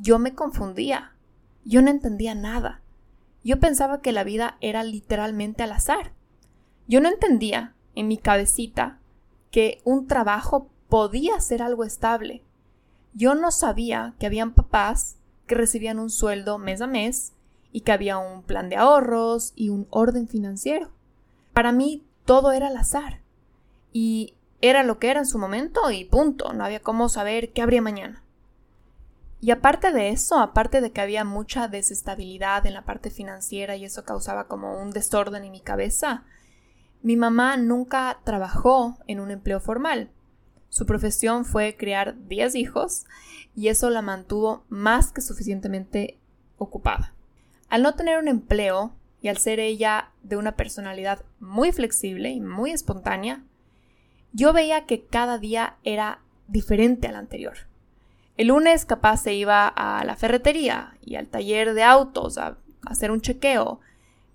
yo 0.00 0.18
me 0.18 0.34
confundía. 0.34 1.12
Yo 1.64 1.80
no 1.80 1.90
entendía 1.90 2.34
nada. 2.34 2.80
Yo 3.44 3.60
pensaba 3.60 4.00
que 4.00 4.10
la 4.10 4.24
vida 4.24 4.56
era 4.60 4.82
literalmente 4.82 5.62
al 5.62 5.70
azar. 5.70 6.10
Yo 6.88 7.00
no 7.00 7.08
entendía, 7.08 7.76
en 7.94 8.08
mi 8.08 8.18
cabecita, 8.18 8.98
que 9.52 9.80
un 9.84 10.08
trabajo 10.08 10.70
podía 10.88 11.38
ser 11.38 11.62
algo 11.62 11.84
estable. 11.84 12.42
Yo 13.14 13.36
no 13.36 13.52
sabía 13.52 14.16
que 14.18 14.26
habían 14.26 14.54
papás 14.54 15.18
que 15.46 15.54
recibían 15.54 16.00
un 16.00 16.10
sueldo 16.10 16.58
mes 16.58 16.80
a 16.80 16.88
mes 16.88 17.32
y 17.72 17.80
que 17.80 17.92
había 17.92 18.18
un 18.18 18.42
plan 18.42 18.68
de 18.68 18.76
ahorros 18.76 19.52
y 19.56 19.70
un 19.70 19.86
orden 19.90 20.28
financiero. 20.28 20.90
Para 21.52 21.72
mí 21.72 22.04
todo 22.24 22.52
era 22.52 22.68
al 22.68 22.76
azar 22.76 23.20
y 23.92 24.34
era 24.60 24.84
lo 24.84 24.98
que 24.98 25.10
era 25.10 25.20
en 25.20 25.26
su 25.26 25.38
momento 25.38 25.90
y 25.90 26.04
punto, 26.04 26.52
no 26.52 26.64
había 26.64 26.80
cómo 26.80 27.08
saber 27.08 27.52
qué 27.52 27.62
habría 27.62 27.82
mañana. 27.82 28.22
Y 29.40 29.50
aparte 29.50 29.90
de 29.90 30.10
eso, 30.10 30.38
aparte 30.38 30.80
de 30.80 30.92
que 30.92 31.00
había 31.00 31.24
mucha 31.24 31.66
desestabilidad 31.66 32.64
en 32.64 32.74
la 32.74 32.84
parte 32.84 33.10
financiera 33.10 33.74
y 33.74 33.84
eso 33.84 34.04
causaba 34.04 34.46
como 34.46 34.80
un 34.80 34.92
desorden 34.92 35.44
en 35.44 35.50
mi 35.50 35.60
cabeza, 35.60 36.24
mi 37.02 37.16
mamá 37.16 37.56
nunca 37.56 38.20
trabajó 38.22 38.98
en 39.08 39.18
un 39.18 39.32
empleo 39.32 39.58
formal. 39.58 40.10
Su 40.68 40.86
profesión 40.86 41.44
fue 41.44 41.76
criar 41.76 42.28
10 42.28 42.54
hijos 42.54 43.04
y 43.56 43.66
eso 43.66 43.90
la 43.90 44.00
mantuvo 44.00 44.64
más 44.68 45.10
que 45.10 45.20
suficientemente 45.20 46.20
ocupada. 46.56 47.11
Al 47.72 47.80
no 47.80 47.94
tener 47.94 48.18
un 48.18 48.28
empleo 48.28 48.92
y 49.22 49.28
al 49.28 49.38
ser 49.38 49.58
ella 49.58 50.10
de 50.22 50.36
una 50.36 50.56
personalidad 50.56 51.24
muy 51.40 51.72
flexible 51.72 52.28
y 52.28 52.38
muy 52.38 52.70
espontánea, 52.70 53.44
yo 54.34 54.52
veía 54.52 54.84
que 54.84 55.06
cada 55.06 55.38
día 55.38 55.76
era 55.82 56.20
diferente 56.48 57.08
al 57.08 57.16
anterior. 57.16 57.54
El 58.36 58.48
lunes 58.48 58.84
capaz 58.84 59.22
se 59.22 59.32
iba 59.32 59.68
a 59.68 60.04
la 60.04 60.16
ferretería 60.16 60.98
y 61.00 61.14
al 61.14 61.28
taller 61.28 61.72
de 61.72 61.82
autos 61.82 62.36
a, 62.36 62.58
hacer 62.84 63.10
un 63.10 63.22
chequeo. 63.22 63.80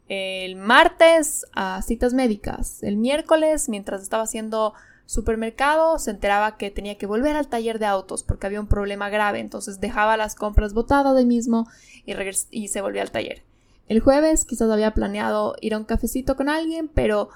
El 0.08 0.56
martes 0.56 1.46
a 1.54 1.84
citas 1.84 2.16
médicas. 2.16 2.82
El 2.82 2.98
miércoles, 2.98 3.70
mientras 3.70 4.02
estaba 4.02 4.24
haciendo 4.24 4.74
supermercado, 5.08 5.98
se 5.98 6.12
enteraba 6.12 6.58
que 6.58 6.70
tenía 6.70 6.98
que 6.98 7.08
volver 7.08 7.36
al 7.36 7.48
taller 7.48 7.80
de 7.80 7.88
autos 7.88 8.22
porque 8.22 8.46
había 8.46 8.60
un 8.62 8.68
problema 8.68 9.10
grave. 9.10 9.40
Entonces 9.40 9.80
dejaba 9.80 10.18
las 10.18 10.36
compras 10.36 10.74
botadas 10.74 11.16
de 11.16 11.26
mismo 11.26 11.68
y, 12.06 12.14
y 12.52 12.68
se 12.68 12.82
volvía 12.82 13.02
al 13.02 13.12
taller. 13.12 13.44
El 13.88 14.02
jueves 14.02 14.46
quizás 14.46 14.70
había 14.70 14.94
planeado 14.94 15.56
ir 15.62 15.74
a 15.74 15.78
un 15.78 15.86
cafecito 15.86 16.36
con 16.36 16.50
alguien, 16.50 16.90
pero 16.90 17.30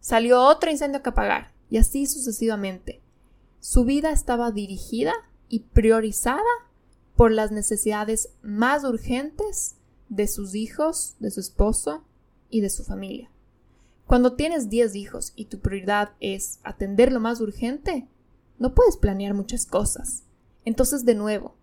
salió 0.00 0.42
otro 0.42 0.70
incendio 0.70 1.02
que 1.02 1.08
apagar. 1.08 1.52
Y 1.70 1.78
así 1.78 2.06
sucesivamente. 2.06 3.00
Su 3.58 3.84
vida 3.84 4.10
estaba 4.12 4.50
dirigida 4.50 5.14
y 5.48 5.60
priorizada 5.60 6.42
por 7.16 7.32
las 7.32 7.50
necesidades 7.50 8.28
más 8.42 8.84
urgentes 8.84 9.76
de 10.10 10.28
sus 10.28 10.54
hijos, 10.54 11.14
de 11.20 11.30
su 11.30 11.40
esposo 11.40 12.04
y 12.50 12.60
de 12.60 12.68
su 12.68 12.84
familia. 12.84 13.30
Cuando 14.06 14.34
tienes 14.34 14.68
10 14.68 14.94
hijos 14.96 15.32
y 15.34 15.46
tu 15.46 15.60
prioridad 15.60 16.12
es 16.20 16.60
atender 16.62 17.10
lo 17.12 17.20
más 17.20 17.40
urgente, 17.40 18.06
no 18.58 18.74
puedes 18.74 18.96
planear 18.96 19.34
muchas 19.34 19.66
cosas. 19.66 20.24
Entonces, 20.64 21.04
de 21.04 21.14
nuevo, 21.14 21.56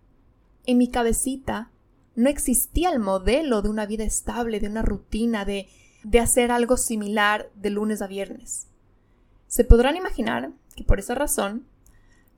en 0.65 0.77
mi 0.77 0.89
cabecita 0.89 1.71
no 2.15 2.29
existía 2.29 2.91
el 2.91 2.99
modelo 2.99 3.61
de 3.61 3.69
una 3.69 3.85
vida 3.85 4.03
estable, 4.03 4.59
de 4.59 4.67
una 4.67 4.81
rutina, 4.81 5.45
de, 5.45 5.67
de 6.03 6.19
hacer 6.19 6.51
algo 6.51 6.77
similar 6.77 7.49
de 7.55 7.69
lunes 7.69 8.01
a 8.01 8.07
viernes. 8.07 8.67
Se 9.47 9.63
podrán 9.63 9.95
imaginar 9.95 10.51
que 10.75 10.83
por 10.83 10.99
esa 10.99 11.15
razón, 11.15 11.65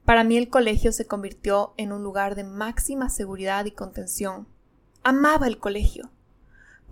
para 0.05 0.23
mí 0.23 0.37
el 0.37 0.49
colegio 0.49 0.91
se 0.91 1.05
convirtió 1.05 1.73
en 1.77 1.91
un 1.91 2.03
lugar 2.03 2.35
de 2.35 2.43
máxima 2.43 3.09
seguridad 3.09 3.65
y 3.65 3.71
contención. 3.71 4.47
Amaba 5.03 5.47
el 5.47 5.59
colegio. 5.59 6.09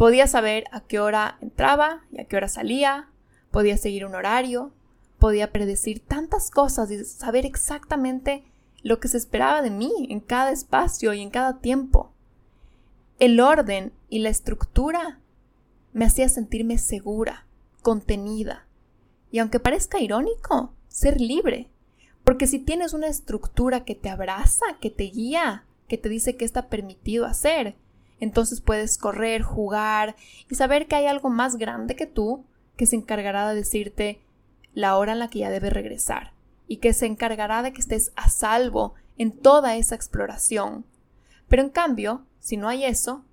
Podía 0.02 0.26
saber 0.26 0.64
a 0.72 0.82
qué 0.82 1.00
hora 1.00 1.38
entraba 1.42 2.02
y 2.12 2.20
a 2.20 2.26
qué 2.26 2.36
hora 2.36 2.48
salía, 2.48 3.12
podía 3.52 3.78
seguir 3.78 4.04
un 4.04 4.16
horario, 4.16 4.72
podía 5.20 5.52
predecir 5.52 6.00
tantas 6.00 6.50
cosas 6.50 6.90
y 6.90 7.06
saber 7.06 7.46
exactamente 7.46 8.44
lo 8.82 9.00
que 9.00 9.08
se 9.08 9.18
esperaba 9.18 9.62
de 9.62 9.70
mí 9.70 10.08
en 10.10 10.20
cada 10.20 10.50
espacio 10.50 11.14
y 11.14 11.22
en 11.22 11.30
cada 11.30 11.60
tiempo. 11.60 12.12
El 13.20 13.40
orden 13.40 13.94
y 14.10 14.18
la 14.18 14.30
estructura 14.30 15.20
me 15.94 16.06
hacía 16.06 16.30
sentirme 16.30 16.80
segura, 16.80 17.46
contenida, 17.84 18.66
y 19.30 19.38
aunque 19.38 19.60
parezca 19.60 20.00
irónico, 20.00 20.74
ser 20.88 21.22
libre, 21.22 21.70
porque 22.24 22.48
si 22.48 22.58
tienes 22.58 22.94
una 22.94 23.08
estructura 23.08 23.86
que 23.86 23.94
te 23.94 24.10
abraza, 24.10 24.66
que 24.82 24.90
te 24.90 25.04
guía, 25.04 25.66
que 25.88 26.00
te 26.00 26.10
dice 26.10 26.38
qué 26.38 26.46
está 26.46 26.70
permitido 26.70 27.28
hacer, 27.28 27.76
entonces 28.22 28.62
puedes 28.62 28.98
correr, 28.98 29.42
jugar 29.42 30.16
y 30.50 30.56
saber 30.56 30.88
que 30.88 30.96
hay 30.96 31.08
algo 31.08 31.30
más 31.30 31.58
grande 31.58 31.98
que 31.98 32.06
tú 32.06 32.46
que 32.78 32.86
se 32.86 32.96
encargará 32.96 33.50
de 33.50 33.56
decirte 33.56 34.22
la 34.74 34.96
hora 34.98 35.12
en 35.12 35.20
la 35.20 35.28
que 35.28 35.40
ya 35.40 35.50
debes 35.50 35.74
regresar 35.74 36.32
y 36.68 36.78
que 36.78 36.94
se 36.94 37.06
encargará 37.06 37.64
de 37.64 37.74
que 37.74 37.82
estés 37.82 38.14
a 38.16 38.30
salvo 38.30 38.94
en 39.18 39.32
toda 39.32 39.76
esa 39.76 39.96
exploración. 39.96 40.86
Pero 41.50 41.64
en 41.64 41.70
cambio, 41.70 42.26
si 42.40 42.56
no 42.56 42.70
hay 42.70 42.86
eso, 42.86 43.26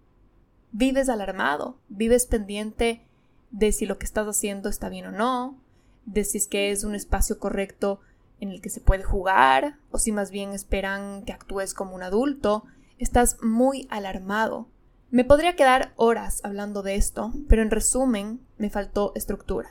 vives 0.72 1.09
alarmado, 1.09 1.78
vives 1.89 2.26
pendiente 2.26 3.07
de 3.51 3.72
si 3.72 3.86
lo 3.86 3.99
que 3.99 4.07
estás 4.07 4.26
haciendo 4.26 4.68
está 4.68 4.89
bien 4.89 5.07
o 5.07 5.12
no, 5.12 5.57
de 6.05 6.24
si 6.24 6.39
es 6.39 6.47
que 6.47 6.70
es 6.72 6.84
un 6.84 6.95
espacio 6.95 7.39
correcto 7.39 8.01
en 8.41 8.51
el 8.51 8.61
que 8.61 8.70
se 8.70 8.80
puede 8.80 9.05
jugar, 9.05 9.78
o 9.91 9.99
si 9.99 10.12
más 10.12 10.30
bien 10.30 10.53
esperan 10.53 11.22
que 11.24 11.32
actúes 11.32 11.74
como 11.74 11.95
un 11.95 12.03
adulto, 12.03 12.64
estás 12.99 13.36
muy 13.43 13.86
alarmado. 13.91 14.66
Me 15.11 15.24
podría 15.24 15.56
quedar 15.56 15.94
horas 15.96 16.42
hablando 16.44 16.82
de 16.82 16.96
esto, 16.96 17.32
pero 17.48 17.62
en 17.62 17.70
resumen, 17.70 18.40
me 18.59 18.68
faltó 18.68 19.12
estructura. 19.14 19.70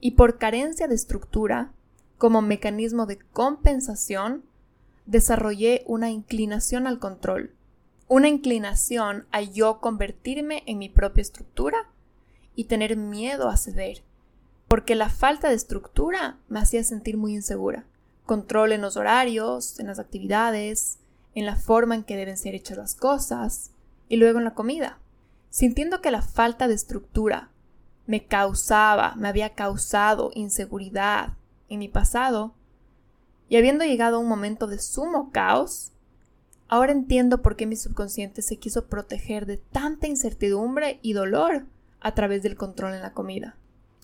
Y 0.00 0.12
por 0.12 0.38
carencia 0.38 0.88
de 0.88 0.94
estructura, 0.94 1.72
como 2.16 2.40
mecanismo 2.40 3.04
de 3.04 3.18
compensación, 3.18 4.42
desarrollé 5.04 5.84
una 5.86 6.10
inclinación 6.10 6.86
al 6.86 6.98
control, 6.98 7.52
una 8.08 8.28
inclinación 8.28 9.26
a 9.32 9.42
yo 9.42 9.80
convertirme 9.80 10.62
en 10.64 10.78
mi 10.78 10.88
propia 10.88 11.20
estructura 11.20 11.90
y 12.54 12.64
tener 12.64 12.96
miedo 12.96 13.50
a 13.50 13.58
ceder, 13.58 14.02
porque 14.66 14.94
la 14.94 15.10
falta 15.10 15.50
de 15.50 15.56
estructura 15.56 16.38
me 16.48 16.58
hacía 16.58 16.84
sentir 16.84 17.18
muy 17.18 17.34
insegura. 17.34 17.84
Control 18.24 18.72
en 18.72 18.80
los 18.80 18.96
horarios, 18.96 19.78
en 19.78 19.88
las 19.88 19.98
actividades, 19.98 21.00
en 21.34 21.44
la 21.44 21.56
forma 21.56 21.96
en 21.96 22.02
que 22.02 22.16
deben 22.16 22.38
ser 22.38 22.54
hechas 22.54 22.78
las 22.78 22.94
cosas 22.94 23.72
y 24.10 24.16
luego 24.16 24.38
en 24.38 24.44
la 24.44 24.54
comida. 24.54 24.98
Sintiendo 25.48 26.02
que 26.02 26.10
la 26.10 26.20
falta 26.20 26.68
de 26.68 26.74
estructura 26.74 27.48
me 28.06 28.26
causaba, 28.26 29.14
me 29.16 29.28
había 29.28 29.54
causado 29.54 30.32
inseguridad, 30.34 31.34
en 31.68 31.78
mi 31.78 31.88
pasado, 31.88 32.52
y 33.48 33.56
habiendo 33.56 33.84
llegado 33.84 34.16
a 34.16 34.18
un 34.18 34.28
momento 34.28 34.66
de 34.66 34.80
sumo 34.80 35.30
caos, 35.30 35.92
ahora 36.68 36.92
entiendo 36.92 37.40
por 37.40 37.54
qué 37.54 37.66
mi 37.66 37.76
subconsciente 37.76 38.42
se 38.42 38.56
quiso 38.56 38.86
proteger 38.86 39.46
de 39.46 39.58
tanta 39.58 40.08
incertidumbre 40.08 40.98
y 41.02 41.12
dolor 41.12 41.64
a 42.00 42.12
través 42.14 42.42
del 42.42 42.56
control 42.56 42.94
en 42.94 43.02
la 43.02 43.12
comida. 43.12 43.56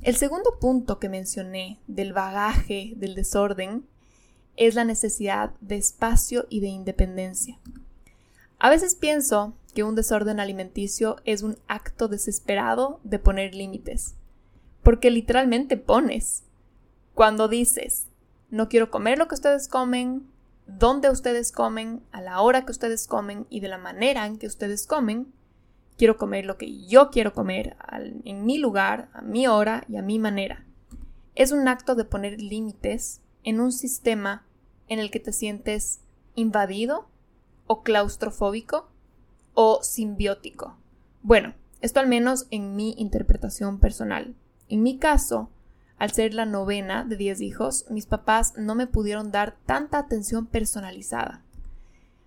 El 0.02 0.14
segundo 0.14 0.58
punto 0.60 1.00
que 1.00 1.08
mencioné 1.08 1.80
del 1.88 2.12
bagaje 2.12 2.92
del 2.96 3.16
desorden 3.16 3.84
es 4.56 4.76
la 4.76 4.84
necesidad 4.84 5.50
de 5.60 5.76
espacio 5.76 6.46
y 6.48 6.60
de 6.60 6.68
independencia. 6.68 7.58
A 8.58 8.70
veces 8.70 8.94
pienso 8.94 9.54
que 9.76 9.84
un 9.84 9.94
desorden 9.94 10.40
alimenticio 10.40 11.16
es 11.26 11.42
un 11.42 11.58
acto 11.68 12.08
desesperado 12.08 12.98
de 13.04 13.18
poner 13.18 13.54
límites, 13.54 14.14
porque 14.82 15.10
literalmente 15.10 15.76
pones 15.76 16.44
cuando 17.12 17.46
dices, 17.46 18.06
no 18.48 18.70
quiero 18.70 18.90
comer 18.90 19.18
lo 19.18 19.28
que 19.28 19.34
ustedes 19.34 19.68
comen, 19.68 20.26
dónde 20.66 21.10
ustedes 21.10 21.52
comen, 21.52 22.00
a 22.10 22.22
la 22.22 22.40
hora 22.40 22.64
que 22.64 22.72
ustedes 22.72 23.06
comen 23.06 23.46
y 23.50 23.60
de 23.60 23.68
la 23.68 23.76
manera 23.76 24.24
en 24.24 24.38
que 24.38 24.46
ustedes 24.46 24.86
comen, 24.86 25.30
quiero 25.98 26.16
comer 26.16 26.46
lo 26.46 26.56
que 26.56 26.86
yo 26.86 27.10
quiero 27.10 27.34
comer 27.34 27.76
en 28.24 28.46
mi 28.46 28.56
lugar, 28.56 29.10
a 29.12 29.20
mi 29.20 29.46
hora 29.46 29.84
y 29.90 29.98
a 29.98 30.02
mi 30.02 30.18
manera. 30.18 30.64
Es 31.34 31.52
un 31.52 31.68
acto 31.68 31.94
de 31.94 32.06
poner 32.06 32.40
límites 32.40 33.20
en 33.44 33.60
un 33.60 33.72
sistema 33.72 34.46
en 34.88 35.00
el 35.00 35.10
que 35.10 35.20
te 35.20 35.34
sientes 35.34 36.00
invadido 36.34 37.10
o 37.66 37.82
claustrofóbico 37.82 38.88
o 39.56 39.82
simbiótico. 39.82 40.76
Bueno, 41.22 41.54
esto 41.80 41.98
al 41.98 42.06
menos 42.06 42.46
en 42.50 42.76
mi 42.76 42.94
interpretación 42.98 43.80
personal. 43.80 44.34
En 44.68 44.82
mi 44.82 44.98
caso, 44.98 45.50
al 45.98 46.12
ser 46.12 46.34
la 46.34 46.44
novena 46.44 47.04
de 47.04 47.16
10 47.16 47.40
hijos, 47.40 47.86
mis 47.88 48.06
papás 48.06 48.52
no 48.58 48.74
me 48.74 48.86
pudieron 48.86 49.32
dar 49.32 49.56
tanta 49.64 49.98
atención 49.98 50.46
personalizada. 50.46 51.42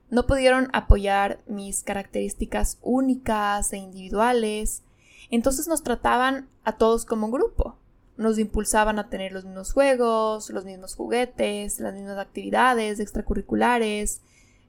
No 0.09 0.25
pudieron 0.25 0.69
apoyar 0.73 1.39
mis 1.45 1.83
características 1.83 2.79
únicas 2.81 3.71
e 3.73 3.77
individuales, 3.77 4.81
entonces 5.29 5.67
nos 5.67 5.83
trataban 5.83 6.49
a 6.63 6.77
todos 6.77 7.05
como 7.05 7.29
grupo. 7.29 7.77
Nos 8.17 8.39
impulsaban 8.39 8.97
a 8.97 9.07
tener 9.09 9.33
los 9.33 9.45
mismos 9.45 9.71
juegos, 9.71 10.49
los 10.49 10.65
mismos 10.65 10.95
juguetes, 10.95 11.79
las 11.79 11.93
mismas 11.93 12.17
actividades 12.17 12.99
extracurriculares, 12.99 14.23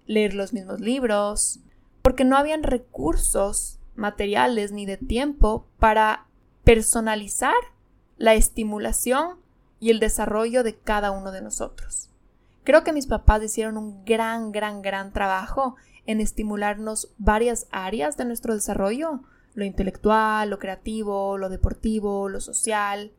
leer 0.07 0.35
los 0.35 0.53
mismos 0.53 0.81
libros, 0.81 1.61
porque 2.03 2.25
no 2.25 2.37
habían 2.37 2.63
recursos 2.63 3.79
materiales 3.95 4.73
ni 4.73 4.87
de 4.87 4.97
tiempo 4.97 5.67
para 5.79 6.27
personalizar 6.65 7.55
la 8.17 8.35
estimulación 8.35 9.39
y 9.81 9.91
el 9.91 10.01
desarrollo 10.01 10.63
de 10.63 10.77
cada 10.77 11.11
uno 11.11 11.33
de 11.33 11.43
nosotros. 11.43 12.11
Creo 12.65 12.85
que 12.85 12.93
mis 12.93 13.07
papás 13.07 13.43
hicieron 13.43 13.77
un 13.77 14.05
gran, 14.05 14.53
gran, 14.53 14.83
gran 14.83 15.13
trabajo 15.13 15.77
en 16.07 16.21
estimularnos 16.21 17.13
varias 17.19 17.67
áreas 17.71 18.17
de 18.17 18.25
nuestro 18.27 18.55
desarrollo, 18.55 19.21
lo 19.55 19.65
intelectual, 19.65 20.51
lo 20.51 20.59
creativo, 20.59 21.39
lo 21.39 21.49
deportivo, 21.49 22.29
lo 22.29 22.41
social. 22.41 23.13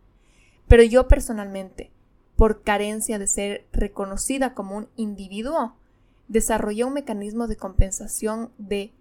Pero 0.67 0.83
yo 0.83 1.07
personalmente, 1.07 1.91
por 2.35 2.63
carencia 2.63 3.19
de 3.19 3.27
ser 3.27 3.67
reconocida 3.73 4.53
como 4.53 4.77
un 4.77 4.87
individuo, 4.95 5.75
desarrollé 6.31 6.85
un 6.85 6.93
mecanismo 6.93 7.47
de 7.47 7.57
compensación 7.57 8.53
de 8.57 8.93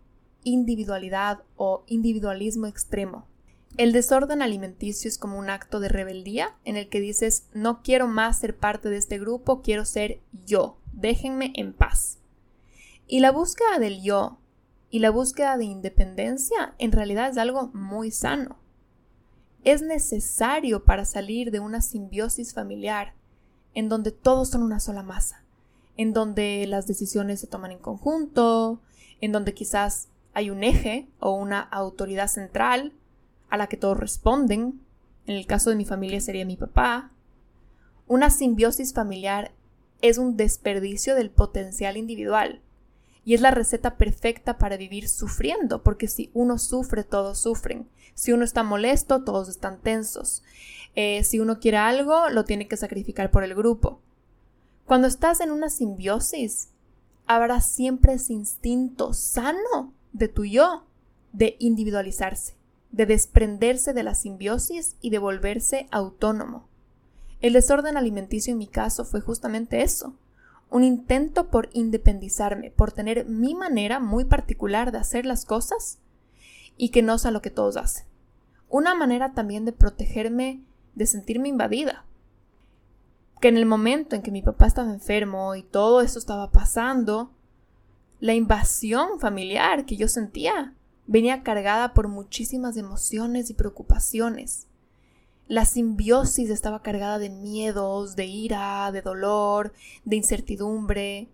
individualidad 0.43 1.45
o 1.55 1.85
individualismo 1.87 2.67
extremo. 2.67 3.29
El 3.77 3.93
desorden 3.93 4.43
alimenticio 4.43 5.09
es 5.09 5.17
como 5.17 5.39
un 5.39 5.49
acto 5.49 5.79
de 5.79 5.89
rebeldía 5.89 6.57
en 6.65 6.77
el 6.77 6.89
que 6.89 7.01
dices 7.01 7.47
no 7.55 7.83
quiero 7.83 8.09
más 8.09 8.41
ser 8.41 8.57
parte 8.57 8.89
de 8.89 8.97
este 8.97 9.21
grupo, 9.21 9.63
quiero 9.63 9.85
ser 9.85 10.21
yo, 10.45 10.81
déjenme 10.93 11.53
en 11.55 11.73
paz. 11.73 12.19
Y 13.07 13.21
la 13.21 13.31
búsqueda 13.31 13.79
del 13.79 14.03
yo 14.03 14.41
y 14.91 14.99
la 14.99 15.11
búsqueda 15.11 15.57
de 15.57 15.67
independencia 15.67 16.75
en 16.79 16.91
realidad 16.91 17.31
es 17.31 17.39
algo 17.39 17.69
muy 17.73 18.11
sano. 18.11 18.59
Es 19.63 19.83
necesario 19.83 20.85
para 20.85 21.05
salir 21.05 21.53
de 21.53 21.61
una 21.61 21.81
simbiosis 21.81 22.55
familiar 22.55 23.15
en 23.73 23.89
donde 23.89 24.11
todos 24.11 24.51
son 24.51 24.65
una 24.65 24.81
sola 24.81 25.05
masa, 25.05 25.40
en 26.01 26.15
donde 26.15 26.65
las 26.67 26.87
decisiones 26.87 27.41
se 27.41 27.47
toman 27.47 27.73
en 27.73 27.79
conjunto, 27.79 28.81
en 29.21 29.33
donde 29.33 29.53
quizás 29.53 30.09
hay 30.33 30.49
un 30.49 30.65
eje 30.65 31.07
o 31.19 31.35
una 31.35 31.61
autoridad 31.61 32.29
central 32.29 32.95
a 33.51 33.59
la 33.59 33.67
que 33.67 33.77
todos 33.77 34.01
responden, 34.01 34.81
en 35.27 35.37
el 35.37 35.47
caso 35.47 35.69
de 35.69 35.77
mi 35.77 35.85
familia 35.85 36.23
sería 36.23 36.47
mi 36.47 36.57
papá. 36.57 37.11
Una 38.07 38.31
simbiosis 38.31 38.95
familiar 38.95 39.53
es 40.01 40.17
un 40.17 40.39
desperdicio 40.39 41.15
del 41.15 41.29
potencial 41.29 41.99
individual 41.99 42.63
y 43.27 43.35
es 43.35 43.43
la 43.43 43.51
receta 43.51 43.99
perfecta 43.99 44.57
para 44.57 44.79
vivir 44.79 45.07
sufriendo, 45.07 45.83
porque 45.83 46.09
si 46.09 46.31
uno 46.33 46.57
sufre, 46.57 47.05
todos 47.05 47.41
sufren. 47.43 47.87
Si 48.15 48.33
uno 48.33 48.45
está 48.45 48.63
molesto, 48.63 49.23
todos 49.23 49.51
están 49.51 49.83
tensos. 49.83 50.45
Eh, 50.95 51.25
si 51.25 51.41
uno 51.41 51.61
quiere 51.61 51.77
algo, 51.77 52.31
lo 52.31 52.47
tiene 52.47 52.69
que 52.69 52.79
sacrificar 52.79 53.31
por 53.31 53.45
el 53.45 53.55
grupo. 53.55 54.01
Cuando 54.91 55.07
estás 55.07 55.41
en 55.41 55.53
una 55.53 55.71
simbiosis, 55.71 56.71
habrá 57.25 57.61
siempre 57.61 58.15
ese 58.15 58.33
instinto 58.33 59.13
sano 59.13 59.95
de 60.13 60.27
tu 60.27 60.45
yo 60.45 60.85
de 61.33 61.55
individualizarse 61.61 62.57
de 62.91 63.07
desprenderse 63.07 63.93
de 63.93 64.03
la 64.03 64.17
simbiosis 64.17 64.97
y 65.01 65.11
de 65.11 65.19
volverse 65.19 65.87
autónomo. 65.93 66.67
El 67.41 67.53
desorden 67.53 67.97
alimenticio 67.97 68.51
en 68.51 68.59
mi 68.59 68.67
caso 68.67 69.05
fue 69.05 69.21
justamente 69.21 69.83
eso, 69.83 70.17
un 70.71 70.83
intento 70.83 71.51
por 71.51 71.71
independizarme, 71.73 72.73
por 72.73 72.91
tener 72.91 73.27
mi 73.27 73.55
manera 73.55 74.01
muy 74.01 74.25
particular 74.25 74.91
de 74.91 74.99
hacer 74.99 75.25
las 75.25 75.45
cosas 75.45 76.01
y 76.77 76.89
que 76.89 77.03
no 77.03 77.17
sea 77.19 77.31
lo 77.31 77.43
que 77.43 77.51
todos 77.51 77.77
hacen. 77.77 78.07
Una 78.69 78.97
manera 78.97 79.35
también 79.35 79.65
de 79.65 79.71
protegerme 79.71 80.65
de 80.97 81.07
sentirme 81.07 81.49
invadida. 81.49 82.07
Que 83.41 83.49
en 83.49 83.57
el 83.57 83.67
momento 83.67 84.15
en 84.15 84.23
que 84.23 84.31
mi 84.31 84.43
papá 84.43 84.67
estaba 84.67 84.93
enfermo 84.93 85.55
y 85.55 85.63
todo 85.63 86.03
eso 86.03 86.19
estaba 86.19 86.51
pasando, 86.51 87.33
la 88.21 88.35
invasión 88.35 89.19
familiar 89.19 89.87
que 89.87 89.97
yo 89.97 90.09
sentía 90.09 90.75
venía 91.07 91.43
cargada 91.43 91.95
por 91.95 92.07
muchísimas 92.07 92.77
emociones 92.77 93.51
y 93.51 93.55
preocupaciones. 93.55 94.69
La 95.49 95.65
simbiosis 95.65 96.51
estaba 96.51 96.83
cargada 96.83 97.19
de 97.19 97.31
miedos, 97.31 98.15
de 98.15 98.27
ira, 98.27 98.93
de 98.93 99.03
dolor, 99.03 99.73
de 100.05 100.15
incertidumbre. 100.15 101.29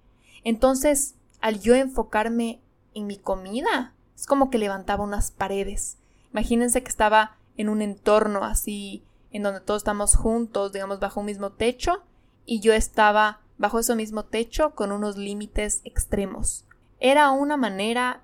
Entonces, 0.45 1.17
al 1.43 1.61
yo 1.61 1.75
enfocarme 1.75 2.63
en 2.95 3.07
mi 3.07 3.19
comida, 3.19 3.93
es 4.15 4.27
como 4.27 4.49
que 4.49 4.57
levantaba 4.57 5.05
unas 5.05 5.31
paredes. 5.31 5.99
Imagínense 6.33 6.83
que 6.83 6.89
estaba 6.89 7.37
en 7.59 7.69
un 7.69 7.83
entorno 7.83 8.45
así, 8.45 9.05
en 9.37 9.43
donde 9.43 9.61
todos 9.61 9.81
estamos 9.81 10.17
juntos, 10.17 10.73
digamos, 10.73 10.99
bajo 10.99 11.21
un 11.21 11.27
mismo 11.27 11.53
techo, 11.53 12.03
y 12.45 12.61
yo 12.61 12.73
estaba 12.73 13.41
bajo 13.59 13.79
ese 13.79 13.95
mismo 13.95 14.25
techo 14.25 14.75
con 14.75 14.93
unos 14.93 15.17
límites 15.17 15.81
extremos. 15.85 16.67
Era 17.01 17.31
una 17.31 17.57
manera 17.57 18.23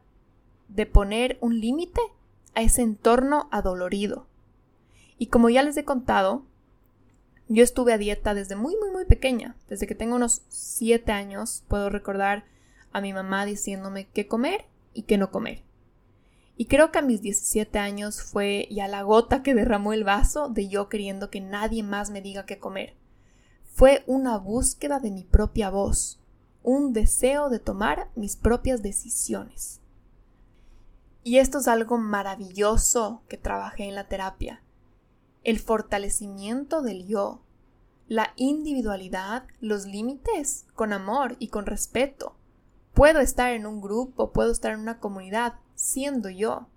de 0.69 0.87
poner 0.87 1.39
un 1.41 1.61
límite 1.61 2.01
a 2.55 2.63
ese 2.63 2.83
entorno 2.83 3.49
adolorido. 3.51 4.27
Y 5.19 5.27
como 5.27 5.51
ya 5.51 5.63
les 5.63 5.77
he 5.77 5.85
contado, 5.85 6.45
yo 7.49 7.63
estuve 7.63 7.93
a 7.93 7.99
dieta 7.99 8.35
desde 8.35 8.57
muy, 8.57 8.77
muy, 8.77 8.91
muy 8.91 9.05
pequeña. 9.05 9.57
Desde 9.69 9.87
que 9.87 9.95
tengo 9.95 10.17
unos 10.17 10.43
7 10.49 11.13
años 11.13 11.65
puedo 11.69 11.91
recordar 11.91 12.45
a 12.93 13.01
mi 13.01 13.13
mamá 13.13 13.45
diciéndome 13.45 14.09
qué 14.09 14.27
comer 14.27 14.65
y 14.95 15.03
qué 15.03 15.19
no 15.19 15.31
comer. 15.31 15.63
Y 16.63 16.67
creo 16.67 16.93
que 16.93 17.01
a 17.01 17.03
mis 17.03 17.21
17 17.23 17.77
años 17.81 18.23
fue 18.23 18.69
ya 18.71 18.87
la 18.87 19.03
gota 19.03 19.43
que 19.43 19.53
derramó 19.53 19.95
el 19.95 20.05
vaso 20.05 20.49
de 20.49 20.69
yo 20.69 20.89
queriendo 20.89 21.29
que 21.29 21.41
nadie 21.41 21.83
más 21.83 22.11
me 22.11 22.23
diga 22.23 22.47
qué 22.47 22.61
comer. 22.61 22.95
Fue 23.65 24.05
una 24.07 24.39
búsqueda 24.39 25.01
de 25.01 25.11
mi 25.11 25.25
propia 25.25 25.71
voz, 25.71 26.21
un 26.63 26.93
deseo 26.93 27.51
de 27.51 27.59
tomar 27.59 28.13
mis 28.15 28.37
propias 28.37 28.81
decisiones. 28.81 29.81
Y 31.25 31.39
esto 31.39 31.59
es 31.59 31.67
algo 31.67 31.99
maravilloso 31.99 33.23
que 33.27 33.39
trabajé 33.39 33.89
en 33.89 33.97
la 33.97 34.07
terapia 34.07 34.63
el 35.43 35.59
fortalecimiento 35.59 36.81
del 36.81 37.09
yo, 37.09 37.43
la 38.07 38.35
individualidad, 38.37 39.49
los 39.61 39.85
límites, 39.85 40.67
con 40.77 40.93
amor 40.93 41.35
y 41.41 41.49
con 41.49 41.67
respeto. 41.67 42.37
Puedo 42.95 43.19
estar 43.19 43.53
en 43.53 43.67
un 43.67 43.81
grupo, 43.81 44.31
puedo 44.31 44.53
estar 44.53 44.71
en 44.71 44.79
una 44.79 45.01
comunidad 45.01 45.55
siendo 45.83 46.31
yo. 46.31 46.69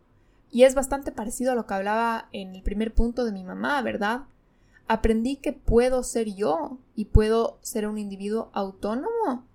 Y 0.52 0.64
es 0.64 0.74
bastante 0.74 1.12
parecido 1.12 1.52
a 1.52 1.56
lo 1.56 1.68
que 1.68 1.74
hablaba 1.74 2.28
en 2.32 2.56
el 2.56 2.64
primer 2.64 2.94
punto 2.94 3.24
de 3.24 3.32
mi 3.32 3.44
mamá, 3.44 3.82
¿verdad? 3.82 4.22
Aprendí 4.88 5.36
que 5.36 5.54
puedo 5.54 6.04
ser 6.04 6.34
yo 6.34 6.78
y 6.96 7.06
puedo 7.06 7.60
ser 7.62 7.88
un 7.88 7.98
individuo 7.98 8.50
autónomo. 8.54 9.46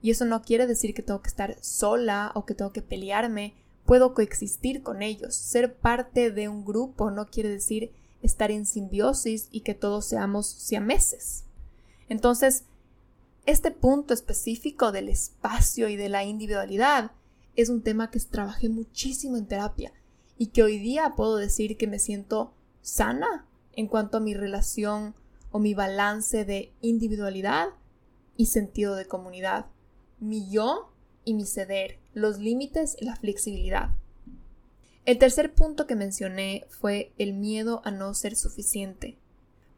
Y 0.00 0.10
eso 0.10 0.24
no 0.24 0.42
quiere 0.42 0.66
decir 0.66 0.94
que 0.94 1.02
tengo 1.02 1.22
que 1.22 1.28
estar 1.28 1.56
sola 1.60 2.32
o 2.34 2.46
que 2.46 2.54
tengo 2.54 2.72
que 2.72 2.82
pelearme. 2.82 3.54
Puedo 3.84 4.14
coexistir 4.14 4.82
con 4.82 5.02
ellos. 5.02 5.34
Ser 5.34 5.74
parte 5.74 6.30
de 6.30 6.48
un 6.48 6.64
grupo 6.64 7.10
no 7.10 7.26
quiere 7.26 7.48
decir 7.48 7.92
estar 8.22 8.50
en 8.50 8.64
simbiosis 8.64 9.48
y 9.50 9.60
que 9.60 9.74
todos 9.74 10.06
seamos 10.06 10.46
siameses. 10.46 11.44
Entonces, 12.08 12.64
este 13.44 13.70
punto 13.70 14.14
específico 14.14 14.92
del 14.92 15.10
espacio 15.10 15.88
y 15.88 15.96
de 15.96 16.08
la 16.08 16.24
individualidad 16.24 17.10
es 17.56 17.68
un 17.68 17.82
tema 17.82 18.10
que 18.10 18.20
trabajé 18.20 18.68
muchísimo 18.68 19.36
en 19.36 19.46
terapia 19.46 19.92
y 20.38 20.48
que 20.48 20.62
hoy 20.62 20.78
día 20.78 21.14
puedo 21.16 21.36
decir 21.36 21.76
que 21.76 21.86
me 21.86 21.98
siento 21.98 22.54
sana 22.82 23.46
en 23.72 23.86
cuanto 23.86 24.18
a 24.18 24.20
mi 24.20 24.34
relación 24.34 25.14
o 25.50 25.58
mi 25.58 25.74
balance 25.74 26.44
de 26.44 26.72
individualidad 26.80 27.68
y 28.36 28.46
sentido 28.46 28.96
de 28.96 29.06
comunidad, 29.06 29.66
mi 30.18 30.50
yo 30.50 30.92
y 31.24 31.34
mi 31.34 31.46
ceder, 31.46 31.98
los 32.12 32.38
límites 32.38 32.96
y 33.00 33.04
la 33.04 33.16
flexibilidad. 33.16 33.90
El 35.04 35.18
tercer 35.18 35.54
punto 35.54 35.86
que 35.86 35.96
mencioné 35.96 36.64
fue 36.68 37.12
el 37.18 37.34
miedo 37.34 37.82
a 37.84 37.90
no 37.90 38.14
ser 38.14 38.36
suficiente. 38.36 39.18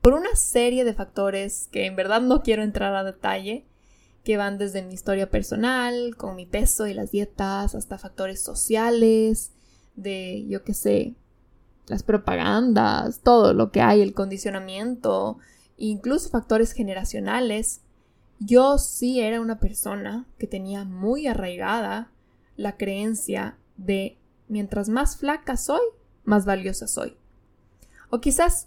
Por 0.01 0.14
una 0.14 0.35
serie 0.37 0.85
de 0.85 0.95
factores 0.95 1.68
que 1.72 1.87
en 1.87 1.97
verdad 1.97 2.20
no 2.20 2.43
quiero 2.43 2.62
entrar 2.62 2.95
a 2.95 3.05
detalle, 3.05 3.66
que 4.27 4.37
van 4.37 4.59
desde 4.59 4.83
mi 4.83 4.93
historia 4.93 5.31
personal, 5.31 6.16
con 6.16 6.35
mi 6.35 6.47
peso 6.47 6.89
y 6.89 6.95
las 6.95 7.12
dietas, 7.12 7.77
hasta 7.77 7.97
factores 7.97 8.43
sociales, 8.43 9.53
de, 9.95 10.45
yo 10.49 10.64
qué 10.64 10.74
sé, 10.74 11.14
las 11.87 12.03
propagandas, 12.03 13.20
todo 13.20 13.55
lo 13.55 13.70
que 13.70 13.83
hay, 13.83 14.03
el 14.03 14.14
condicionamiento, 14.14 15.39
incluso 15.77 16.29
factores 16.29 16.72
generacionales, 16.72 17.83
yo 18.41 18.79
sí 18.79 19.20
era 19.20 19.41
una 19.41 19.61
persona 19.61 20.27
que 20.39 20.49
tenía 20.49 20.83
muy 20.85 21.29
arraigada 21.29 22.11
la 22.57 22.77
creencia 22.77 23.57
de 23.77 24.18
mientras 24.49 24.89
más 24.89 25.18
flaca 25.18 25.57
soy, 25.57 25.87
más 26.24 26.45
valiosa 26.47 26.89
soy. 26.89 27.16
O 28.11 28.20
quizás, 28.20 28.66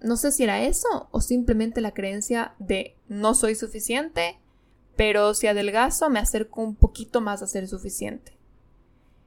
no 0.00 0.16
sé 0.16 0.32
si 0.32 0.44
era 0.44 0.62
eso 0.62 1.08
o 1.10 1.20
simplemente 1.20 1.82
la 1.82 1.92
creencia 1.92 2.54
de 2.58 2.96
no 3.08 3.34
soy 3.34 3.56
suficiente, 3.56 4.38
pero 4.96 5.34
si 5.34 5.46
adelgazo 5.46 6.08
me 6.10 6.18
acerco 6.18 6.62
un 6.62 6.74
poquito 6.74 7.20
más 7.20 7.42
a 7.42 7.46
ser 7.46 7.68
suficiente. 7.68 8.32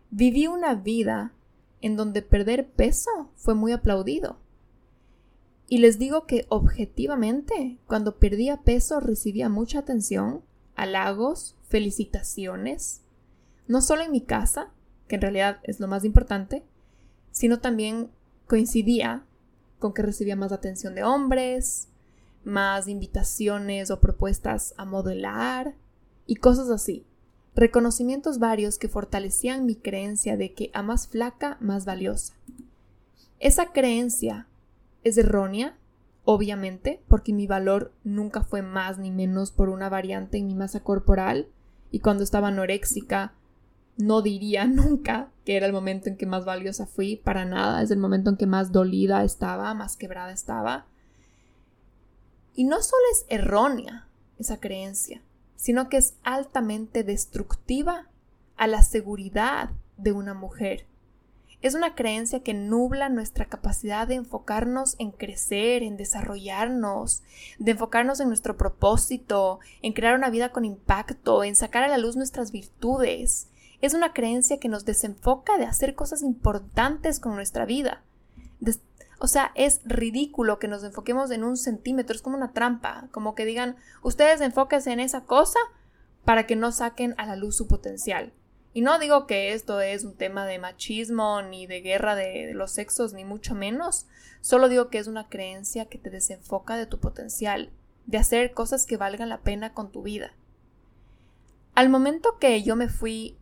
Viví 0.09 0.47
una 0.47 0.73
vida 0.73 1.33
en 1.81 1.95
donde 1.95 2.21
perder 2.21 2.67
peso 2.67 3.31
fue 3.35 3.53
muy 3.53 3.71
aplaudido. 3.71 4.37
Y 5.67 5.77
les 5.77 5.99
digo 5.99 6.25
que 6.25 6.47
objetivamente, 6.49 7.77
cuando 7.85 8.17
perdía 8.17 8.63
peso 8.63 8.99
recibía 8.99 9.49
mucha 9.49 9.79
atención, 9.79 10.41
halagos, 10.75 11.55
felicitaciones, 11.67 13.01
no 13.67 13.81
solo 13.81 14.01
en 14.01 14.11
mi 14.11 14.21
casa, 14.21 14.71
que 15.07 15.15
en 15.15 15.21
realidad 15.21 15.59
es 15.63 15.79
lo 15.79 15.87
más 15.87 16.03
importante, 16.05 16.63
sino 17.31 17.59
también 17.59 18.09
coincidía 18.47 19.25
con 19.77 19.93
que 19.93 20.01
recibía 20.01 20.35
más 20.35 20.51
atención 20.51 20.95
de 20.95 21.03
hombres, 21.03 21.88
más 22.49 22.87
invitaciones 22.87 23.91
o 23.91 23.99
propuestas 23.99 24.73
a 24.77 24.85
modelar 24.85 25.75
y 26.25 26.35
cosas 26.35 26.69
así. 26.69 27.05
Reconocimientos 27.55 28.39
varios 28.39 28.77
que 28.77 28.89
fortalecían 28.89 29.65
mi 29.65 29.75
creencia 29.75 30.37
de 30.37 30.53
que 30.53 30.71
a 30.73 30.83
más 30.83 31.07
flaca, 31.07 31.57
más 31.59 31.85
valiosa. 31.85 32.33
Esa 33.39 33.71
creencia 33.71 34.47
es 35.03 35.17
errónea, 35.17 35.77
obviamente, 36.25 37.01
porque 37.07 37.33
mi 37.33 37.47
valor 37.47 37.93
nunca 38.03 38.43
fue 38.43 38.61
más 38.61 38.97
ni 38.97 39.11
menos 39.11 39.51
por 39.51 39.69
una 39.69 39.89
variante 39.89 40.37
en 40.37 40.47
mi 40.47 40.55
masa 40.55 40.81
corporal, 40.81 41.47
y 41.91 41.99
cuando 41.99 42.23
estaba 42.23 42.49
anoréxica 42.49 43.33
no 43.97 44.21
diría 44.21 44.65
nunca 44.67 45.29
que 45.45 45.57
era 45.57 45.65
el 45.65 45.73
momento 45.73 46.09
en 46.09 46.17
que 46.17 46.25
más 46.25 46.45
valiosa 46.45 46.85
fui, 46.85 47.17
para 47.17 47.45
nada, 47.45 47.81
es 47.81 47.91
el 47.91 47.99
momento 47.99 48.29
en 48.29 48.37
que 48.37 48.45
más 48.45 48.71
dolida 48.71 49.23
estaba, 49.23 49.73
más 49.73 49.97
quebrada 49.97 50.31
estaba. 50.31 50.85
Y 52.59 52.65
no 52.65 52.83
solo 52.83 53.01
es 53.13 53.25
errónea 53.29 54.09
esa 54.37 54.59
creencia, 54.59 55.21
sino 55.55 55.87
que 55.87 55.95
es 55.95 56.15
altamente 56.23 57.05
destructiva 57.05 58.09
a 58.57 58.67
la 58.67 58.83
seguridad 58.83 59.69
de 59.95 60.11
una 60.11 60.33
mujer. 60.33 60.85
Es 61.61 61.73
una 61.73 61.95
creencia 61.95 62.43
que 62.43 62.53
nubla 62.53 63.07
nuestra 63.07 63.45
capacidad 63.45 64.09
de 64.09 64.15
enfocarnos 64.15 64.97
en 64.99 65.11
crecer, 65.11 65.83
en 65.83 65.95
desarrollarnos, 65.95 67.23
de 67.59 67.71
enfocarnos 67.71 68.19
en 68.19 68.27
nuestro 68.27 68.57
propósito, 68.57 69.61
en 69.81 69.93
crear 69.93 70.15
una 70.15 70.29
vida 70.29 70.51
con 70.51 70.65
impacto, 70.65 71.45
en 71.45 71.55
sacar 71.55 71.83
a 71.83 71.87
la 71.87 71.97
luz 71.97 72.17
nuestras 72.17 72.51
virtudes, 72.51 73.47
es 73.79 73.93
una 73.93 74.11
creencia 74.11 74.59
que 74.59 74.67
nos 74.67 74.83
desenfoca 74.83 75.57
de 75.57 75.63
hacer 75.63 75.95
cosas 75.95 76.23
importantes 76.23 77.21
con 77.21 77.35
nuestra 77.35 77.63
vida. 77.63 78.03
O 79.19 79.27
sea, 79.27 79.51
es 79.55 79.81
ridículo 79.83 80.59
que 80.59 80.69
nos 80.69 80.83
enfoquemos 80.83 81.29
en 81.31 81.43
un 81.43 81.57
centímetro, 81.57 82.15
es 82.15 82.21
como 82.21 82.37
una 82.37 82.53
trampa, 82.53 83.09
como 83.11 83.35
que 83.35 83.45
digan, 83.45 83.75
ustedes 84.01 84.39
enfóquense 84.39 84.91
en 84.91 85.01
esa 85.01 85.25
cosa 85.25 85.59
para 86.23 86.47
que 86.47 86.55
no 86.55 86.71
saquen 86.71 87.15
a 87.17 87.25
la 87.25 87.35
luz 87.35 87.57
su 87.57 87.67
potencial. 87.67 88.31
Y 88.73 88.81
no 88.81 88.97
digo 88.97 89.27
que 89.27 89.53
esto 89.53 89.81
es 89.81 90.05
un 90.05 90.15
tema 90.15 90.45
de 90.45 90.57
machismo 90.57 91.41
ni 91.41 91.67
de 91.67 91.81
guerra 91.81 92.15
de 92.15 92.53
los 92.53 92.71
sexos, 92.71 93.13
ni 93.13 93.25
mucho 93.25 93.55
menos, 93.55 94.05
solo 94.39 94.69
digo 94.69 94.89
que 94.89 94.99
es 94.99 95.07
una 95.07 95.27
creencia 95.27 95.85
que 95.85 95.97
te 95.97 96.09
desenfoca 96.09 96.77
de 96.77 96.85
tu 96.85 96.99
potencial, 96.99 97.71
de 98.05 98.19
hacer 98.19 98.53
cosas 98.53 98.85
que 98.85 98.97
valgan 98.97 99.27
la 99.27 99.41
pena 99.41 99.73
con 99.73 99.91
tu 99.91 100.01
vida. 100.01 100.31
Al 101.75 101.89
momento 101.89 102.37
que 102.39 102.63
yo 102.63 102.75
me 102.75 102.87
fui 102.87 103.37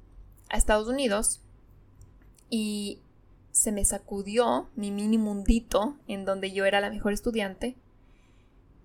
a 0.50 0.58
Estados 0.58 0.88
Unidos 0.88 1.42
y 2.50 3.00
se 3.58 3.72
me 3.72 3.84
sacudió 3.86 4.70
mi 4.76 4.92
mini 4.92 5.18
mundito 5.18 5.98
en 6.08 6.26
donde 6.26 6.52
yo 6.52 6.66
era 6.66 6.80
la 6.80 6.92
mejor 6.92 7.12
estudiante, 7.12 7.76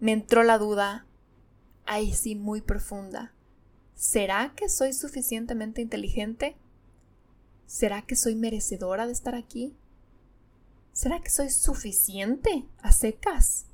me 0.00 0.12
entró 0.12 0.42
la 0.44 0.56
duda, 0.56 1.04
ahí 1.84 2.14
sí 2.14 2.34
muy 2.34 2.62
profunda, 2.62 3.34
¿será 3.94 4.54
que 4.56 4.70
soy 4.70 4.94
suficientemente 4.94 5.82
inteligente? 5.82 6.56
¿Será 7.66 8.02
que 8.02 8.16
soy 8.16 8.34
merecedora 8.34 9.06
de 9.06 9.12
estar 9.12 9.34
aquí? 9.34 9.76
¿Será 10.92 11.20
que 11.20 11.30
soy 11.30 11.50
suficiente 11.50 12.64
a 12.78 12.92
secas 12.92 13.66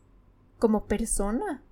como 0.59 0.87
persona? 0.87 1.63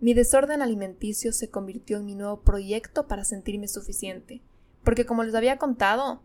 Mi 0.00 0.12
desorden 0.12 0.60
alimenticio 0.60 1.32
se 1.32 1.48
convirtió 1.48 1.96
en 1.96 2.04
mi 2.04 2.14
nuevo 2.14 2.42
proyecto 2.42 3.06
para 3.06 3.24
sentirme 3.24 3.68
suficiente, 3.68 4.42
porque 4.82 5.06
como 5.06 5.24
les 5.24 5.34
había 5.34 5.56
contado 5.56 6.20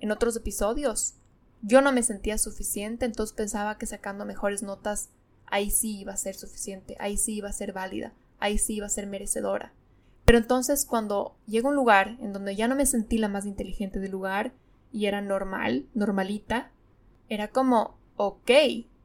en 0.00 0.10
otros 0.10 0.36
episodios, 0.36 1.14
yo 1.62 1.80
no 1.80 1.92
me 1.92 2.02
sentía 2.02 2.38
suficiente, 2.38 3.04
entonces 3.04 3.34
pensaba 3.34 3.78
que 3.78 3.86
sacando 3.86 4.24
mejores 4.24 4.62
notas 4.62 5.10
ahí 5.46 5.70
sí 5.70 6.00
iba 6.00 6.12
a 6.12 6.16
ser 6.16 6.34
suficiente, 6.34 6.96
ahí 7.00 7.16
sí 7.16 7.36
iba 7.36 7.48
a 7.48 7.52
ser 7.52 7.72
válida, 7.72 8.12
ahí 8.38 8.58
sí 8.58 8.76
iba 8.76 8.86
a 8.86 8.90
ser 8.90 9.06
merecedora. 9.06 9.72
Pero 10.24 10.38
entonces 10.38 10.84
cuando 10.84 11.36
llego 11.46 11.68
a 11.68 11.70
un 11.70 11.76
lugar 11.76 12.16
en 12.20 12.32
donde 12.32 12.54
ya 12.54 12.68
no 12.68 12.74
me 12.74 12.86
sentí 12.86 13.18
la 13.18 13.28
más 13.28 13.46
inteligente 13.46 13.98
del 13.98 14.12
lugar 14.12 14.52
y 14.92 15.06
era 15.06 15.20
normal, 15.20 15.86
normalita, 15.94 16.70
era 17.28 17.48
como, 17.48 17.98
ok, 18.16 18.50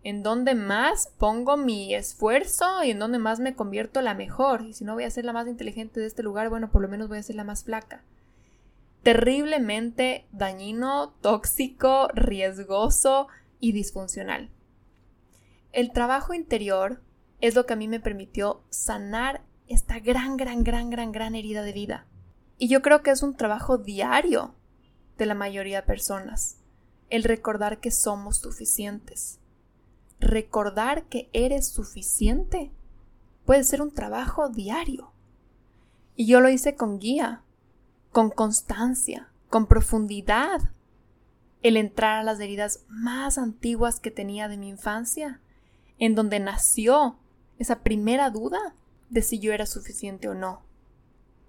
¿en 0.04 0.22
dónde 0.22 0.54
más 0.54 1.14
pongo 1.18 1.58
mi 1.58 1.96
esfuerzo 1.96 2.84
y 2.84 2.92
en 2.92 3.00
dónde 3.00 3.20
más 3.20 3.40
me 3.40 3.56
convierto 3.56 4.02
la 4.02 4.14
mejor? 4.14 4.64
Y 4.64 4.74
si 4.74 4.84
no 4.84 4.94
voy 4.94 5.06
a 5.06 5.12
ser 5.12 5.26
la 5.26 5.34
más 5.34 5.48
inteligente 5.48 6.00
de 6.00 6.08
este 6.08 6.24
lugar, 6.24 6.50
bueno, 6.50 6.72
por 6.72 6.82
lo 6.82 6.90
menos 6.90 7.08
voy 7.08 7.18
a 7.18 7.24
ser 7.24 7.36
la 7.36 7.44
más 7.44 7.64
flaca. 7.64 8.04
Terriblemente 9.04 10.26
dañino, 10.32 11.14
tóxico, 11.22 12.08
riesgoso 12.14 13.28
y 13.60 13.74
disfuncional. 13.74 14.50
El 15.74 15.92
trabajo 15.92 16.34
interior 16.34 17.02
es 17.42 17.56
lo 17.56 17.66
que 17.66 17.74
a 17.74 17.76
mí 17.76 17.90
me 17.90 18.00
permitió 18.00 18.64
sanar 18.70 19.44
esta 19.68 20.00
gran, 20.00 20.38
gran, 20.38 20.64
gran, 20.64 20.90
gran, 20.90 21.12
gran 21.12 21.36
herida 21.36 21.64
de 21.64 21.74
vida. 21.74 22.06
Y 22.58 22.70
yo 22.70 22.82
creo 22.82 23.02
que 23.02 23.12
es 23.12 23.24
un 23.24 23.36
trabajo 23.36 23.78
diario 23.78 24.56
de 25.18 25.26
la 25.26 25.36
mayoría 25.36 25.82
de 25.82 25.88
personas, 25.88 26.58
el 27.10 27.24
recordar 27.24 27.80
que 27.80 27.92
somos 27.92 28.38
suficientes. 28.38 29.40
Recordar 30.20 31.04
que 31.06 31.30
eres 31.34 31.68
suficiente 31.68 32.72
puede 33.46 33.66
ser 33.66 33.82
un 33.82 33.94
trabajo 33.94 34.48
diario. 34.48 35.12
Y 36.16 36.28
yo 36.28 36.40
lo 36.40 36.50
hice 36.50 36.76
con 36.76 37.00
guía, 37.00 37.44
con 38.14 38.30
constancia, 38.30 39.28
con 39.50 39.66
profundidad. 39.66 40.70
El 41.62 41.78
entrar 41.78 42.20
a 42.20 42.24
las 42.24 42.40
heridas 42.40 42.86
más 42.88 43.38
antiguas 43.38 44.00
que 44.00 44.12
tenía 44.12 44.48
de 44.48 44.56
mi 44.56 44.70
infancia 44.70 45.42
en 45.98 46.16
donde 46.16 46.40
nació 46.40 47.18
esa 47.58 47.80
primera 47.80 48.30
duda 48.30 48.76
de 49.10 49.22
si 49.22 49.40
yo 49.40 49.52
era 49.52 49.66
suficiente 49.66 50.30
o 50.30 50.34
no. 50.34 50.62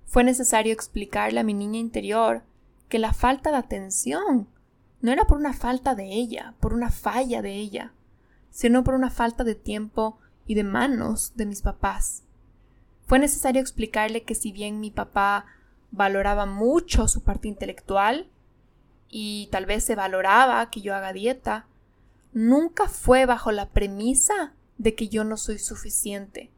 Fue 0.06 0.24
necesario 0.24 0.72
explicarle 0.72 1.40
a 1.40 1.44
mi 1.44 1.54
niña 1.54 1.78
interior 1.78 2.42
que 2.88 2.98
la 2.98 3.12
falta 3.12 3.50
de 3.50 3.56
atención 3.56 4.48
no 5.00 5.12
era 5.12 5.26
por 5.26 5.38
una 5.38 5.52
falta 5.52 5.94
de 5.94 6.12
ella, 6.12 6.54
por 6.60 6.72
una 6.72 6.90
falla 6.90 7.42
de 7.42 7.54
ella, 7.54 7.92
sino 8.50 8.84
por 8.84 8.94
una 8.94 9.10
falta 9.10 9.44
de 9.44 9.54
tiempo 9.54 10.18
y 10.46 10.54
de 10.54 10.64
manos 10.64 11.32
de 11.36 11.46
mis 11.46 11.60
papás. 11.60 12.22
Fue 13.06 13.18
necesario 13.18 13.60
explicarle 13.60 14.22
que 14.22 14.34
si 14.34 14.52
bien 14.52 14.80
mi 14.80 14.90
papá 14.90 15.46
valoraba 15.94 16.44
mucho 16.44 17.06
su 17.06 17.22
parte 17.22 17.48
intelectual 17.48 18.28
y 19.08 19.48
tal 19.52 19.64
vez 19.64 19.84
se 19.84 19.94
valoraba 19.94 20.68
que 20.70 20.80
yo 20.80 20.94
haga 20.94 21.12
dieta, 21.12 21.66
nunca 22.32 22.88
fue 22.88 23.26
bajo 23.26 23.52
la 23.52 23.68
premisa 23.68 24.54
de 24.76 24.96
que 24.96 25.08
yo 25.08 25.22
no 25.22 25.36
soy 25.36 25.58
suficiente. 25.58 26.50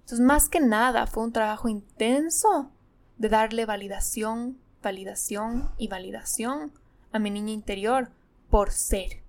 Entonces, 0.00 0.20
más 0.20 0.48
que 0.48 0.60
nada, 0.60 1.06
fue 1.06 1.24
un 1.24 1.32
trabajo 1.32 1.68
intenso 1.68 2.70
de 3.18 3.28
darle 3.28 3.66
validación, 3.66 4.58
validación 4.82 5.70
y 5.76 5.88
validación 5.88 6.72
a 7.12 7.18
mi 7.18 7.30
niña 7.30 7.52
interior 7.52 8.10
por 8.48 8.70
ser. 8.70 9.22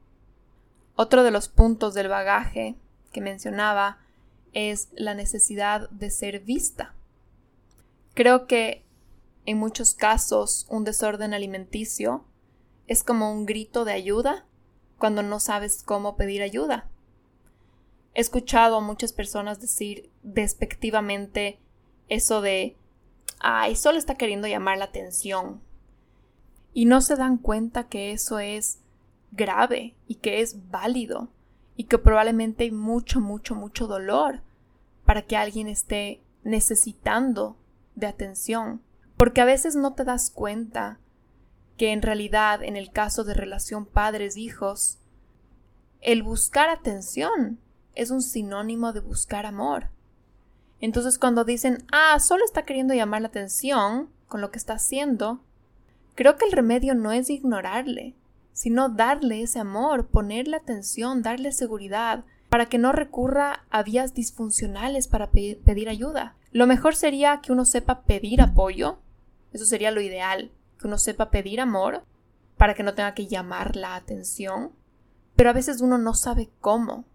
Otro 0.95 1.23
de 1.23 1.31
los 1.31 1.49
puntos 1.49 1.93
del 1.93 2.07
bagaje 2.07 2.75
que 3.11 3.19
mencionaba 3.19 3.97
es 4.53 4.87
la 4.93 5.13
necesidad 5.13 5.89
de 5.89 6.09
ser 6.09 6.39
vista. 6.39 6.93
Creo 8.13 8.47
que 8.47 8.84
en 9.45 9.57
muchos 9.57 9.93
casos 9.93 10.65
un 10.69 10.83
desorden 10.83 11.33
alimenticio 11.33 12.25
es 12.87 13.03
como 13.03 13.31
un 13.31 13.45
grito 13.45 13.85
de 13.85 13.93
ayuda 13.93 14.45
cuando 14.97 15.23
no 15.23 15.39
sabes 15.39 15.83
cómo 15.83 16.15
pedir 16.15 16.41
ayuda. 16.41 16.89
He 18.13 18.21
escuchado 18.21 18.77
a 18.77 18.81
muchas 18.81 19.11
personas 19.11 19.59
decir 19.59 20.09
despectivamente 20.23 21.59
eso 22.07 22.41
de, 22.41 22.77
ay, 23.39 23.75
solo 23.75 23.97
está 23.97 24.15
queriendo 24.15 24.47
llamar 24.47 24.77
la 24.77 24.85
atención. 24.85 25.61
Y 26.73 26.85
no 26.85 27.01
se 27.01 27.15
dan 27.15 27.37
cuenta 27.37 27.87
que 27.87 28.11
eso 28.11 28.39
es 28.39 28.79
grave 29.31 29.95
y 30.07 30.15
que 30.15 30.41
es 30.41 30.69
válido 30.69 31.29
y 31.75 31.85
que 31.85 31.97
probablemente 31.97 32.63
hay 32.63 32.71
mucho, 32.71 33.19
mucho, 33.19 33.55
mucho 33.55 33.87
dolor 33.87 34.41
para 35.05 35.23
que 35.23 35.35
alguien 35.35 35.67
esté 35.67 36.21
necesitando 36.43 37.57
de 37.95 38.07
atención. 38.07 38.81
Porque 39.17 39.41
a 39.41 39.45
veces 39.45 39.75
no 39.75 39.93
te 39.93 40.03
das 40.03 40.29
cuenta 40.29 40.99
que 41.77 41.91
en 41.91 42.01
realidad 42.01 42.63
en 42.63 42.75
el 42.75 42.91
caso 42.91 43.23
de 43.23 43.33
relación 43.33 43.85
padres-hijos, 43.85 44.97
el 46.01 46.23
buscar 46.23 46.69
atención 46.69 47.59
es 47.95 48.11
un 48.11 48.21
sinónimo 48.21 48.93
de 48.93 48.99
buscar 48.99 49.45
amor. 49.45 49.89
Entonces 50.79 51.17
cuando 51.17 51.43
dicen, 51.43 51.85
ah, 51.91 52.19
solo 52.19 52.45
está 52.45 52.63
queriendo 52.63 52.93
llamar 52.93 53.21
la 53.21 53.29
atención 53.29 54.09
con 54.27 54.41
lo 54.41 54.51
que 54.51 54.57
está 54.57 54.73
haciendo, 54.73 55.39
creo 56.15 56.37
que 56.37 56.45
el 56.45 56.51
remedio 56.51 56.95
no 56.95 57.11
es 57.11 57.29
ignorarle, 57.29 58.15
sino 58.53 58.89
darle 58.89 59.41
ese 59.41 59.59
amor, 59.59 60.07
ponerle 60.07 60.57
atención, 60.57 61.21
darle 61.21 61.51
seguridad, 61.51 62.23
para 62.49 62.67
que 62.67 62.77
no 62.77 62.91
recurra 62.91 63.65
a 63.69 63.83
vías 63.83 64.13
disfuncionales 64.13 65.07
para 65.07 65.29
pedir 65.29 65.89
ayuda. 65.89 66.35
Lo 66.51 66.67
mejor 66.67 66.95
sería 66.95 67.41
que 67.41 67.51
uno 67.51 67.65
sepa 67.65 68.03
pedir 68.03 68.41
apoyo, 68.41 68.99
eso 69.55 69.65
sería 69.65 69.91
lo 69.91 70.01
ideal, 70.01 70.51
que 70.79 70.87
uno 70.87 70.97
sepa 70.97 71.31
pedir 71.31 71.61
amor 71.61 72.03
para 72.57 72.73
que 72.73 72.83
no 72.83 72.93
tenga 72.93 73.13
que 73.13 73.27
llamar 73.27 73.75
la 73.75 73.95
atención, 73.95 74.71
pero 75.35 75.49
a 75.49 75.53
veces 75.53 75.81
uno 75.81 75.97
no 75.97 76.13
sabe 76.13 76.49
cómo 76.61 77.05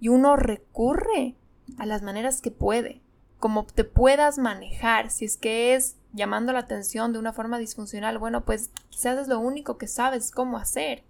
y 0.00 0.08
uno 0.08 0.36
recurre 0.36 1.36
a 1.78 1.86
las 1.86 2.02
maneras 2.02 2.40
que 2.40 2.50
puede, 2.50 3.00
como 3.38 3.66
te 3.66 3.84
puedas 3.84 4.38
manejar, 4.38 5.10
si 5.10 5.24
es 5.24 5.36
que 5.36 5.74
es 5.74 5.96
llamando 6.12 6.52
la 6.52 6.60
atención 6.60 7.12
de 7.12 7.18
una 7.18 7.32
forma 7.32 7.58
disfuncional, 7.58 8.18
bueno, 8.18 8.44
pues 8.44 8.70
quizás 8.88 9.18
es 9.18 9.28
lo 9.28 9.38
único 9.38 9.76
que 9.76 9.86
sabes 9.86 10.30
cómo 10.30 10.56
hacer. 10.56 11.04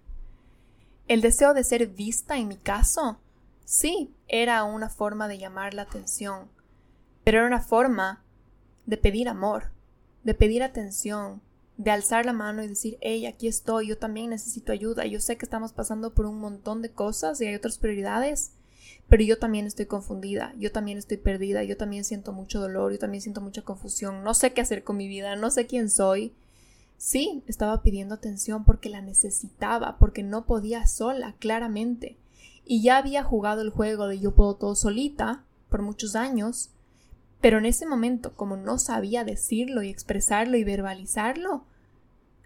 El 1.07 1.21
deseo 1.21 1.53
de 1.53 1.63
ser 1.63 1.87
vista 1.87 2.37
en 2.37 2.49
mi 2.49 2.57
caso, 2.57 3.19
sí, 3.63 4.13
era 4.27 4.63
una 4.65 4.89
forma 4.89 5.27
de 5.27 5.37
llamar 5.37 5.73
la 5.73 5.83
atención, 5.83 6.49
pero 7.23 7.39
era 7.39 7.47
una 7.47 7.61
forma 7.61 8.23
de 8.85 8.97
pedir 8.97 9.29
amor, 9.29 9.71
de 10.27 10.33
pedir 10.33 10.61
atención, 10.61 11.39
de 11.77 11.89
alzar 11.89 12.25
la 12.25 12.33
mano 12.33 12.61
y 12.61 12.67
decir, 12.67 12.97
hey, 12.99 13.25
aquí 13.27 13.47
estoy, 13.47 13.87
yo 13.87 13.97
también 13.97 14.31
necesito 14.31 14.73
ayuda, 14.73 15.05
yo 15.05 15.21
sé 15.21 15.37
que 15.37 15.45
estamos 15.45 15.71
pasando 15.71 16.13
por 16.13 16.25
un 16.25 16.37
montón 16.37 16.81
de 16.81 16.89
cosas 16.89 17.39
y 17.39 17.45
hay 17.45 17.55
otras 17.55 17.77
prioridades, 17.77 18.51
pero 19.07 19.23
yo 19.23 19.39
también 19.39 19.65
estoy 19.65 19.85
confundida, 19.85 20.53
yo 20.59 20.73
también 20.73 20.97
estoy 20.97 21.15
perdida, 21.15 21.63
yo 21.63 21.77
también 21.77 22.03
siento 22.03 22.33
mucho 22.33 22.59
dolor, 22.59 22.91
yo 22.91 22.99
también 22.99 23.21
siento 23.21 23.39
mucha 23.39 23.61
confusión, 23.61 24.25
no 24.25 24.33
sé 24.33 24.51
qué 24.51 24.59
hacer 24.59 24.83
con 24.83 24.97
mi 24.97 25.07
vida, 25.07 25.37
no 25.37 25.49
sé 25.49 25.65
quién 25.65 25.89
soy. 25.89 26.33
Sí, 26.97 27.41
estaba 27.47 27.81
pidiendo 27.81 28.15
atención 28.15 28.65
porque 28.65 28.89
la 28.89 29.01
necesitaba, 29.01 29.97
porque 29.97 30.23
no 30.23 30.45
podía 30.45 30.87
sola, 30.87 31.35
claramente. 31.39 32.17
Y 32.65 32.81
ya 32.81 32.97
había 32.97 33.23
jugado 33.23 33.61
el 33.61 33.69
juego 33.69 34.09
de 34.09 34.19
yo 34.19 34.35
puedo 34.35 34.55
todo 34.55 34.75
solita 34.75 35.45
por 35.69 35.83
muchos 35.83 36.17
años, 36.17 36.71
pero 37.41 37.59
en 37.59 37.65
ese 37.65 37.85
momento, 37.85 38.33
como 38.35 38.57
no 38.57 38.79
sabía 38.79 39.23
decirlo 39.23 39.83
y 39.83 39.89
expresarlo 39.89 40.57
y 40.57 40.63
verbalizarlo, 40.63 41.65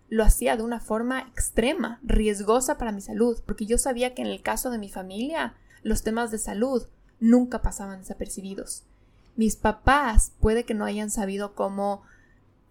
lo 0.10 0.24
hacía 0.24 0.58
de 0.58 0.64
una 0.64 0.82
forma 0.82 1.22
extrema, 1.22 2.00
riesgosa 2.04 2.78
para 2.78 2.92
mi 2.92 3.00
salud, 3.00 3.42
porque 3.46 3.66
yo 3.66 3.78
sabía 3.78 4.14
que 4.14 4.22
en 4.22 4.28
el 4.28 4.42
caso 4.42 4.70
de 4.70 4.78
mi 4.78 4.90
familia, 4.90 5.56
los 5.84 6.04
temas 6.04 6.32
de 6.32 6.38
salud 6.38 6.84
nunca 7.22 7.62
pasaban 7.62 8.00
desapercibidos. 8.00 8.84
Mis 9.38 9.56
papás 9.56 10.34
puede 10.42 10.66
que 10.66 10.74
no 10.74 10.84
hayan 10.84 11.10
sabido 11.10 11.56
cómo 11.56 12.04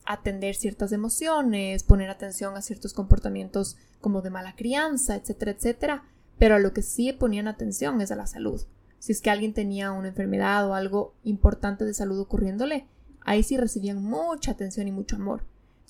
atender 0.05 0.55
ciertas 0.55 0.93
emociones, 0.93 1.83
poner 1.83 2.11
atención 2.11 2.57
a 2.57 2.63
ciertos 2.63 2.93
comportamientos 2.93 3.79
como 4.03 4.21
de 4.21 4.31
mala 4.31 4.55
crianza, 4.55 5.17
etcétera, 5.17 5.53
etcétera, 5.53 6.05
pero 6.39 6.57
a 6.57 6.59
lo 6.59 6.75
que 6.75 6.83
sí 6.83 7.13
ponían 7.13 7.49
atención 7.49 8.01
es 8.03 8.11
a 8.11 8.17
la 8.17 8.27
salud 8.27 8.63
si 9.01 9.13
es 9.13 9.21
que 9.21 9.31
alguien 9.31 9.55
tenía 9.55 9.91
una 9.91 10.09
enfermedad 10.09 10.69
o 10.69 10.75
algo 10.75 11.15
importante 11.25 11.85
de 11.85 11.95
salud 11.95 12.21
ocurriéndole, 12.21 12.87
ahí 13.23 13.43
sí 13.43 13.57
recibían 13.57 14.03
mucha 14.03 14.53
atención 14.53 14.87
y 14.87 14.93
mucho 14.93 15.17
amor. 15.17 15.43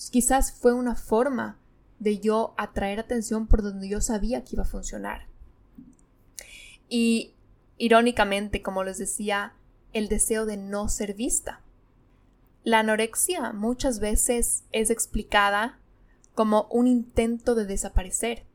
quizás 0.09 0.51
fue 0.53 0.73
una 0.73 0.95
forma 0.95 1.59
de 1.99 2.19
yo 2.19 2.55
atraer 2.57 2.99
atención 2.99 3.45
por 3.45 3.61
donde 3.61 3.87
yo 3.87 4.01
sabía 4.01 4.43
que 4.43 4.55
iba 4.55 4.63
a 4.63 4.65
funcionar. 4.65 5.27
Y 6.89 7.35
irónicamente, 7.77 8.63
como 8.63 8.83
les 8.83 8.97
decía, 8.97 9.53
el 9.93 10.07
deseo 10.07 10.45
de 10.45 10.57
no 10.57 10.89
ser 10.89 11.13
vista. 11.13 11.61
La 12.63 12.79
anorexia 12.79 13.53
muchas 13.53 13.99
veces 13.99 14.63
es 14.71 14.89
explicada 14.89 15.79
como 16.33 16.67
un 16.71 16.87
intento 16.87 17.55
de 17.55 17.65
desaparecer, 17.65 18.45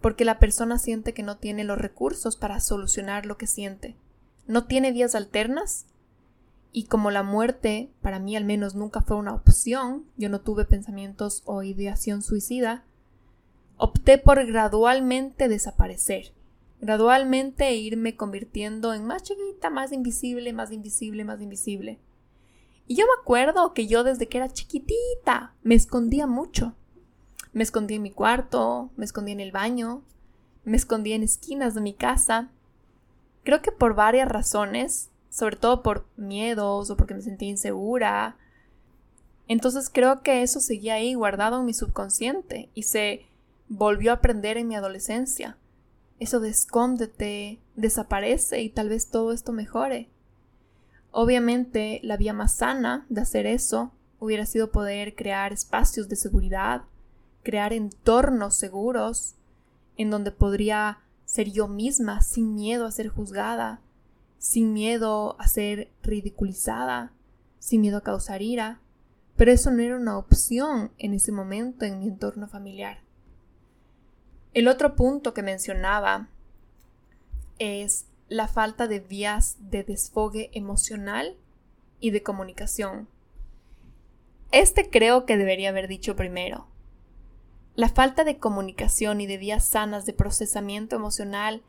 porque 0.00 0.24
la 0.24 0.38
persona 0.38 0.78
siente 0.78 1.14
que 1.14 1.22
no 1.22 1.38
tiene 1.38 1.64
los 1.64 1.78
recursos 1.78 2.36
para 2.36 2.60
solucionar 2.60 3.26
lo 3.26 3.36
que 3.36 3.46
siente, 3.46 3.96
no 4.46 4.66
tiene 4.66 4.92
vías 4.92 5.14
alternas, 5.14 5.86
y 6.72 6.84
como 6.84 7.10
la 7.10 7.22
muerte 7.22 7.90
para 8.02 8.18
mí 8.18 8.36
al 8.36 8.44
menos 8.44 8.74
nunca 8.74 9.02
fue 9.02 9.16
una 9.16 9.34
opción, 9.34 10.04
yo 10.16 10.28
no 10.28 10.40
tuve 10.40 10.64
pensamientos 10.64 11.42
o 11.46 11.62
ideación 11.62 12.22
suicida, 12.22 12.84
opté 13.76 14.18
por 14.18 14.44
gradualmente 14.46 15.48
desaparecer, 15.48 16.32
gradualmente 16.80 17.74
irme 17.74 18.16
convirtiendo 18.16 18.92
en 18.92 19.04
más 19.04 19.22
chiquita, 19.22 19.70
más 19.70 19.92
invisible, 19.92 20.52
más 20.52 20.70
invisible, 20.70 21.24
más 21.24 21.40
invisible. 21.40 21.98
Y 22.86 22.96
yo 22.96 23.04
me 23.04 23.20
acuerdo 23.20 23.74
que 23.74 23.86
yo 23.86 24.04
desde 24.04 24.28
que 24.28 24.38
era 24.38 24.48
chiquitita 24.48 25.54
me 25.62 25.74
escondía 25.74 26.26
mucho. 26.26 26.74
Me 27.58 27.64
escondí 27.64 27.96
en 27.96 28.02
mi 28.02 28.12
cuarto, 28.12 28.92
me 28.96 29.04
escondí 29.04 29.32
en 29.32 29.40
el 29.40 29.50
baño, 29.50 30.04
me 30.62 30.76
escondí 30.76 31.12
en 31.12 31.24
esquinas 31.24 31.74
de 31.74 31.80
mi 31.80 31.92
casa. 31.92 32.52
Creo 33.42 33.62
que 33.62 33.72
por 33.72 33.96
varias 33.96 34.28
razones, 34.28 35.10
sobre 35.28 35.56
todo 35.56 35.82
por 35.82 36.06
miedos 36.16 36.88
o 36.88 36.96
porque 36.96 37.14
me 37.14 37.20
sentía 37.20 37.48
insegura. 37.48 38.36
Entonces 39.48 39.90
creo 39.92 40.22
que 40.22 40.42
eso 40.42 40.60
seguía 40.60 40.94
ahí 40.94 41.14
guardado 41.14 41.58
en 41.58 41.64
mi 41.64 41.74
subconsciente 41.74 42.70
y 42.74 42.84
se 42.84 43.26
volvió 43.68 44.12
a 44.12 44.14
aprender 44.14 44.56
en 44.56 44.68
mi 44.68 44.76
adolescencia. 44.76 45.58
Eso 46.20 46.38
de 46.38 46.50
escóndete, 46.50 47.58
desaparece 47.74 48.62
y 48.62 48.70
tal 48.70 48.88
vez 48.88 49.10
todo 49.10 49.32
esto 49.32 49.50
mejore. 49.50 50.08
Obviamente 51.10 51.98
la 52.04 52.16
vía 52.16 52.34
más 52.34 52.54
sana 52.54 53.04
de 53.08 53.20
hacer 53.20 53.46
eso 53.46 53.90
hubiera 54.20 54.46
sido 54.46 54.70
poder 54.70 55.16
crear 55.16 55.52
espacios 55.52 56.08
de 56.08 56.14
seguridad, 56.14 56.82
crear 57.42 57.72
entornos 57.72 58.54
seguros 58.54 59.34
en 59.96 60.10
donde 60.10 60.32
podría 60.32 61.00
ser 61.24 61.50
yo 61.50 61.68
misma 61.68 62.22
sin 62.22 62.54
miedo 62.54 62.86
a 62.86 62.92
ser 62.92 63.08
juzgada, 63.08 63.80
sin 64.38 64.72
miedo 64.72 65.36
a 65.38 65.48
ser 65.48 65.90
ridiculizada, 66.02 67.12
sin 67.58 67.80
miedo 67.80 67.98
a 67.98 68.02
causar 68.02 68.40
ira, 68.40 68.80
pero 69.36 69.52
eso 69.52 69.70
no 69.70 69.82
era 69.82 69.96
una 69.96 70.16
opción 70.16 70.90
en 70.98 71.14
ese 71.14 71.32
momento 71.32 71.84
en 71.84 71.98
mi 71.98 72.08
entorno 72.08 72.48
familiar. 72.48 73.00
El 74.54 74.68
otro 74.68 74.96
punto 74.96 75.34
que 75.34 75.42
mencionaba 75.42 76.28
es 77.58 78.06
la 78.28 78.48
falta 78.48 78.88
de 78.88 79.00
vías 79.00 79.56
de 79.60 79.84
desfogue 79.84 80.50
emocional 80.52 81.36
y 82.00 82.10
de 82.10 82.22
comunicación. 82.22 83.08
Este 84.50 84.88
creo 84.90 85.26
que 85.26 85.36
debería 85.36 85.68
haber 85.68 85.88
dicho 85.88 86.16
primero. 86.16 86.66
La 87.78 87.88
falta 87.88 88.24
de 88.24 88.38
comunicación 88.38 89.20
y 89.20 89.28
de 89.28 89.38
vías 89.38 89.64
sanas 89.64 90.04
de 90.04 90.12
procesamiento 90.12 90.96
emocional 90.96 91.62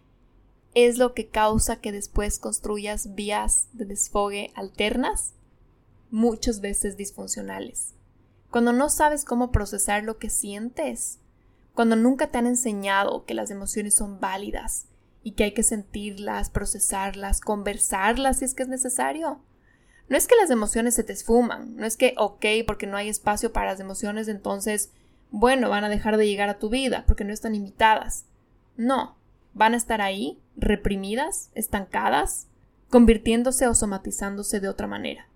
es 0.73 0.97
lo 0.97 1.13
que 1.13 1.27
causa 1.27 1.81
que 1.81 1.91
después 1.91 2.39
construyas 2.39 3.13
vías 3.13 3.67
de 3.73 3.85
desfogue 3.85 4.51
alternas, 4.55 5.35
muchas 6.09 6.61
veces 6.61 6.97
disfuncionales. 6.97 7.93
Cuando 8.49 8.73
no 8.73 8.89
sabes 8.89 9.23
cómo 9.23 9.51
procesar 9.51 10.03
lo 10.03 10.17
que 10.17 10.31
sientes, 10.31 11.19
cuando 11.75 11.95
nunca 11.95 12.31
te 12.31 12.39
han 12.39 12.47
enseñado 12.47 13.23
que 13.25 13.35
las 13.35 13.51
emociones 13.51 13.93
son 13.93 14.19
válidas 14.19 14.87
y 15.21 15.33
que 15.33 15.43
hay 15.43 15.53
que 15.53 15.61
sentirlas, 15.61 16.49
procesarlas, 16.49 17.39
conversarlas 17.39 18.39
si 18.39 18.45
es 18.45 18.55
que 18.55 18.63
es 18.63 18.69
necesario. 18.69 19.43
No 20.07 20.17
es 20.17 20.27
que 20.27 20.35
las 20.37 20.49
emociones 20.49 20.95
se 20.95 21.03
te 21.03 21.13
esfuman, 21.13 21.75
no 21.75 21.85
es 21.85 21.97
que, 21.97 22.15
ok, 22.17 22.45
porque 22.65 22.87
no 22.87 22.97
hay 22.97 23.09
espacio 23.09 23.53
para 23.53 23.69
las 23.69 23.79
emociones, 23.79 24.27
entonces 24.27 24.89
bueno, 25.31 25.69
van 25.69 25.83
a 25.83 25.89
dejar 25.89 26.17
de 26.17 26.27
llegar 26.27 26.49
a 26.49 26.57
tu 26.57 26.69
vida 26.69 27.03
porque 27.07 27.23
no 27.23 27.33
están 27.33 27.55
invitadas. 27.55 28.25
No, 28.77 29.15
van 29.53 29.73
a 29.73 29.77
estar 29.77 30.01
ahí, 30.01 30.39
reprimidas, 30.55 31.51
estancadas, 31.53 32.47
convirtiéndose 32.89 33.67
o 33.67 33.75
somatizándose 33.75 34.59
de 34.59 34.69
otra 34.69 34.87
manera. 34.87 35.27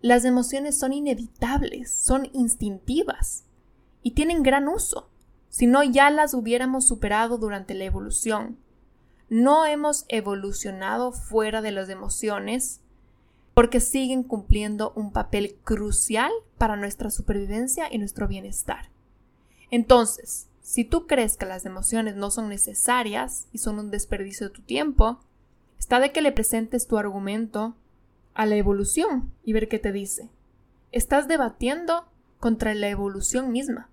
Las 0.00 0.24
emociones 0.24 0.78
son 0.78 0.92
inevitables, 0.92 1.92
son 1.92 2.28
instintivas 2.32 3.44
y 4.02 4.12
tienen 4.12 4.42
gran 4.42 4.68
uso, 4.68 5.10
si 5.48 5.66
no 5.66 5.82
ya 5.82 6.10
las 6.10 6.34
hubiéramos 6.34 6.86
superado 6.86 7.38
durante 7.38 7.74
la 7.74 7.84
evolución. 7.84 8.58
No 9.28 9.66
hemos 9.66 10.04
evolucionado 10.08 11.12
fuera 11.12 11.62
de 11.62 11.72
las 11.72 11.88
emociones 11.88 12.80
porque 13.54 13.80
siguen 13.80 14.22
cumpliendo 14.22 14.92
un 14.94 15.12
papel 15.12 15.56
crucial 15.64 16.30
para 16.58 16.76
nuestra 16.76 17.10
supervivencia 17.10 17.88
y 17.90 17.98
nuestro 17.98 18.28
bienestar. 18.28 18.90
Entonces, 19.70 20.48
si 20.62 20.84
tú 20.84 21.06
crees 21.06 21.36
que 21.36 21.46
las 21.46 21.64
emociones 21.64 22.16
no 22.16 22.30
son 22.30 22.48
necesarias 22.48 23.46
y 23.52 23.58
son 23.58 23.78
un 23.78 23.90
desperdicio 23.90 24.48
de 24.48 24.54
tu 24.54 24.62
tiempo, 24.62 25.20
está 25.78 26.00
de 26.00 26.12
que 26.12 26.22
le 26.22 26.32
presentes 26.32 26.86
tu 26.86 26.98
argumento 26.98 27.74
a 28.34 28.46
la 28.46 28.56
evolución 28.56 29.32
y 29.44 29.52
ver 29.52 29.68
qué 29.68 29.78
te 29.78 29.92
dice. 29.92 30.28
Estás 30.92 31.26
debatiendo 31.28 32.06
contra 32.38 32.74
la 32.74 32.88
evolución 32.88 33.50
misma, 33.50 33.88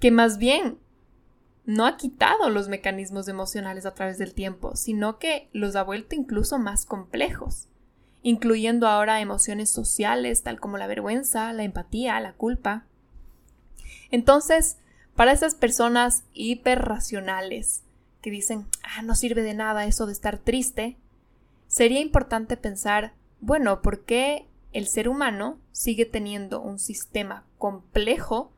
que 0.00 0.10
más 0.10 0.38
bien 0.38 0.78
no 1.64 1.84
ha 1.84 1.96
quitado 1.96 2.48
los 2.48 2.68
mecanismos 2.68 3.26
emocionales 3.28 3.86
a 3.86 3.94
través 3.94 4.18
del 4.18 4.34
tiempo, 4.34 4.76
sino 4.76 5.18
que 5.18 5.48
los 5.52 5.74
ha 5.74 5.82
vuelto 5.82 6.14
incluso 6.14 6.58
más 6.58 6.86
complejos, 6.86 7.66
incluyendo 8.22 8.86
ahora 8.86 9.20
emociones 9.20 9.68
sociales 9.68 10.42
tal 10.42 10.60
como 10.60 10.78
la 10.78 10.86
vergüenza, 10.86 11.52
la 11.52 11.64
empatía, 11.64 12.20
la 12.20 12.34
culpa, 12.34 12.86
entonces, 14.10 14.78
para 15.14 15.32
esas 15.32 15.54
personas 15.54 16.24
hiperracionales 16.32 17.82
que 18.20 18.30
dicen, 18.30 18.66
ah, 18.82 19.02
no 19.02 19.14
sirve 19.14 19.42
de 19.42 19.54
nada 19.54 19.86
eso 19.86 20.06
de 20.06 20.12
estar 20.12 20.38
triste, 20.38 20.96
sería 21.68 22.00
importante 22.00 22.56
pensar, 22.56 23.14
bueno, 23.40 23.82
¿por 23.82 24.04
qué 24.04 24.46
el 24.72 24.86
ser 24.86 25.08
humano 25.08 25.58
sigue 25.72 26.06
teniendo 26.06 26.60
un 26.60 26.78
sistema 26.78 27.44
complejo 27.58 28.52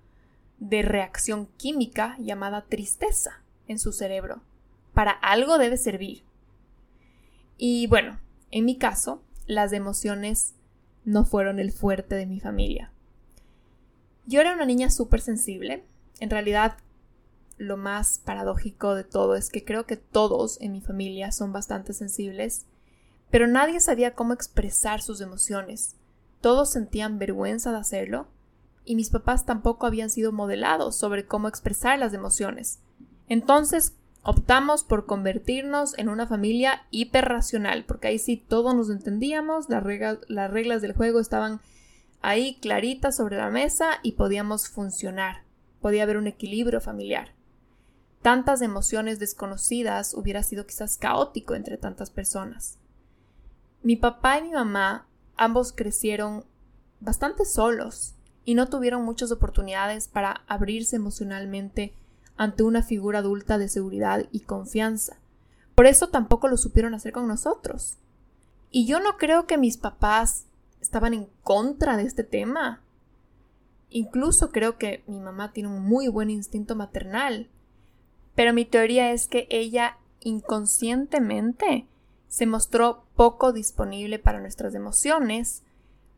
de 0.58 0.82
reacción 0.82 1.46
química 1.56 2.16
llamada 2.18 2.64
tristeza 2.66 3.42
en 3.66 3.78
su 3.78 3.92
cerebro? 3.92 4.42
Para 4.94 5.12
algo 5.12 5.58
debe 5.58 5.76
servir. 5.76 6.24
Y 7.56 7.86
bueno, 7.88 8.18
en 8.50 8.64
mi 8.64 8.76
caso, 8.78 9.22
las 9.46 9.72
emociones 9.72 10.54
no 11.04 11.24
fueron 11.24 11.58
el 11.58 11.72
fuerte 11.72 12.14
de 12.14 12.26
mi 12.26 12.40
familia. 12.40 12.92
Yo 14.28 14.42
era 14.42 14.52
una 14.52 14.66
niña 14.66 14.90
súper 14.90 15.22
sensible. 15.22 15.84
En 16.20 16.28
realidad, 16.28 16.76
lo 17.56 17.78
más 17.78 18.18
paradójico 18.18 18.94
de 18.94 19.02
todo 19.02 19.34
es 19.36 19.48
que 19.48 19.64
creo 19.64 19.86
que 19.86 19.96
todos 19.96 20.60
en 20.60 20.72
mi 20.72 20.82
familia 20.82 21.32
son 21.32 21.50
bastante 21.50 21.94
sensibles, 21.94 22.66
pero 23.30 23.46
nadie 23.46 23.80
sabía 23.80 24.14
cómo 24.14 24.34
expresar 24.34 25.00
sus 25.00 25.22
emociones. 25.22 25.96
Todos 26.42 26.70
sentían 26.70 27.18
vergüenza 27.18 27.72
de 27.72 27.78
hacerlo, 27.78 28.28
y 28.84 28.96
mis 28.96 29.08
papás 29.08 29.46
tampoco 29.46 29.86
habían 29.86 30.10
sido 30.10 30.30
modelados 30.30 30.94
sobre 30.94 31.24
cómo 31.24 31.48
expresar 31.48 31.98
las 31.98 32.12
emociones. 32.12 32.80
Entonces, 33.30 33.94
optamos 34.22 34.84
por 34.84 35.06
convertirnos 35.06 35.96
en 35.96 36.10
una 36.10 36.26
familia 36.26 36.82
hiperracional, 36.90 37.86
porque 37.86 38.08
ahí 38.08 38.18
sí 38.18 38.36
todos 38.36 38.74
nos 38.74 38.90
entendíamos, 38.90 39.70
las 39.70 39.82
reglas, 39.82 40.18
las 40.28 40.50
reglas 40.50 40.82
del 40.82 40.92
juego 40.92 41.18
estaban 41.18 41.62
ahí 42.20 42.58
clarita 42.60 43.12
sobre 43.12 43.36
la 43.36 43.50
mesa 43.50 43.98
y 44.02 44.12
podíamos 44.12 44.68
funcionar. 44.68 45.42
Podía 45.80 46.02
haber 46.02 46.16
un 46.16 46.26
equilibrio 46.26 46.80
familiar. 46.80 47.32
Tantas 48.22 48.62
emociones 48.62 49.18
desconocidas 49.18 50.14
hubiera 50.14 50.42
sido 50.42 50.66
quizás 50.66 50.96
caótico 50.96 51.54
entre 51.54 51.76
tantas 51.76 52.10
personas. 52.10 52.78
Mi 53.82 53.96
papá 53.96 54.38
y 54.38 54.42
mi 54.42 54.50
mamá 54.50 55.06
ambos 55.36 55.72
crecieron 55.72 56.44
bastante 57.00 57.44
solos 57.44 58.14
y 58.44 58.54
no 58.54 58.68
tuvieron 58.68 59.04
muchas 59.04 59.30
oportunidades 59.30 60.08
para 60.08 60.42
abrirse 60.48 60.96
emocionalmente 60.96 61.94
ante 62.36 62.64
una 62.64 62.82
figura 62.82 63.20
adulta 63.20 63.58
de 63.58 63.68
seguridad 63.68 64.26
y 64.32 64.40
confianza. 64.40 65.18
Por 65.74 65.86
eso 65.86 66.08
tampoco 66.08 66.48
lo 66.48 66.56
supieron 66.56 66.94
hacer 66.94 67.12
con 67.12 67.28
nosotros. 67.28 67.98
Y 68.70 68.86
yo 68.86 68.98
no 69.00 69.16
creo 69.16 69.46
que 69.46 69.58
mis 69.58 69.76
papás 69.76 70.47
estaban 70.80 71.14
en 71.14 71.28
contra 71.42 71.96
de 71.96 72.04
este 72.04 72.24
tema. 72.24 72.82
Incluso 73.90 74.50
creo 74.50 74.78
que 74.78 75.02
mi 75.06 75.20
mamá 75.20 75.52
tiene 75.52 75.70
un 75.70 75.82
muy 75.82 76.08
buen 76.08 76.30
instinto 76.30 76.74
maternal. 76.76 77.48
Pero 78.34 78.52
mi 78.52 78.64
teoría 78.64 79.12
es 79.12 79.26
que 79.26 79.46
ella 79.50 79.98
inconscientemente 80.20 81.86
se 82.28 82.46
mostró 82.46 83.04
poco 83.16 83.52
disponible 83.52 84.18
para 84.18 84.40
nuestras 84.40 84.74
emociones 84.74 85.62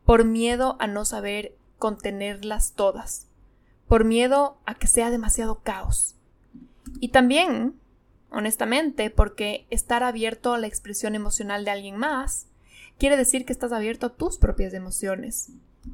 por 0.04 0.24
miedo 0.24 0.76
a 0.80 0.86
no 0.86 1.04
saber 1.04 1.54
contenerlas 1.78 2.72
todas, 2.72 3.28
por 3.86 4.04
miedo 4.04 4.58
a 4.66 4.74
que 4.74 4.86
sea 4.86 5.10
demasiado 5.10 5.60
caos. 5.60 6.16
Y 6.98 7.08
también, 7.08 7.74
honestamente, 8.30 9.10
porque 9.10 9.66
estar 9.70 10.02
abierto 10.02 10.52
a 10.52 10.58
la 10.58 10.66
expresión 10.66 11.14
emocional 11.14 11.64
de 11.64 11.70
alguien 11.70 11.96
más 11.96 12.49
quiere 13.00 13.16
decir 13.16 13.46
que 13.46 13.52
estás 13.52 13.72
abierto 13.72 14.06
a 14.06 14.14
tus 14.14 14.36
propias 14.36 14.74
emociones. 14.74 15.48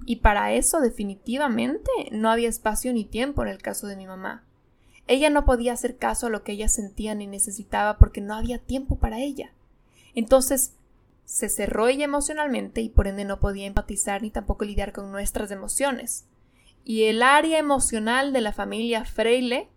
Y 0.04 0.16
para 0.16 0.52
eso 0.52 0.80
definitivamente 0.80 1.88
no 2.10 2.30
había 2.30 2.48
espacio 2.48 2.92
ni 2.92 3.04
tiempo 3.04 3.42
en 3.42 3.48
el 3.48 3.62
caso 3.62 3.86
de 3.86 3.96
mi 3.96 4.06
mamá. 4.06 4.44
Ella 5.06 5.30
no 5.30 5.44
podía 5.44 5.72
hacer 5.72 5.96
caso 5.96 6.26
a 6.26 6.30
lo 6.30 6.42
que 6.42 6.52
ella 6.52 6.68
sentía 6.68 7.14
ni 7.14 7.28
necesitaba 7.28 7.96
porque 7.96 8.20
no 8.20 8.34
había 8.34 8.58
tiempo 8.58 8.96
para 8.96 9.20
ella. 9.20 9.52
Entonces 10.16 10.74
se 11.24 11.48
cerró 11.48 11.86
ella 11.86 12.04
emocionalmente 12.04 12.80
y 12.80 12.88
por 12.88 13.06
ende 13.06 13.24
no 13.24 13.38
podía 13.38 13.66
empatizar 13.66 14.22
ni 14.22 14.30
tampoco 14.30 14.64
lidiar 14.64 14.92
con 14.92 15.12
nuestras 15.12 15.52
emociones. 15.52 16.26
Y 16.84 17.04
el 17.04 17.22
área 17.22 17.58
emocional 17.58 18.32
de 18.32 18.40
la 18.40 18.52
familia 18.52 19.04
Freile 19.04 19.68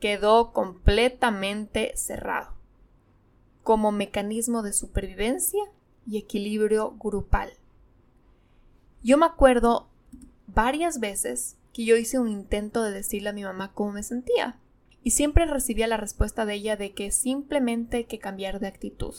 quedó 0.00 0.54
completamente 0.54 1.92
cerrado 1.96 2.54
como 3.62 3.92
mecanismo 3.92 4.62
de 4.62 4.72
supervivencia 4.72 5.62
y 6.08 6.18
equilibrio 6.18 6.96
grupal. 6.98 7.52
Yo 9.02 9.18
me 9.18 9.26
acuerdo 9.26 9.88
varias 10.46 11.00
veces 11.00 11.56
que 11.72 11.84
yo 11.84 11.96
hice 11.96 12.18
un 12.18 12.28
intento 12.28 12.82
de 12.82 12.92
decirle 12.92 13.28
a 13.28 13.34
mi 13.34 13.44
mamá 13.44 13.72
cómo 13.74 13.92
me 13.92 14.02
sentía 14.02 14.58
y 15.02 15.12
siempre 15.12 15.46
recibía 15.46 15.86
la 15.86 15.96
respuesta 15.96 16.46
de 16.46 16.54
ella 16.54 16.76
de 16.76 16.92
que 16.92 17.10
simplemente 17.10 17.98
hay 17.98 18.04
que 18.04 18.18
cambiar 18.18 18.58
de 18.58 18.66
actitud. 18.66 19.14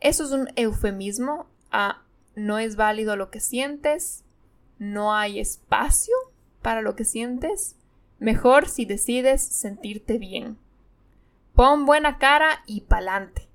Eso 0.00 0.24
es 0.24 0.30
un 0.30 0.48
eufemismo 0.56 1.46
a 1.70 2.02
no 2.34 2.58
es 2.58 2.76
válido 2.76 3.16
lo 3.16 3.30
que 3.30 3.40
sientes, 3.40 4.24
no 4.78 5.14
hay 5.14 5.40
espacio 5.40 6.14
para 6.60 6.82
lo 6.82 6.94
que 6.94 7.04
sientes, 7.04 7.76
mejor 8.18 8.68
si 8.68 8.84
decides 8.84 9.42
sentirte 9.42 10.18
bien. 10.18 10.58
Pon 11.54 11.86
buena 11.86 12.18
cara 12.18 12.62
y 12.66 12.82
pa'lante. 12.82 13.48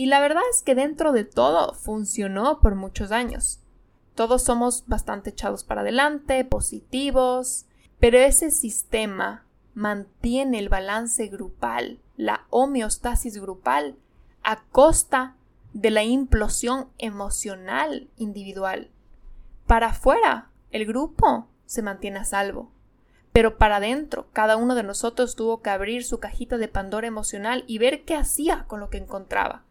Y 0.00 0.06
la 0.06 0.18
verdad 0.18 0.40
es 0.50 0.62
que 0.62 0.74
dentro 0.74 1.12
de 1.12 1.24
todo 1.24 1.74
funcionó 1.74 2.60
por 2.60 2.74
muchos 2.74 3.12
años. 3.12 3.60
Todos 4.14 4.42
somos 4.42 4.84
bastante 4.86 5.28
echados 5.28 5.62
para 5.62 5.82
adelante, 5.82 6.42
positivos, 6.46 7.66
pero 7.98 8.16
ese 8.16 8.50
sistema 8.50 9.44
mantiene 9.74 10.58
el 10.58 10.70
balance 10.70 11.26
grupal, 11.26 11.98
la 12.16 12.46
homeostasis 12.48 13.36
grupal, 13.36 13.94
a 14.42 14.62
costa 14.72 15.36
de 15.74 15.90
la 15.90 16.02
implosión 16.02 16.88
emocional 16.96 18.08
individual. 18.16 18.88
Para 19.66 19.88
afuera, 19.88 20.48
el 20.70 20.86
grupo 20.86 21.46
se 21.66 21.82
mantiene 21.82 22.20
a 22.20 22.24
salvo. 22.24 22.72
Pero 23.32 23.58
para 23.58 23.76
adentro, 23.76 24.28
cada 24.32 24.56
uno 24.56 24.74
de 24.74 24.82
nosotros 24.82 25.36
tuvo 25.36 25.60
que 25.60 25.68
abrir 25.68 26.04
su 26.04 26.20
cajita 26.20 26.56
de 26.56 26.68
Pandora 26.68 27.06
emocional 27.06 27.64
y 27.66 27.76
ver 27.76 28.06
qué 28.06 28.16
hacía 28.16 28.64
con 28.66 28.80
lo 28.80 28.88
que 28.88 28.96
encontraba. 28.96 29.64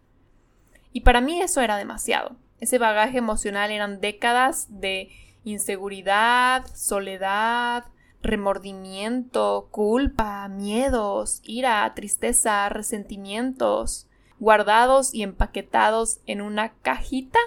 Y 0.92 1.02
para 1.02 1.22
mí 1.22 1.42
eso 1.42 1.62
era 1.62 1.78
demasiado. 1.78 2.36
Ese 2.60 2.78
bagaje 2.78 3.18
emocional 3.18 3.72
eran 3.72 4.02
décadas 4.02 4.68
de 4.70 5.10
inseguridad, 5.44 6.66
soledad, 6.76 7.86
remordimiento, 8.22 9.70
culpa, 9.72 10.48
miedos, 10.50 11.42
ira, 11.44 11.92
tristeza, 11.96 12.68
resentimientos, 12.70 14.08
guardados 14.40 15.14
y 15.14 15.24
empaquetados 15.24 16.20
en 16.26 16.42
una 16.42 16.74
cajita 16.82 17.40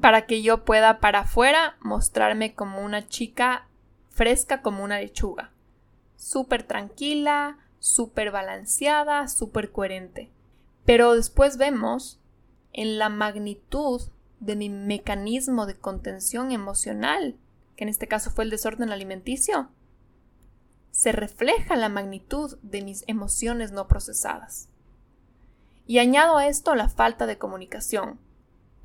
para 0.00 0.26
que 0.26 0.42
yo 0.42 0.64
pueda 0.64 1.00
para 1.00 1.20
afuera 1.20 1.76
mostrarme 1.80 2.54
como 2.54 2.82
una 2.82 3.08
chica 3.08 3.66
fresca 4.10 4.62
como 4.62 4.84
una 4.84 4.98
lechuga, 4.98 5.50
súper 6.16 6.62
tranquila, 6.62 7.58
súper 7.78 8.30
balanceada, 8.30 9.28
súper 9.28 9.72
coherente. 9.72 10.30
Pero 10.84 11.14
después 11.14 11.56
vemos 11.56 12.19
en 12.72 12.98
la 12.98 13.08
magnitud 13.08 14.02
de 14.40 14.56
mi 14.56 14.68
mecanismo 14.68 15.66
de 15.66 15.76
contención 15.76 16.50
emocional, 16.52 17.36
que 17.76 17.84
en 17.84 17.90
este 17.90 18.08
caso 18.08 18.30
fue 18.30 18.44
el 18.44 18.50
desorden 18.50 18.90
alimenticio, 18.90 19.68
se 20.90 21.12
refleja 21.12 21.76
la 21.76 21.88
magnitud 21.88 22.58
de 22.62 22.82
mis 22.82 23.04
emociones 23.06 23.72
no 23.72 23.86
procesadas. 23.86 24.68
Y 25.86 25.98
añado 25.98 26.36
a 26.36 26.46
esto 26.46 26.74
la 26.74 26.88
falta 26.88 27.26
de 27.26 27.38
comunicación. 27.38 28.18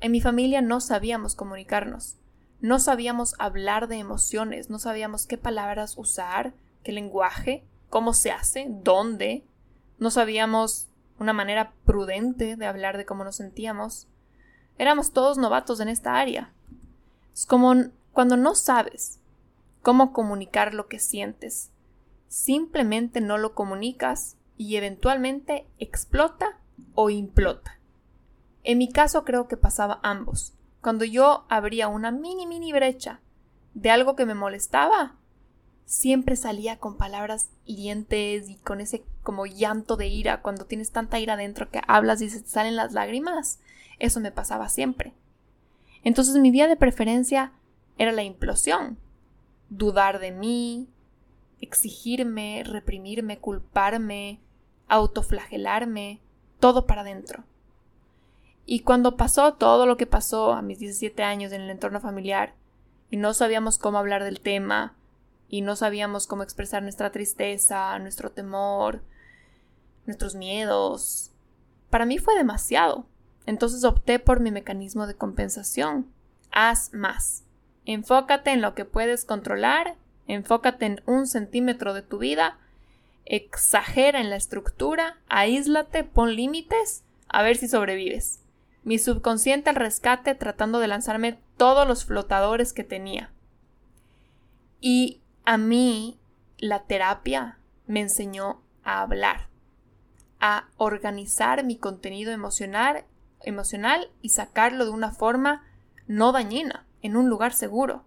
En 0.00 0.12
mi 0.12 0.20
familia 0.20 0.60
no 0.62 0.80
sabíamos 0.80 1.34
comunicarnos. 1.34 2.16
No 2.60 2.78
sabíamos 2.78 3.34
hablar 3.38 3.86
de 3.86 3.96
emociones, 3.96 4.70
no 4.70 4.78
sabíamos 4.78 5.26
qué 5.26 5.36
palabras 5.36 5.98
usar, 5.98 6.54
qué 6.82 6.92
lenguaje, 6.92 7.64
cómo 7.90 8.14
se 8.14 8.30
hace, 8.30 8.66
dónde. 8.68 9.44
No 9.98 10.10
sabíamos 10.10 10.88
una 11.18 11.32
manera 11.32 11.72
prudente 11.84 12.56
de 12.56 12.66
hablar 12.66 12.96
de 12.96 13.06
cómo 13.06 13.24
nos 13.24 13.36
sentíamos. 13.36 14.08
Éramos 14.78 15.12
todos 15.12 15.38
novatos 15.38 15.80
en 15.80 15.88
esta 15.88 16.16
área. 16.16 16.52
Es 17.32 17.46
como 17.46 17.74
cuando 18.12 18.36
no 18.36 18.54
sabes 18.54 19.20
cómo 19.82 20.12
comunicar 20.12 20.74
lo 20.74 20.88
que 20.88 20.98
sientes. 20.98 21.70
Simplemente 22.28 23.20
no 23.20 23.38
lo 23.38 23.54
comunicas 23.54 24.36
y 24.56 24.76
eventualmente 24.76 25.66
explota 25.78 26.58
o 26.94 27.10
implota. 27.10 27.78
En 28.64 28.78
mi 28.78 28.90
caso 28.90 29.24
creo 29.24 29.48
que 29.48 29.56
pasaba 29.56 30.00
ambos. 30.02 30.54
Cuando 30.80 31.04
yo 31.04 31.44
abría 31.48 31.88
una 31.88 32.10
mini, 32.10 32.46
mini 32.46 32.72
brecha 32.72 33.20
de 33.74 33.90
algo 33.90 34.16
que 34.16 34.26
me 34.26 34.34
molestaba, 34.34 35.14
siempre 35.86 36.34
salía 36.36 36.78
con 36.78 36.96
palabras 36.96 37.48
hirientes 37.64 38.50
y 38.50 38.56
con 38.56 38.80
ese 38.80 39.04
como 39.22 39.46
llanto 39.46 39.96
de 39.96 40.08
ira 40.08 40.42
cuando 40.42 40.66
tienes 40.66 40.90
tanta 40.90 41.18
ira 41.20 41.36
dentro 41.36 41.70
que 41.70 41.80
hablas 41.86 42.20
y 42.20 42.28
se 42.28 42.42
te 42.42 42.48
salen 42.48 42.76
las 42.76 42.92
lágrimas. 42.92 43.60
Eso 43.98 44.20
me 44.20 44.32
pasaba 44.32 44.68
siempre. 44.68 45.14
Entonces 46.02 46.36
mi 46.36 46.50
vía 46.50 46.66
de 46.68 46.76
preferencia 46.76 47.52
era 47.98 48.12
la 48.12 48.24
implosión. 48.24 48.98
Dudar 49.70 50.18
de 50.18 50.32
mí, 50.32 50.88
exigirme, 51.60 52.62
reprimirme, 52.64 53.38
culparme, 53.38 54.40
autoflagelarme, 54.88 56.20
todo 56.58 56.86
para 56.86 57.02
adentro. 57.02 57.44
Y 58.64 58.80
cuando 58.80 59.16
pasó 59.16 59.54
todo 59.54 59.86
lo 59.86 59.96
que 59.96 60.06
pasó 60.06 60.52
a 60.52 60.62
mis 60.62 60.80
17 60.80 61.22
años 61.22 61.52
en 61.52 61.62
el 61.62 61.70
entorno 61.70 62.00
familiar, 62.00 62.54
y 63.08 63.16
no 63.16 63.34
sabíamos 63.34 63.78
cómo 63.78 63.98
hablar 63.98 64.24
del 64.24 64.40
tema, 64.40 64.96
y 65.48 65.60
no 65.60 65.76
sabíamos 65.76 66.26
cómo 66.26 66.42
expresar 66.42 66.82
nuestra 66.82 67.10
tristeza, 67.10 67.98
nuestro 67.98 68.30
temor, 68.30 69.02
nuestros 70.06 70.34
miedos, 70.34 71.30
para 71.90 72.06
mí 72.06 72.18
fue 72.18 72.36
demasiado. 72.36 73.06
Entonces 73.46 73.84
opté 73.84 74.18
por 74.18 74.40
mi 74.40 74.50
mecanismo 74.50 75.06
de 75.06 75.14
compensación. 75.14 76.06
Haz 76.50 76.92
más. 76.92 77.44
Enfócate 77.84 78.50
en 78.50 78.60
lo 78.60 78.74
que 78.74 78.84
puedes 78.84 79.24
controlar, 79.24 79.94
enfócate 80.26 80.86
en 80.86 81.02
un 81.06 81.26
centímetro 81.26 81.94
de 81.94 82.02
tu 82.02 82.18
vida, 82.18 82.58
exagera 83.24 84.20
en 84.20 84.30
la 84.30 84.36
estructura, 84.36 85.18
aíslate, 85.28 86.02
pon 86.02 86.34
límites, 86.34 87.04
a 87.28 87.42
ver 87.42 87.56
si 87.56 87.68
sobrevives 87.68 88.40
mi 88.86 89.00
subconsciente 89.00 89.68
al 89.68 89.74
rescate 89.74 90.36
tratando 90.36 90.78
de 90.78 90.86
lanzarme 90.86 91.40
todos 91.56 91.88
los 91.88 92.04
flotadores 92.04 92.72
que 92.72 92.84
tenía. 92.84 93.32
Y 94.80 95.20
a 95.46 95.58
mí 95.58 96.18
la 96.58 96.82
terapia 96.86 97.60
me 97.86 98.00
enseñó 98.00 98.60
a 98.82 99.00
hablar, 99.00 99.48
a 100.40 100.68
organizar 100.76 101.64
mi 101.64 101.76
contenido 101.78 102.32
emocional, 102.32 103.04
y 104.20 104.30
sacarlo 104.30 104.84
de 104.84 104.90
una 104.90 105.12
forma 105.12 105.64
no 106.08 106.32
dañina, 106.32 106.84
en 107.00 107.16
un 107.16 107.28
lugar 107.30 107.52
seguro. 107.52 108.04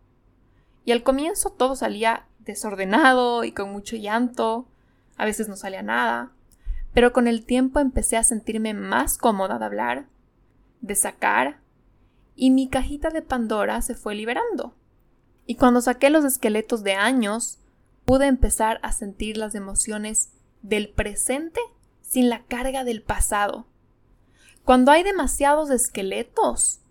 Y 0.84 0.91
al 0.91 1.02
comienzo 1.02 1.52
todo 1.52 1.78
salía 1.78 2.28
desordenado 2.40 3.45
y 3.45 3.53
con 3.53 3.72
mucho 3.72 3.95
llanto, 3.95 4.68
a 5.16 5.24
veces 5.24 5.48
no 5.48 5.56
salía 5.56 5.82
nada, 5.82 6.34
pero 6.94 7.14
con 7.14 7.26
el 7.28 7.45
tiempo 7.45 7.80
empecé 7.80 8.18
a 8.18 8.24
sentirme 8.24 8.74
más 8.74 9.18
cómoda 9.18 9.60
de 9.60 9.66
hablar, 9.66 10.07
de 10.82 10.95
sacar 10.95 11.61
y 12.36 12.52
mi 12.52 12.68
cajita 12.68 13.11
de 13.11 13.22
Pandora 13.22 13.82
se 13.82 13.95
fue 13.95 14.16
liberando. 14.16 14.76
Y 15.49 15.55
cuando 15.55 15.81
saqué 15.81 16.11
los 16.11 16.26
esqueletos 16.26 16.84
de 16.84 16.93
años, 16.93 17.57
pude 18.05 18.27
empezar 18.27 18.80
a 18.84 18.91
sentir 18.91 19.35
las 19.35 19.55
emociones 19.55 20.30
del 20.61 20.89
presente 20.89 21.59
sin 22.01 22.30
la 22.30 22.43
carga 22.43 22.84
del 22.84 23.01
pasado. 23.01 23.65
Cuando 24.63 24.91
hay 24.91 25.01
demasiados 25.01 25.71
esqueletos, 25.71 26.81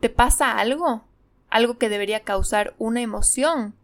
te 0.00 0.10
pasa 0.10 0.58
algo, 0.58 1.04
algo 1.50 1.78
que 1.78 1.88
debería 1.88 2.24
causar 2.24 2.74
una 2.78 3.00
emoción. 3.00 3.76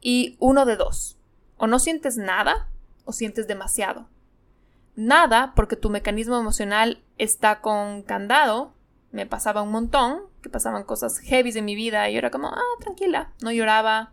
Y 0.00 0.38
uno 0.38 0.64
de 0.64 0.76
dos, 0.76 1.18
o 1.58 1.66
no 1.66 1.80
sientes 1.80 2.16
nada 2.16 2.70
o 3.04 3.12
sientes 3.12 3.46
demasiado. 3.46 4.08
Nada 4.96 5.52
porque 5.54 5.76
tu 5.76 5.90
mecanismo 5.90 6.38
emocional 6.38 7.02
está 7.18 7.60
con 7.60 8.00
candado. 8.04 8.72
Me 9.12 9.26
pasaba 9.26 9.62
un 9.62 9.70
montón, 9.70 10.22
que 10.42 10.48
pasaban 10.48 10.84
cosas 10.84 11.18
heavy 11.18 11.56
en 11.56 11.64
mi 11.64 11.74
vida 11.74 12.08
y 12.08 12.12
yo 12.12 12.18
era 12.18 12.30
como, 12.30 12.48
ah, 12.48 12.60
tranquila, 12.80 13.32
no 13.42 13.50
lloraba, 13.50 14.12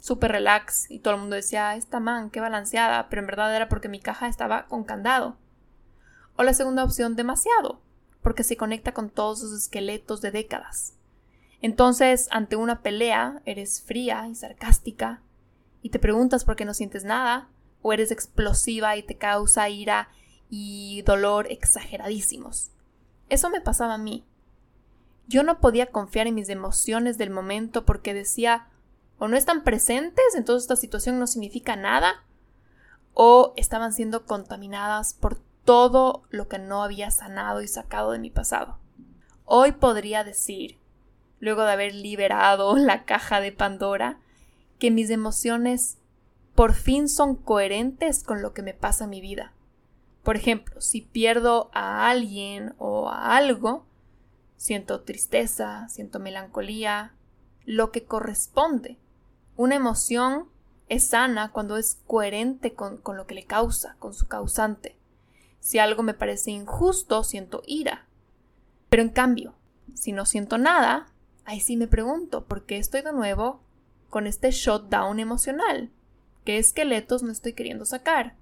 súper 0.00 0.32
relax 0.32 0.90
y 0.90 1.00
todo 1.00 1.14
el 1.14 1.20
mundo 1.20 1.36
decía, 1.36 1.76
esta 1.76 2.00
man, 2.00 2.30
qué 2.30 2.40
balanceada, 2.40 3.08
pero 3.08 3.20
en 3.20 3.26
verdad 3.26 3.54
era 3.54 3.68
porque 3.68 3.88
mi 3.88 4.00
caja 4.00 4.28
estaba 4.28 4.66
con 4.66 4.84
candado. 4.84 5.36
O 6.36 6.42
la 6.42 6.54
segunda 6.54 6.84
opción, 6.84 7.16
demasiado, 7.16 7.80
porque 8.22 8.44
se 8.44 8.56
conecta 8.56 8.92
con 8.92 9.10
todos 9.10 9.38
esos 9.38 9.64
esqueletos 9.64 10.20
de 10.20 10.30
décadas. 10.30 10.94
Entonces, 11.60 12.28
ante 12.30 12.56
una 12.56 12.82
pelea, 12.82 13.42
eres 13.44 13.82
fría 13.82 14.28
y 14.28 14.34
sarcástica, 14.34 15.20
y 15.82 15.90
te 15.90 15.98
preguntas 15.98 16.44
por 16.44 16.56
qué 16.56 16.64
no 16.64 16.74
sientes 16.74 17.04
nada, 17.04 17.48
o 17.82 17.92
eres 17.92 18.10
explosiva 18.10 18.96
y 18.96 19.02
te 19.02 19.16
causa 19.16 19.68
ira 19.68 20.08
y 20.48 21.02
dolor 21.02 21.46
exageradísimos. 21.50 22.70
Eso 23.28 23.50
me 23.50 23.60
pasaba 23.60 23.94
a 23.94 23.98
mí. 23.98 24.24
Yo 25.26 25.42
no 25.42 25.60
podía 25.60 25.86
confiar 25.86 26.26
en 26.26 26.34
mis 26.34 26.48
emociones 26.48 27.18
del 27.18 27.30
momento 27.30 27.84
porque 27.84 28.14
decía, 28.14 28.68
o 29.18 29.28
no 29.28 29.36
están 29.36 29.64
presentes, 29.64 30.24
entonces 30.34 30.64
esta 30.64 30.76
situación 30.76 31.18
no 31.18 31.26
significa 31.26 31.76
nada, 31.76 32.24
o 33.12 33.52
estaban 33.56 33.92
siendo 33.92 34.24
contaminadas 34.24 35.12
por 35.12 35.40
todo 35.64 36.22
lo 36.30 36.48
que 36.48 36.58
no 36.58 36.82
había 36.82 37.10
sanado 37.10 37.60
y 37.60 37.68
sacado 37.68 38.12
de 38.12 38.18
mi 38.18 38.30
pasado. 38.30 38.78
Hoy 39.44 39.72
podría 39.72 40.24
decir, 40.24 40.78
luego 41.40 41.64
de 41.64 41.72
haber 41.72 41.94
liberado 41.94 42.76
la 42.78 43.04
caja 43.04 43.40
de 43.40 43.52
Pandora, 43.52 44.20
que 44.78 44.90
mis 44.90 45.10
emociones 45.10 45.98
por 46.54 46.74
fin 46.74 47.08
son 47.08 47.36
coherentes 47.36 48.22
con 48.22 48.40
lo 48.40 48.54
que 48.54 48.62
me 48.62 48.74
pasa 48.74 49.04
en 49.04 49.10
mi 49.10 49.20
vida. 49.20 49.52
Por 50.28 50.36
ejemplo, 50.36 50.78
si 50.82 51.00
pierdo 51.00 51.70
a 51.72 52.10
alguien 52.10 52.74
o 52.76 53.08
a 53.08 53.34
algo, 53.34 53.86
siento 54.58 55.00
tristeza, 55.00 55.88
siento 55.88 56.20
melancolía, 56.20 57.14
lo 57.64 57.90
que 57.92 58.04
corresponde. 58.04 58.98
Una 59.56 59.76
emoción 59.76 60.44
es 60.90 61.06
sana 61.06 61.50
cuando 61.50 61.78
es 61.78 62.02
coherente 62.06 62.74
con, 62.74 62.98
con, 62.98 63.16
lo 63.16 63.26
que 63.26 63.36
le 63.36 63.46
causa, 63.46 63.96
con 64.00 64.12
su 64.12 64.28
causante. 64.28 64.96
Si 65.60 65.78
algo 65.78 66.02
me 66.02 66.12
parece 66.12 66.50
injusto, 66.50 67.24
siento 67.24 67.62
ira. 67.66 68.04
Pero 68.90 69.02
en 69.02 69.08
cambio, 69.08 69.54
si 69.94 70.12
no 70.12 70.26
siento 70.26 70.58
nada, 70.58 71.06
ahí 71.46 71.60
sí 71.60 71.78
me 71.78 71.88
pregunto, 71.88 72.44
¿por 72.44 72.66
qué 72.66 72.76
estoy 72.76 73.00
de 73.00 73.14
nuevo 73.14 73.62
con 74.10 74.26
este 74.26 74.50
shutdown 74.50 75.20
emocional? 75.20 75.88
¿Qué 76.44 76.58
esqueletos 76.58 77.22
no 77.22 77.32
estoy 77.32 77.54
queriendo 77.54 77.86
sacar? 77.86 78.34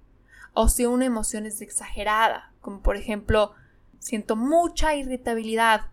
O 0.59 0.69
si 0.69 0.87
una 0.87 1.05
emoción 1.05 1.45
es 1.45 1.61
exagerada, 1.61 2.51
como 2.61 2.81
por 2.81 2.97
ejemplo, 2.97 3.51
siento 3.99 4.35
mucha 4.35 4.95
irritabilidad 4.95 5.91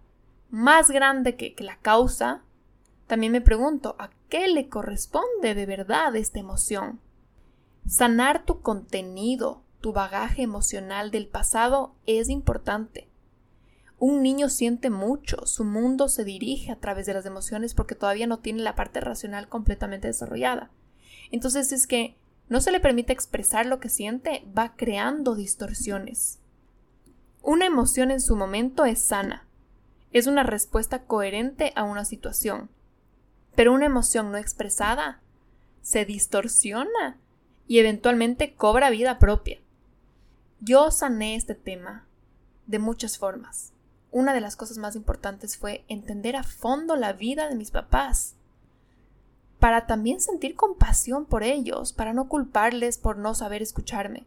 más 0.49 0.91
grande 0.91 1.37
que, 1.37 1.55
que 1.55 1.65
la 1.65 1.77
causa, 1.77 2.45
también 3.07 3.31
me 3.31 3.43
pregunto, 3.43 3.95
¿a 3.99 4.09
qué 4.31 4.49
le 4.49 4.71
corresponde 4.71 5.55
de 5.55 5.67
verdad 5.67 6.17
esta 6.17 6.41
emoción? 6.41 6.99
Sanar 7.87 8.47
tu 8.47 8.63
contenido, 8.63 9.63
tu 9.83 9.93
bagaje 9.93 10.41
emocional 10.41 11.11
del 11.11 11.29
pasado 11.29 11.95
es 12.07 12.31
importante. 12.31 13.11
Un 13.99 14.23
niño 14.23 14.49
siente 14.49 14.89
mucho, 14.89 15.45
su 15.45 15.67
mundo 15.67 16.09
se 16.09 16.25
dirige 16.25 16.73
a 16.73 16.81
través 16.81 17.05
de 17.05 17.13
las 17.13 17.27
emociones 17.27 17.75
porque 17.75 17.97
todavía 17.97 18.27
no 18.27 18.39
tiene 18.39 18.63
la 18.63 18.75
parte 18.75 19.03
racional 19.03 19.47
completamente 19.47 20.07
desarrollada. 20.07 20.71
Entonces 21.31 21.71
es 21.71 21.87
que 21.87 22.17
no 22.49 22.61
se 22.61 22.71
le 22.71 22.81
permite 22.81 23.13
expresar 23.13 23.67
lo 23.67 23.81
que 23.81 23.89
siente, 23.89 24.47
va 24.57 24.75
creando 24.77 25.35
distorsiones. 25.35 26.41
Una 27.43 27.67
emoción 27.67 28.11
en 28.11 28.21
su 28.21 28.37
momento 28.37 28.85
es 28.85 29.03
sana, 29.03 29.47
es 30.13 30.27
una 30.27 30.43
respuesta 30.43 31.05
coherente 31.05 31.73
a 31.75 31.85
una 31.85 32.05
situación, 32.05 32.71
pero 33.55 33.73
una 33.73 33.87
emoción 33.87 34.31
no 34.31 34.39
expresada 34.39 35.21
se 35.83 36.05
distorsiona 36.05 37.19
y 37.67 37.79
eventualmente 37.79 38.55
cobra 38.55 38.91
vida 38.91 39.19
propia. 39.19 39.61
Yo 40.61 40.91
sané 40.91 41.37
este 41.37 41.55
tema 41.55 42.07
de 42.67 42.79
muchas 42.79 43.19
formas 43.19 43.75
una 44.15 44.33
de 44.33 44.41
las 44.41 44.55
cosas 44.55 44.79
más 44.79 44.95
importantes 44.95 45.57
fue 45.57 45.85
entender 45.89 46.37
a 46.37 46.45
fondo 46.45 46.95
la 46.95 47.13
vida 47.15 47.49
de 47.49 47.57
mis 47.57 47.73
papás, 47.73 48.37
para 49.65 49.87
también 49.87 50.21
sentir 50.21 50.57
compasión 50.57 51.25
por 51.25 51.43
ellos, 51.43 51.95
para 51.95 52.13
no 52.13 52.29
culparles 52.29 52.99
por 52.99 53.17
no 53.17 53.35
saber 53.35 53.63
escucharme. 53.63 54.27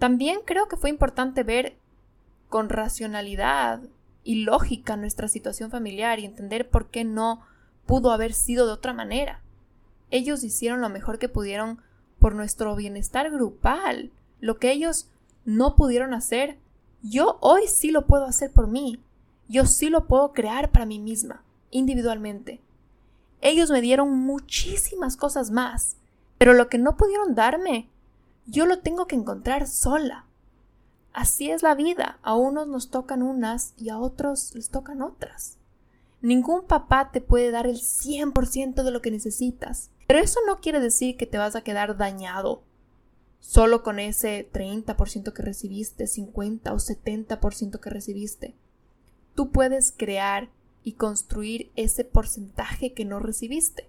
También 0.00 0.40
creo 0.44 0.66
que 0.66 0.76
fue 0.76 0.90
importante 0.90 1.44
ver 1.44 1.76
con 2.48 2.68
racionalidad 2.68 3.80
y 4.24 4.42
lógica 4.42 4.96
nuestra 4.96 5.28
situación 5.28 5.70
familiar 5.70 6.18
y 6.18 6.24
entender 6.24 6.68
por 6.68 6.88
qué 6.88 7.04
no 7.04 7.42
pudo 7.86 8.10
haber 8.10 8.32
sido 8.32 8.66
de 8.66 8.72
otra 8.72 8.92
manera. 8.92 9.40
Ellos 10.10 10.42
hicieron 10.42 10.80
lo 10.80 10.88
mejor 10.88 11.20
que 11.20 11.28
pudieron 11.28 11.80
por 12.18 12.34
nuestro 12.34 12.74
bienestar 12.74 13.30
grupal. 13.30 14.10
Lo 14.40 14.58
que 14.58 14.72
ellos 14.72 15.08
no 15.44 15.76
pudieron 15.76 16.12
hacer, 16.12 16.58
yo 17.04 17.38
hoy 17.40 17.68
sí 17.68 17.92
lo 17.92 18.08
puedo 18.08 18.24
hacer 18.24 18.50
por 18.50 18.66
mí. 18.66 18.98
Yo 19.46 19.64
sí 19.64 19.90
lo 19.90 20.08
puedo 20.08 20.32
crear 20.32 20.72
para 20.72 20.86
mí 20.86 20.98
misma, 20.98 21.44
individualmente. 21.70 22.60
Ellos 23.40 23.70
me 23.70 23.80
dieron 23.80 24.10
muchísimas 24.10 25.16
cosas 25.16 25.50
más, 25.50 25.96
pero 26.38 26.54
lo 26.54 26.68
que 26.68 26.78
no 26.78 26.96
pudieron 26.96 27.34
darme, 27.34 27.88
yo 28.46 28.66
lo 28.66 28.80
tengo 28.80 29.06
que 29.06 29.16
encontrar 29.16 29.66
sola. 29.66 30.26
Así 31.12 31.50
es 31.50 31.62
la 31.62 31.74
vida, 31.74 32.18
a 32.22 32.34
unos 32.34 32.66
nos 32.66 32.90
tocan 32.90 33.22
unas 33.22 33.74
y 33.76 33.88
a 33.88 33.98
otros 33.98 34.54
les 34.54 34.70
tocan 34.70 35.02
otras. 35.02 35.58
Ningún 36.20 36.64
papá 36.64 37.10
te 37.12 37.20
puede 37.20 37.50
dar 37.50 37.66
el 37.66 37.76
100% 37.76 38.82
de 38.82 38.90
lo 38.90 39.02
que 39.02 39.10
necesitas, 39.10 39.90
pero 40.06 40.18
eso 40.18 40.40
no 40.46 40.60
quiere 40.60 40.80
decir 40.80 41.16
que 41.16 41.26
te 41.26 41.38
vas 41.38 41.54
a 41.54 41.62
quedar 41.62 41.96
dañado 41.96 42.62
solo 43.40 43.82
con 43.82 43.98
ese 43.98 44.48
30% 44.52 45.32
que 45.32 45.42
recibiste, 45.42 46.06
50 46.06 46.72
o 46.72 46.76
70% 46.76 47.80
que 47.80 47.90
recibiste. 47.90 48.54
Tú 49.34 49.50
puedes 49.50 49.92
crear 49.92 50.50
y 50.84 50.92
construir 50.92 51.70
ese 51.76 52.04
porcentaje 52.04 52.92
que 52.92 53.04
no 53.04 53.18
recibiste. 53.18 53.88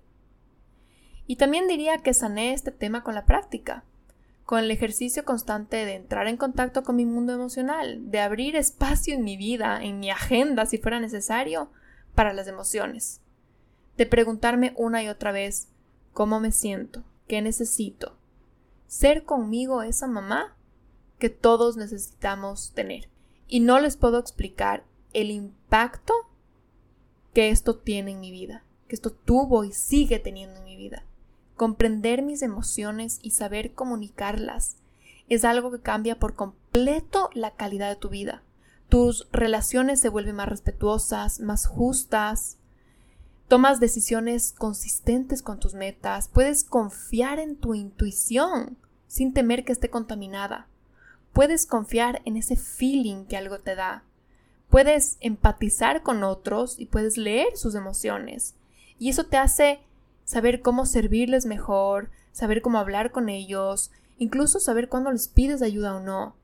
Y 1.27 1.35
también 1.35 1.67
diría 1.67 1.99
que 1.99 2.13
sané 2.13 2.53
este 2.53 2.71
tema 2.71 3.03
con 3.03 3.15
la 3.15 3.25
práctica, 3.25 3.83
con 4.45 4.59
el 4.59 4.71
ejercicio 4.71 5.25
constante 5.25 5.85
de 5.85 5.93
entrar 5.93 6.27
en 6.27 6.37
contacto 6.37 6.83
con 6.83 6.95
mi 6.95 7.05
mundo 7.05 7.33
emocional, 7.33 8.09
de 8.09 8.19
abrir 8.19 8.55
espacio 8.55 9.13
en 9.13 9.23
mi 9.23 9.37
vida, 9.37 9.83
en 9.83 9.99
mi 9.99 10.09
agenda, 10.09 10.65
si 10.65 10.79
fuera 10.79 10.99
necesario, 10.99 11.69
para 12.15 12.33
las 12.33 12.47
emociones, 12.47 13.21
de 13.95 14.05
preguntarme 14.07 14.73
una 14.75 15.03
y 15.03 15.07
otra 15.07 15.31
vez 15.31 15.69
cómo 16.13 16.39
me 16.39 16.51
siento, 16.51 17.03
qué 17.27 17.41
necesito, 17.41 18.17
ser 18.87 19.23
conmigo 19.23 19.83
esa 19.83 20.07
mamá 20.07 20.57
que 21.19 21.29
todos 21.29 21.77
necesitamos 21.77 22.71
tener. 22.73 23.07
Y 23.47 23.59
no 23.59 23.79
les 23.79 23.97
puedo 23.97 24.17
explicar 24.17 24.83
el 25.13 25.31
impacto 25.31 26.13
que 27.33 27.49
esto 27.49 27.77
tiene 27.77 28.11
en 28.11 28.19
mi 28.19 28.31
vida, 28.31 28.63
que 28.87 28.95
esto 28.95 29.11
tuvo 29.11 29.63
y 29.63 29.71
sigue 29.71 30.19
teniendo 30.19 30.57
en 30.57 30.65
mi 30.65 30.75
vida. 30.75 31.03
Comprender 31.55 32.21
mis 32.21 32.41
emociones 32.41 33.19
y 33.21 33.31
saber 33.31 33.73
comunicarlas 33.73 34.77
es 35.27 35.45
algo 35.45 35.71
que 35.71 35.81
cambia 35.81 36.17
por 36.17 36.35
completo 36.35 37.29
la 37.33 37.51
calidad 37.51 37.89
de 37.89 37.95
tu 37.95 38.09
vida. 38.09 38.41
Tus 38.89 39.27
relaciones 39.31 39.99
se 39.99 40.09
vuelven 40.09 40.35
más 40.35 40.49
respetuosas, 40.49 41.39
más 41.39 41.67
justas, 41.67 42.57
tomas 43.47 43.79
decisiones 43.79 44.53
consistentes 44.53 45.41
con 45.43 45.59
tus 45.59 45.73
metas, 45.73 46.27
puedes 46.27 46.63
confiar 46.63 47.39
en 47.39 47.55
tu 47.55 47.75
intuición 47.75 48.77
sin 49.07 49.33
temer 49.33 49.65
que 49.65 49.71
esté 49.71 49.89
contaminada, 49.89 50.67
puedes 51.33 51.65
confiar 51.65 52.21
en 52.25 52.37
ese 52.37 52.55
feeling 52.55 53.25
que 53.25 53.37
algo 53.37 53.59
te 53.59 53.75
da, 53.75 54.03
puedes 54.69 55.17
empatizar 55.19 56.03
con 56.03 56.23
otros 56.23 56.79
y 56.79 56.85
puedes 56.85 57.17
leer 57.17 57.57
sus 57.57 57.75
emociones, 57.75 58.55
y 58.97 59.09
eso 59.09 59.25
te 59.25 59.37
hace 59.37 59.79
saber 60.25 60.61
cómo 60.61 60.85
servirles 60.85 61.45
mejor, 61.45 62.11
saber 62.31 62.61
cómo 62.61 62.77
hablar 62.77 63.11
con 63.11 63.29
ellos, 63.29 63.91
incluso 64.17 64.59
saber 64.59 64.89
cuándo 64.89 65.11
les 65.11 65.27
pides 65.27 65.61
ayuda 65.61 65.95
o 65.95 65.99
no. 65.99 66.35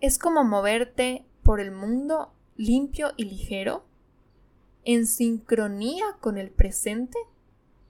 Es 0.00 0.18
como 0.18 0.44
moverte 0.44 1.26
por 1.42 1.60
el 1.60 1.70
mundo 1.70 2.32
limpio 2.56 3.12
y 3.16 3.24
ligero 3.24 3.84
en 4.84 5.06
sincronía 5.06 6.04
con 6.20 6.38
el 6.38 6.50
presente, 6.50 7.18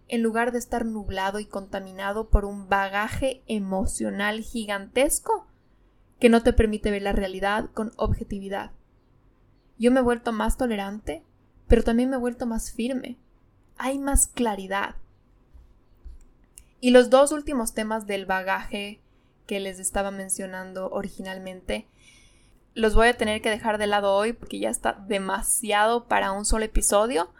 en 0.08 0.22
lugar 0.22 0.50
de 0.50 0.58
estar 0.58 0.84
nublado 0.84 1.38
y 1.38 1.46
contaminado 1.46 2.28
por 2.30 2.44
un 2.44 2.68
bagaje 2.68 3.42
emocional 3.46 4.40
gigantesco 4.40 5.46
que 6.18 6.28
no 6.28 6.42
te 6.42 6.52
permite 6.52 6.90
ver 6.90 7.02
la 7.02 7.12
realidad 7.12 7.70
con 7.72 7.92
objetividad. 7.96 8.72
Yo 9.80 9.90
me 9.90 9.98
he 9.98 10.02
vuelto 10.02 10.30
más 10.30 10.56
tolerante, 10.56 11.24
pero 11.66 11.82
también 11.82 12.10
me 12.10 12.16
he 12.16 12.20
vuelto 12.20 12.46
más 12.46 12.70
firme. 12.70 13.16
Hay 13.78 13.98
más 13.98 14.28
claridad. 14.28 14.94
Y 16.80 16.90
los 16.90 17.10
dos 17.10 17.32
últimos 17.32 17.74
temas 17.74 18.06
del 18.06 18.26
bagaje 18.26 19.00
que 19.46 19.58
les 19.58 19.80
estaba 19.80 20.12
mencionando 20.12 20.90
originalmente 20.90 21.88
los 22.74 22.94
voy 22.94 23.08
a 23.08 23.16
tener 23.16 23.42
que 23.42 23.50
dejar 23.50 23.78
de 23.78 23.86
lado 23.86 24.14
hoy 24.14 24.32
porque 24.32 24.58
ya 24.58 24.70
está 24.70 24.92
demasiado 24.92 26.04
para 26.06 26.32
un 26.32 26.44
solo 26.44 26.64
episodio, 26.64 27.32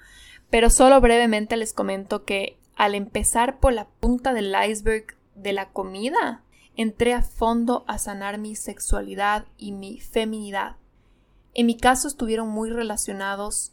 pero 0.50 0.70
solo 0.70 1.00
brevemente 1.00 1.56
les 1.56 1.72
comento 1.72 2.24
que 2.24 2.58
al 2.74 2.94
empezar 2.94 3.60
por 3.60 3.72
la 3.72 3.86
punta 3.86 4.32
del 4.32 4.54
iceberg 4.68 5.14
de 5.34 5.52
la 5.52 5.68
comida, 5.68 6.42
entré 6.74 7.14
a 7.14 7.22
fondo 7.22 7.84
a 7.86 7.98
sanar 7.98 8.38
mi 8.38 8.56
sexualidad 8.56 9.44
y 9.56 9.72
mi 9.72 10.00
feminidad. 10.00 10.76
En 11.54 11.66
mi 11.66 11.76
caso 11.76 12.08
estuvieron 12.08 12.48
muy 12.48 12.70
relacionados 12.70 13.72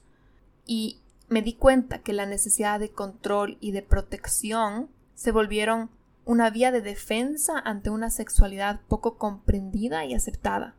y 0.66 1.00
me 1.30 1.42
di 1.42 1.54
cuenta 1.54 2.00
que 2.00 2.14
la 2.14 2.26
necesidad 2.26 2.80
de 2.80 2.90
control 2.90 3.58
y 3.60 3.72
de 3.72 3.82
protección 3.82 4.90
se 5.16 5.32
volvieron 5.32 5.90
una 6.26 6.50
vía 6.50 6.72
de 6.72 6.82
defensa 6.82 7.60
ante 7.60 7.90
una 7.90 8.10
sexualidad 8.10 8.82
poco 8.88 9.18
comprendida 9.18 10.06
y 10.06 10.14
aceptada. 10.14 10.76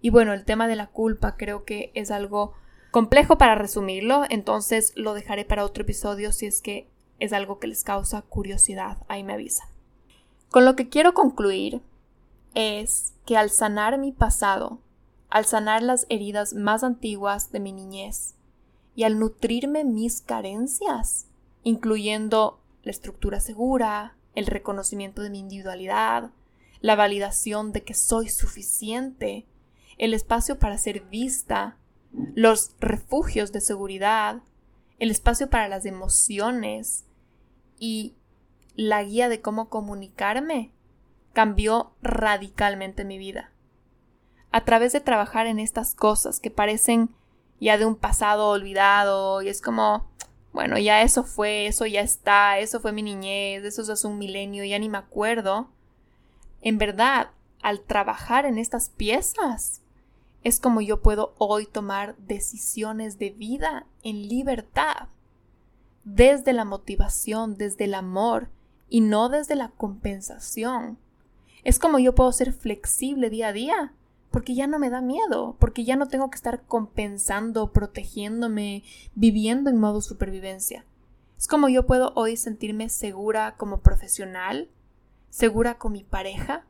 Y 0.00 0.10
bueno, 0.10 0.32
el 0.32 0.44
tema 0.44 0.66
de 0.66 0.76
la 0.76 0.88
culpa 0.88 1.36
creo 1.36 1.64
que 1.64 1.92
es 1.94 2.10
algo 2.10 2.54
complejo 2.90 3.38
para 3.38 3.54
resumirlo, 3.54 4.24
entonces 4.28 4.92
lo 4.96 5.14
dejaré 5.14 5.44
para 5.44 5.64
otro 5.64 5.84
episodio 5.84 6.32
si 6.32 6.46
es 6.46 6.60
que 6.60 6.88
es 7.20 7.32
algo 7.32 7.60
que 7.60 7.68
les 7.68 7.84
causa 7.84 8.22
curiosidad, 8.22 8.98
ahí 9.08 9.22
me 9.22 9.34
avisan. 9.34 9.68
Con 10.50 10.64
lo 10.64 10.74
que 10.74 10.88
quiero 10.88 11.14
concluir 11.14 11.80
es 12.54 13.14
que 13.24 13.36
al 13.36 13.50
sanar 13.50 13.98
mi 13.98 14.10
pasado, 14.10 14.80
al 15.32 15.46
sanar 15.46 15.82
las 15.82 16.04
heridas 16.10 16.52
más 16.52 16.84
antiguas 16.84 17.52
de 17.52 17.58
mi 17.58 17.72
niñez 17.72 18.34
y 18.94 19.04
al 19.04 19.18
nutrirme 19.18 19.82
mis 19.82 20.20
carencias, 20.20 21.26
incluyendo 21.62 22.60
la 22.82 22.90
estructura 22.90 23.40
segura, 23.40 24.14
el 24.34 24.44
reconocimiento 24.44 25.22
de 25.22 25.30
mi 25.30 25.38
individualidad, 25.38 26.32
la 26.82 26.96
validación 26.96 27.72
de 27.72 27.82
que 27.82 27.94
soy 27.94 28.28
suficiente, 28.28 29.46
el 29.96 30.12
espacio 30.12 30.58
para 30.58 30.76
ser 30.76 31.00
vista, 31.00 31.78
los 32.34 32.74
refugios 32.78 33.52
de 33.52 33.62
seguridad, 33.62 34.42
el 34.98 35.10
espacio 35.10 35.48
para 35.48 35.66
las 35.66 35.86
emociones 35.86 37.06
y 37.78 38.16
la 38.74 39.02
guía 39.02 39.30
de 39.30 39.40
cómo 39.40 39.70
comunicarme 39.70 40.72
cambió 41.32 41.94
radicalmente 42.02 43.06
mi 43.06 43.16
vida. 43.16 43.51
A 44.52 44.64
través 44.64 44.92
de 44.92 45.00
trabajar 45.00 45.46
en 45.46 45.58
estas 45.58 45.94
cosas 45.94 46.38
que 46.38 46.50
parecen 46.50 47.08
ya 47.60 47.78
de 47.78 47.86
un 47.86 47.96
pasado 47.96 48.48
olvidado 48.50 49.42
y 49.42 49.48
es 49.48 49.60
como, 49.60 50.06
bueno, 50.52 50.78
ya 50.78 51.02
eso 51.02 51.24
fue, 51.24 51.66
eso 51.66 51.86
ya 51.86 52.02
está, 52.02 52.58
eso 52.58 52.80
fue 52.80 52.92
mi 52.92 53.02
niñez, 53.02 53.64
eso 53.64 53.90
es 53.90 54.04
un 54.04 54.18
milenio, 54.18 54.64
ya 54.64 54.78
ni 54.78 54.88
me 54.88 54.98
acuerdo. 54.98 55.68
En 56.60 56.78
verdad, 56.78 57.30
al 57.62 57.80
trabajar 57.80 58.44
en 58.44 58.58
estas 58.58 58.90
piezas, 58.90 59.80
es 60.44 60.60
como 60.60 60.80
yo 60.80 61.00
puedo 61.00 61.34
hoy 61.38 61.66
tomar 61.66 62.16
decisiones 62.16 63.18
de 63.18 63.30
vida 63.30 63.86
en 64.02 64.28
libertad, 64.28 65.08
desde 66.04 66.52
la 66.52 66.64
motivación, 66.64 67.56
desde 67.56 67.84
el 67.84 67.94
amor 67.94 68.48
y 68.88 69.00
no 69.00 69.28
desde 69.28 69.54
la 69.54 69.68
compensación. 69.68 70.98
Es 71.64 71.78
como 71.78 71.98
yo 72.00 72.14
puedo 72.14 72.32
ser 72.32 72.52
flexible 72.52 73.30
día 73.30 73.48
a 73.48 73.52
día, 73.52 73.92
porque 74.32 74.54
ya 74.54 74.66
no 74.66 74.78
me 74.78 74.90
da 74.90 75.00
miedo, 75.00 75.56
porque 75.60 75.84
ya 75.84 75.94
no 75.94 76.08
tengo 76.08 76.30
que 76.30 76.36
estar 76.36 76.62
compensando, 76.62 77.72
protegiéndome, 77.72 78.82
viviendo 79.14 79.70
en 79.70 79.78
modo 79.78 80.00
supervivencia. 80.00 80.84
Es 81.38 81.46
como 81.46 81.68
yo 81.68 81.86
puedo 81.86 82.12
hoy 82.16 82.36
sentirme 82.36 82.88
segura 82.88 83.56
como 83.56 83.80
profesional, 83.80 84.68
segura 85.28 85.78
con 85.78 85.92
mi 85.92 86.02
pareja, 86.02 86.64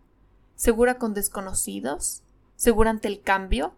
segura 0.54 0.98
con 0.98 1.14
desconocidos, 1.14 2.22
segura 2.56 2.90
ante 2.90 3.08
el 3.08 3.22
cambio, 3.22 3.74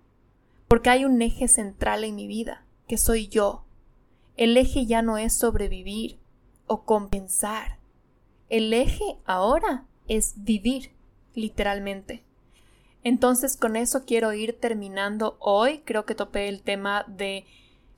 porque 0.67 0.91
hay 0.91 1.05
un 1.05 1.21
eje 1.21 1.47
central 1.47 2.05
en 2.05 2.17
mi 2.17 2.27
vida, 2.27 2.65
que 2.89 2.99
soy 2.99 3.29
yo. 3.29 3.65
El 4.37 4.57
eje 4.57 4.87
ya 4.87 5.03
no 5.03 5.19
es 5.19 5.37
sobrevivir 5.37 6.19
o 6.67 6.85
compensar. 6.85 7.79
El 8.49 8.73
eje 8.73 9.19
ahora 9.25 9.87
es 10.09 10.35
vivir, 10.45 10.93
literalmente. 11.35 12.25
Entonces 13.05 13.59
con 13.59 13.77
eso 13.77 14.05
quiero 14.05 14.33
ir 14.33 14.59
terminando 14.59 15.37
hoy. 15.39 15.83
Creo 15.85 16.07
que 16.07 16.15
topé 16.15 16.49
el 16.49 16.63
tema 16.63 17.05
de 17.07 17.45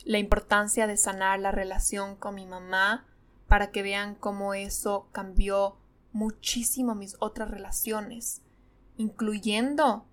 la 0.05 0.19
importancia 0.19 0.87
de 0.87 0.97
sanar 0.97 1.39
la 1.39 1.53
relación 1.53 2.17
con 2.17 2.35
mi 2.35 2.45
mamá 2.45 3.07
para 3.47 3.71
que 3.71 3.83
vean 3.83 4.17
cómo 4.17 4.53
eso 4.53 5.09
cambió 5.13 5.77
muchísimo 6.13 6.95
mis 6.95 7.17
otras 7.21 7.51
relaciones, 7.51 8.43
incluyendo 8.97 10.07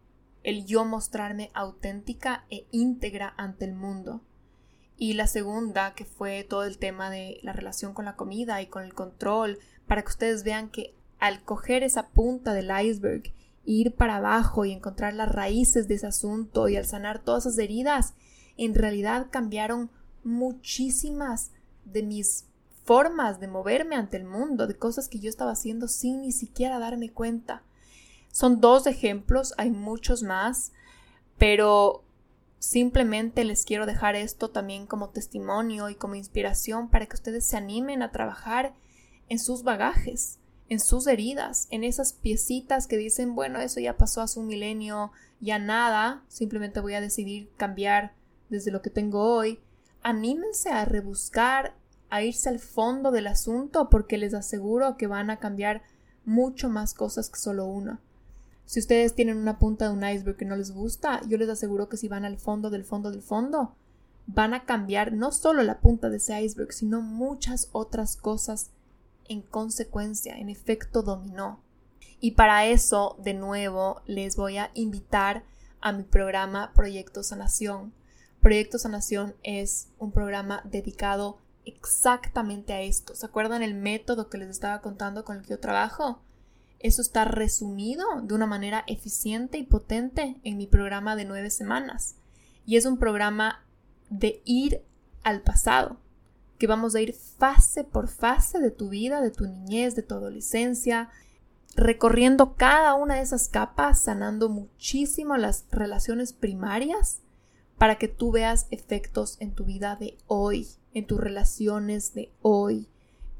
el 0.44 0.66
yo 0.66 0.86
mostrarme 0.86 1.50
auténtica 1.54 2.46
e 2.52 2.68
íntegra 2.72 3.34
ante 3.38 3.66
el 3.66 3.74
mundo. 3.74 4.22
Y 4.98 5.14
la 5.14 5.26
segunda, 5.26 5.96
que 5.96 6.06
fue 6.06 6.44
todo 6.44 6.66
el 6.66 6.78
tema 6.78 7.10
de 7.10 7.40
la 7.42 7.54
relación 7.54 7.94
con 7.94 8.06
la 8.06 8.16
comida 8.16 8.62
y 8.62 8.68
con 8.68 8.84
el 8.84 8.94
control, 8.94 9.58
para 9.88 10.04
que 10.04 10.10
ustedes 10.10 10.44
vean 10.44 10.70
que 10.70 10.94
al 11.20 11.44
coger 11.44 11.82
esa 11.84 12.10
punta 12.10 12.54
del 12.54 12.70
iceberg, 12.86 13.34
ir 13.66 13.96
para 13.96 14.18
abajo 14.18 14.66
y 14.66 14.72
encontrar 14.72 15.14
las 15.14 15.32
raíces 15.32 15.88
de 15.88 15.96
ese 15.96 16.08
asunto 16.08 16.68
y 16.68 16.76
al 16.76 16.86
sanar 16.86 17.24
todas 17.24 17.46
esas 17.46 17.60
heridas, 17.60 18.14
en 18.58 18.76
realidad 18.76 19.28
cambiaron 19.32 19.90
muchísimas 20.24 21.52
de 21.86 22.04
mis 22.04 22.46
formas 22.84 23.40
de 23.40 23.48
moverme 23.48 23.96
ante 23.96 24.18
el 24.18 24.26
mundo, 24.26 24.68
de 24.68 24.76
cosas 24.76 25.08
que 25.08 25.20
yo 25.20 25.30
estaba 25.30 25.52
haciendo 25.52 25.88
sin 25.88 26.22
ni 26.22 26.32
siquiera 26.32 26.80
darme 26.80 27.12
cuenta. 27.12 27.64
Son 28.32 28.60
dos 28.60 28.88
ejemplos, 28.88 29.54
hay 29.58 29.70
muchos 29.70 30.24
más, 30.24 30.74
pero 31.38 32.04
simplemente 32.60 33.44
les 33.44 33.66
quiero 33.66 33.86
dejar 33.86 34.16
esto 34.16 34.50
también 34.50 34.88
como 34.88 35.10
testimonio 35.10 35.90
y 35.90 35.96
como 35.96 36.16
inspiración 36.16 36.90
para 36.90 37.06
que 37.06 37.16
ustedes 37.16 37.46
se 37.46 37.58
animen 37.58 38.02
a 38.02 38.12
trabajar 38.12 38.74
en 39.30 39.40
sus 39.40 39.64
bagajes, 39.64 40.40
en 40.70 40.80
sus 40.80 41.08
heridas, 41.08 41.68
en 41.70 41.84
esas 41.84 42.14
piecitas 42.14 42.88
que 42.88 42.98
dicen, 42.98 43.36
bueno, 43.36 43.60
eso 43.60 43.80
ya 43.80 43.98
pasó 43.98 44.22
hace 44.22 44.40
un 44.40 44.48
milenio, 44.48 45.12
ya 45.40 45.60
nada, 45.60 46.24
simplemente 46.28 46.80
voy 46.80 46.94
a 46.94 47.02
decidir 47.02 47.50
cambiar 47.58 48.14
desde 48.50 48.72
lo 48.72 48.82
que 48.82 48.90
tengo 48.90 49.36
hoy. 49.36 49.60
Anímense 50.02 50.70
a 50.70 50.86
rebuscar, 50.86 51.76
a 52.10 52.24
irse 52.24 52.50
al 52.50 52.60
fondo 52.60 53.12
del 53.12 53.28
asunto 53.28 53.90
porque 53.90 54.18
les 54.18 54.34
aseguro 54.34 54.98
que 54.98 55.08
van 55.08 55.30
a 55.30 55.40
cambiar 55.40 55.84
mucho 56.26 56.70
más 56.70 56.94
cosas 56.94 57.30
que 57.30 57.40
solo 57.40 57.66
una. 57.66 58.00
Si 58.66 58.80
ustedes 58.80 59.14
tienen 59.14 59.38
una 59.38 59.60
punta 59.60 59.86
de 59.86 59.94
un 59.94 60.08
iceberg 60.08 60.38
que 60.38 60.46
no 60.46 60.56
les 60.56 60.72
gusta, 60.72 61.22
yo 61.28 61.38
les 61.38 61.50
aseguro 61.50 61.90
que 61.90 61.98
si 61.98 62.08
van 62.08 62.24
al 62.24 62.38
fondo 62.38 62.70
del 62.70 62.86
fondo 62.86 63.12
del 63.12 63.22
fondo, 63.22 63.76
van 64.26 64.54
a 64.54 64.66
cambiar 64.66 65.14
no 65.14 65.32
solo 65.32 65.64
la 65.64 65.80
punta 65.80 66.10
de 66.10 66.18
ese 66.18 66.42
iceberg, 66.42 66.72
sino 66.72 67.02
muchas 67.02 67.70
otras 67.72 68.16
cosas 68.16 68.72
en 69.28 69.42
consecuencia, 69.42 70.38
en 70.38 70.50
efecto 70.50 71.02
dominó. 71.02 71.62
Y 72.20 72.32
para 72.32 72.66
eso, 72.66 73.18
de 73.20 73.34
nuevo, 73.34 74.02
les 74.06 74.36
voy 74.36 74.58
a 74.58 74.72
invitar 74.74 75.44
a 75.82 75.92
mi 75.92 76.04
programa 76.04 76.72
Proyecto 76.74 77.24
Sanación. 77.24 77.94
Proyecto 78.42 78.78
Sanación 78.78 79.36
es 79.44 79.90
un 80.00 80.12
programa 80.12 80.62
dedicado 80.64 81.38
exactamente 81.66 82.74
a 82.74 82.82
esto. 82.82 83.16
¿Se 83.16 83.26
acuerdan 83.26 83.64
el 83.64 83.74
método 83.74 84.30
que 84.30 84.38
les 84.38 84.50
estaba 84.50 84.82
contando 84.82 85.24
con 85.24 85.38
el 85.38 85.44
que 85.44 85.50
yo 85.50 85.60
trabajo? 85.60 86.22
Eso 86.80 87.02
está 87.02 87.26
resumido 87.26 88.06
de 88.22 88.34
una 88.34 88.46
manera 88.46 88.84
eficiente 88.88 89.58
y 89.58 89.64
potente 89.64 90.38
en 90.44 90.58
mi 90.58 90.68
programa 90.68 91.16
de 91.16 91.26
nueve 91.26 91.50
semanas. 91.50 92.16
Y 92.66 92.78
es 92.78 92.86
un 92.86 92.98
programa 92.98 93.66
de 94.10 94.42
ir 94.46 94.82
al 95.24 95.42
pasado, 95.42 95.98
que 96.58 96.68
vamos 96.68 96.96
a 96.96 97.02
ir 97.02 97.14
fase 97.14 97.84
por 97.84 98.08
fase 98.08 98.60
de 98.60 98.72
tu 98.72 98.90
vida, 98.90 99.22
de 99.22 99.32
tu 99.32 99.46
niñez, 99.46 99.96
de 99.96 100.04
tu 100.04 100.16
adolescencia, 100.16 101.10
recorriendo 101.76 102.56
cada 102.56 102.94
una 102.94 103.16
de 103.16 103.22
esas 103.22 103.48
capas, 103.48 104.02
sanando 104.02 104.50
muchísimo 104.50 105.38
las 105.38 105.66
relaciones 105.72 106.34
primarias 106.34 107.22
para 107.78 107.98
que 107.98 108.08
tú 108.08 108.32
veas 108.32 108.68
efectos 108.72 109.38
en 109.40 109.54
tu 109.54 109.66
vida 109.66 109.96
de 109.96 110.18
hoy, 110.28 110.68
en 110.94 111.06
tus 111.08 111.20
relaciones 111.20 112.14
de 112.14 112.32
hoy, 112.42 112.88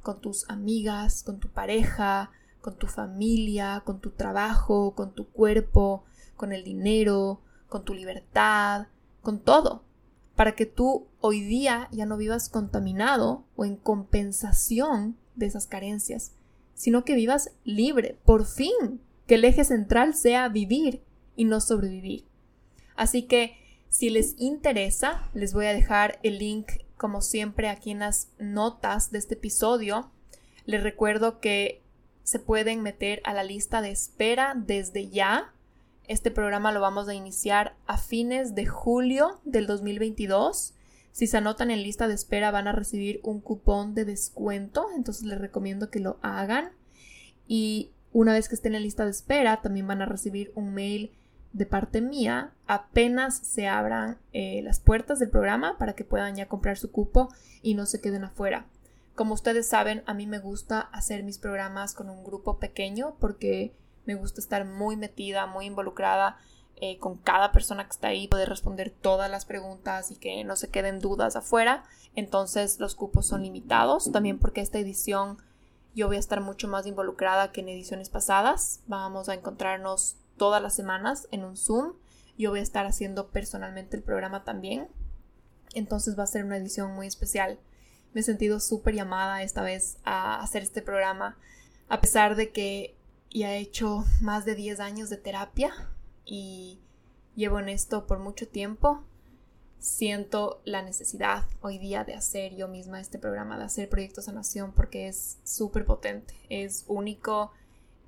con 0.02 0.20
tus 0.20 0.50
amigas, 0.50 1.24
con 1.24 1.40
tu 1.40 1.50
pareja, 1.50 2.32
con 2.62 2.76
tu 2.76 2.88
familia, 2.88 3.84
con 3.86 4.00
tu 4.00 4.12
trabajo, 4.12 4.96
con 4.96 5.14
tu 5.14 5.28
cuerpo, 5.28 6.04
con 6.36 6.52
el 6.52 6.64
dinero, 6.64 7.42
con 7.70 7.84
tu 7.84 7.94
libertad, 7.94 8.88
con 9.22 9.40
todo, 9.40 9.84
para 10.36 10.56
que 10.56 10.66
tú 10.66 11.08
hoy 11.20 11.42
día 11.42 11.90
ya 11.92 12.06
no 12.06 12.18
vivas 12.18 12.50
contaminado 12.50 13.46
o 13.56 13.66
en 13.66 13.76
compensación 13.76 15.16
de 15.36 15.46
esas 15.46 15.68
carencias, 15.68 16.32
sino 16.76 17.04
que 17.06 17.16
vivas 17.16 17.52
libre, 17.64 18.18
por 18.26 18.46
fin, 18.46 19.02
que 19.28 19.36
el 19.36 19.46
eje 19.46 19.64
central 19.64 20.16
sea 20.16 20.50
vivir 20.50 21.02
y 21.36 21.46
no 21.46 21.60
sobrevivir. 21.62 22.26
Así 22.96 23.24
que 23.24 23.58
si 23.90 24.10
les 24.10 24.36
interesa, 24.40 25.30
les 25.34 25.54
voy 25.54 25.68
a 25.68 25.74
dejar 25.74 26.20
el 26.24 26.40
link 26.40 26.72
como 26.98 27.22
siempre 27.22 27.70
aquí 27.70 27.92
en 27.92 28.00
las 28.00 28.30
notas 28.40 29.12
de 29.12 29.20
este 29.20 29.36
episodio. 29.36 30.10
Les 30.66 30.82
recuerdo 30.82 31.40
que 31.40 31.84
se 32.24 32.40
pueden 32.40 32.82
meter 32.82 33.22
a 33.24 33.34
la 33.34 33.44
lista 33.44 33.82
de 33.82 33.92
espera 33.92 34.54
desde 34.56 35.10
ya. 35.10 35.54
Este 36.08 36.32
programa 36.32 36.72
lo 36.72 36.82
vamos 36.82 37.08
a 37.08 37.14
iniciar 37.14 37.76
a 37.88 37.98
fines 37.98 38.56
de 38.56 38.66
julio 38.66 39.40
del 39.46 39.68
2022. 39.68 40.74
Si 41.14 41.28
se 41.28 41.38
anotan 41.38 41.72
en 41.72 41.82
lista 41.82 42.08
de 42.08 42.14
espera 42.14 42.52
van 42.52 42.68
a 42.68 42.74
recibir 42.74 43.22
un 43.24 43.40
cupón 43.40 43.96
de 43.96 44.04
descuento, 44.04 44.88
entonces 44.96 45.24
les 45.24 45.40
recomiendo 45.40 45.90
que 45.90 46.00
lo 46.00 46.18
hagan. 46.22 46.72
Y 47.48 47.92
una 48.12 48.34
vez 48.34 48.50
que 48.50 48.56
estén 48.56 48.76
en 48.76 48.84
lista 48.84 49.06
de 49.06 49.12
espera, 49.12 49.62
también 49.62 49.88
van 49.88 50.02
a 50.02 50.06
recibir 50.06 50.52
un 50.56 50.74
mail 50.74 51.12
de 51.54 51.68
parte 51.68 52.02
mía 52.02 52.52
apenas 52.66 53.38
se 53.38 53.68
abran 53.68 54.18
eh, 54.34 54.62
las 54.64 54.80
puertas 54.80 55.20
del 55.20 55.30
programa 55.30 55.78
para 55.78 55.94
que 55.94 56.04
puedan 56.04 56.36
ya 56.36 56.48
comprar 56.48 56.78
su 56.78 56.92
cupo 56.92 57.30
y 57.62 57.76
no 57.76 57.86
se 57.86 58.02
queden 58.02 58.24
afuera. 58.24 58.66
Como 59.16 59.36
ustedes 59.36 59.68
saben, 59.68 60.02
a 60.08 60.16
mí 60.16 60.26
me 60.26 60.40
gusta 60.40 60.82
hacer 60.82 61.24
mis 61.24 61.38
programas 61.38 61.94
con 61.94 62.10
un 62.10 62.24
grupo 62.24 62.58
pequeño 62.58 63.16
porque 63.20 63.72
me 64.06 64.16
gusta 64.16 64.42
estar 64.42 64.66
muy 64.66 64.96
metida, 64.96 65.46
muy 65.46 65.66
involucrada 65.66 66.38
eh, 66.78 66.98
con 66.98 67.18
cada 67.18 67.52
persona 67.52 67.86
que 67.86 67.92
está 67.92 68.08
ahí, 68.10 68.28
poder 68.28 68.50
responder 68.50 68.90
todas 68.90 69.30
las 69.30 69.46
preguntas 69.46 70.12
y 70.12 70.16
que 70.16 70.44
no 70.44 70.56
se 70.56 70.70
queden 70.70 71.00
dudas 71.00 71.36
afuera. 71.36 71.84
Entonces 72.16 72.80
los 72.80 72.96
cupos 72.96 73.26
son 73.26 73.44
limitados, 73.44 74.12
también 74.12 74.40
porque 74.40 74.62
esta 74.62 74.80
edición 74.80 75.38
yo 75.96 76.08
voy 76.08 76.18
a 76.18 76.20
estar 76.20 76.42
mucho 76.42 76.68
más 76.68 76.88
involucrada 76.88 77.52
que 77.52 77.62
en 77.62 77.70
ediciones 77.70 78.10
pasadas. 78.10 78.82
Vamos 78.88 79.30
a 79.30 79.36
encontrarnos 79.36 80.18
todas 80.38 80.62
las 80.62 80.76
semanas 80.76 81.28
en 81.32 81.46
un 81.46 81.56
Zoom. 81.56 81.94
Yo 82.38 82.50
voy 82.50 82.60
a 82.60 82.64
estar 82.64 82.86
haciendo 82.86 83.28
personalmente 83.30 83.96
el 83.96 84.04
programa 84.04 84.44
también. 84.44 84.88
Entonces 85.76 86.18
va 86.18 86.24
a 86.24 86.28
ser 86.28 86.46
una 86.46 86.58
edición 86.58 86.94
muy 86.96 87.08
especial. 87.08 87.60
Me 88.14 88.22
he 88.22 88.24
sentido 88.24 88.60
súper 88.60 88.96
llamada 88.96 89.44
esta 89.44 89.62
vez 89.62 89.98
a 90.04 90.42
hacer 90.42 90.64
este 90.64 90.82
programa, 90.82 91.38
a 91.90 92.02
pesar 92.02 92.36
de 92.36 92.52
que 92.52 92.96
ya 93.34 93.56
he 93.56 93.60
hecho 93.60 94.06
más 94.22 94.46
de 94.46 94.56
10 94.56 94.80
años 94.80 95.10
de 95.10 95.18
terapia 95.18 95.74
y 96.26 96.80
llevo 97.36 97.60
en 97.60 97.70
esto 97.70 98.06
por 98.06 98.20
mucho 98.20 98.48
tiempo. 98.48 99.04
Siento 99.80 100.62
la 100.64 100.82
necesidad 100.82 101.44
hoy 101.62 101.78
día 101.78 102.06
de 102.06 102.14
hacer 102.14 102.56
yo 102.56 102.68
misma 102.68 103.02
este 103.02 103.20
programa, 103.20 103.58
de 103.58 103.66
hacer 103.66 103.90
Proyecto 103.90 104.22
Sanación, 104.22 104.72
porque 104.74 105.08
es 105.08 105.40
súper 105.44 105.86
potente, 105.86 106.36
es 106.48 106.86
único 106.88 107.52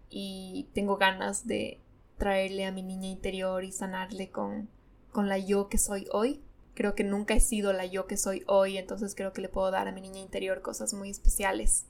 y 0.09 0.69
tengo 0.73 0.95
ganas 0.95 1.47
de 1.47 1.81
traerle 2.17 2.65
a 2.65 2.71
mi 2.71 2.81
niña 2.81 3.09
interior 3.09 3.65
y 3.65 3.73
sanarle 3.73 4.29
con, 4.29 4.69
con 5.11 5.27
la 5.27 5.37
yo 5.37 5.67
que 5.67 5.77
soy 5.77 6.07
hoy. 6.13 6.41
Creo 6.75 6.95
que 6.95 7.03
nunca 7.03 7.33
he 7.33 7.39
sido 7.39 7.73
la 7.73 7.85
yo 7.85 8.05
que 8.05 8.15
soy 8.15 8.43
hoy, 8.47 8.77
entonces 8.77 9.15
creo 9.15 9.33
que 9.33 9.41
le 9.41 9.49
puedo 9.49 9.71
dar 9.71 9.87
a 9.87 9.91
mi 9.91 10.01
niña 10.01 10.21
interior 10.21 10.61
cosas 10.61 10.93
muy 10.93 11.09
especiales. 11.09 11.87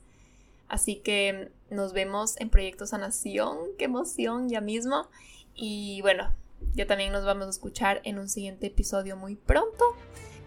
Así 0.68 0.96
que 0.96 1.52
nos 1.70 1.92
vemos 1.92 2.38
en 2.40 2.50
Proyecto 2.50 2.86
Sanación, 2.86 3.58
qué 3.78 3.84
emoción 3.84 4.48
ya 4.48 4.60
mismo. 4.60 5.08
Y 5.54 6.00
bueno, 6.02 6.32
ya 6.74 6.86
también 6.86 7.12
nos 7.12 7.24
vamos 7.24 7.46
a 7.46 7.50
escuchar 7.50 8.00
en 8.04 8.18
un 8.18 8.28
siguiente 8.28 8.66
episodio 8.66 9.16
muy 9.16 9.36
pronto. 9.36 9.84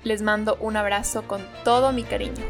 Les 0.04 0.22
mando 0.22 0.58
un 0.62 0.78
abrazo 0.78 1.28
con 1.28 1.42
todo 1.64 1.92
mi 1.92 2.04
cariño. 2.04 2.46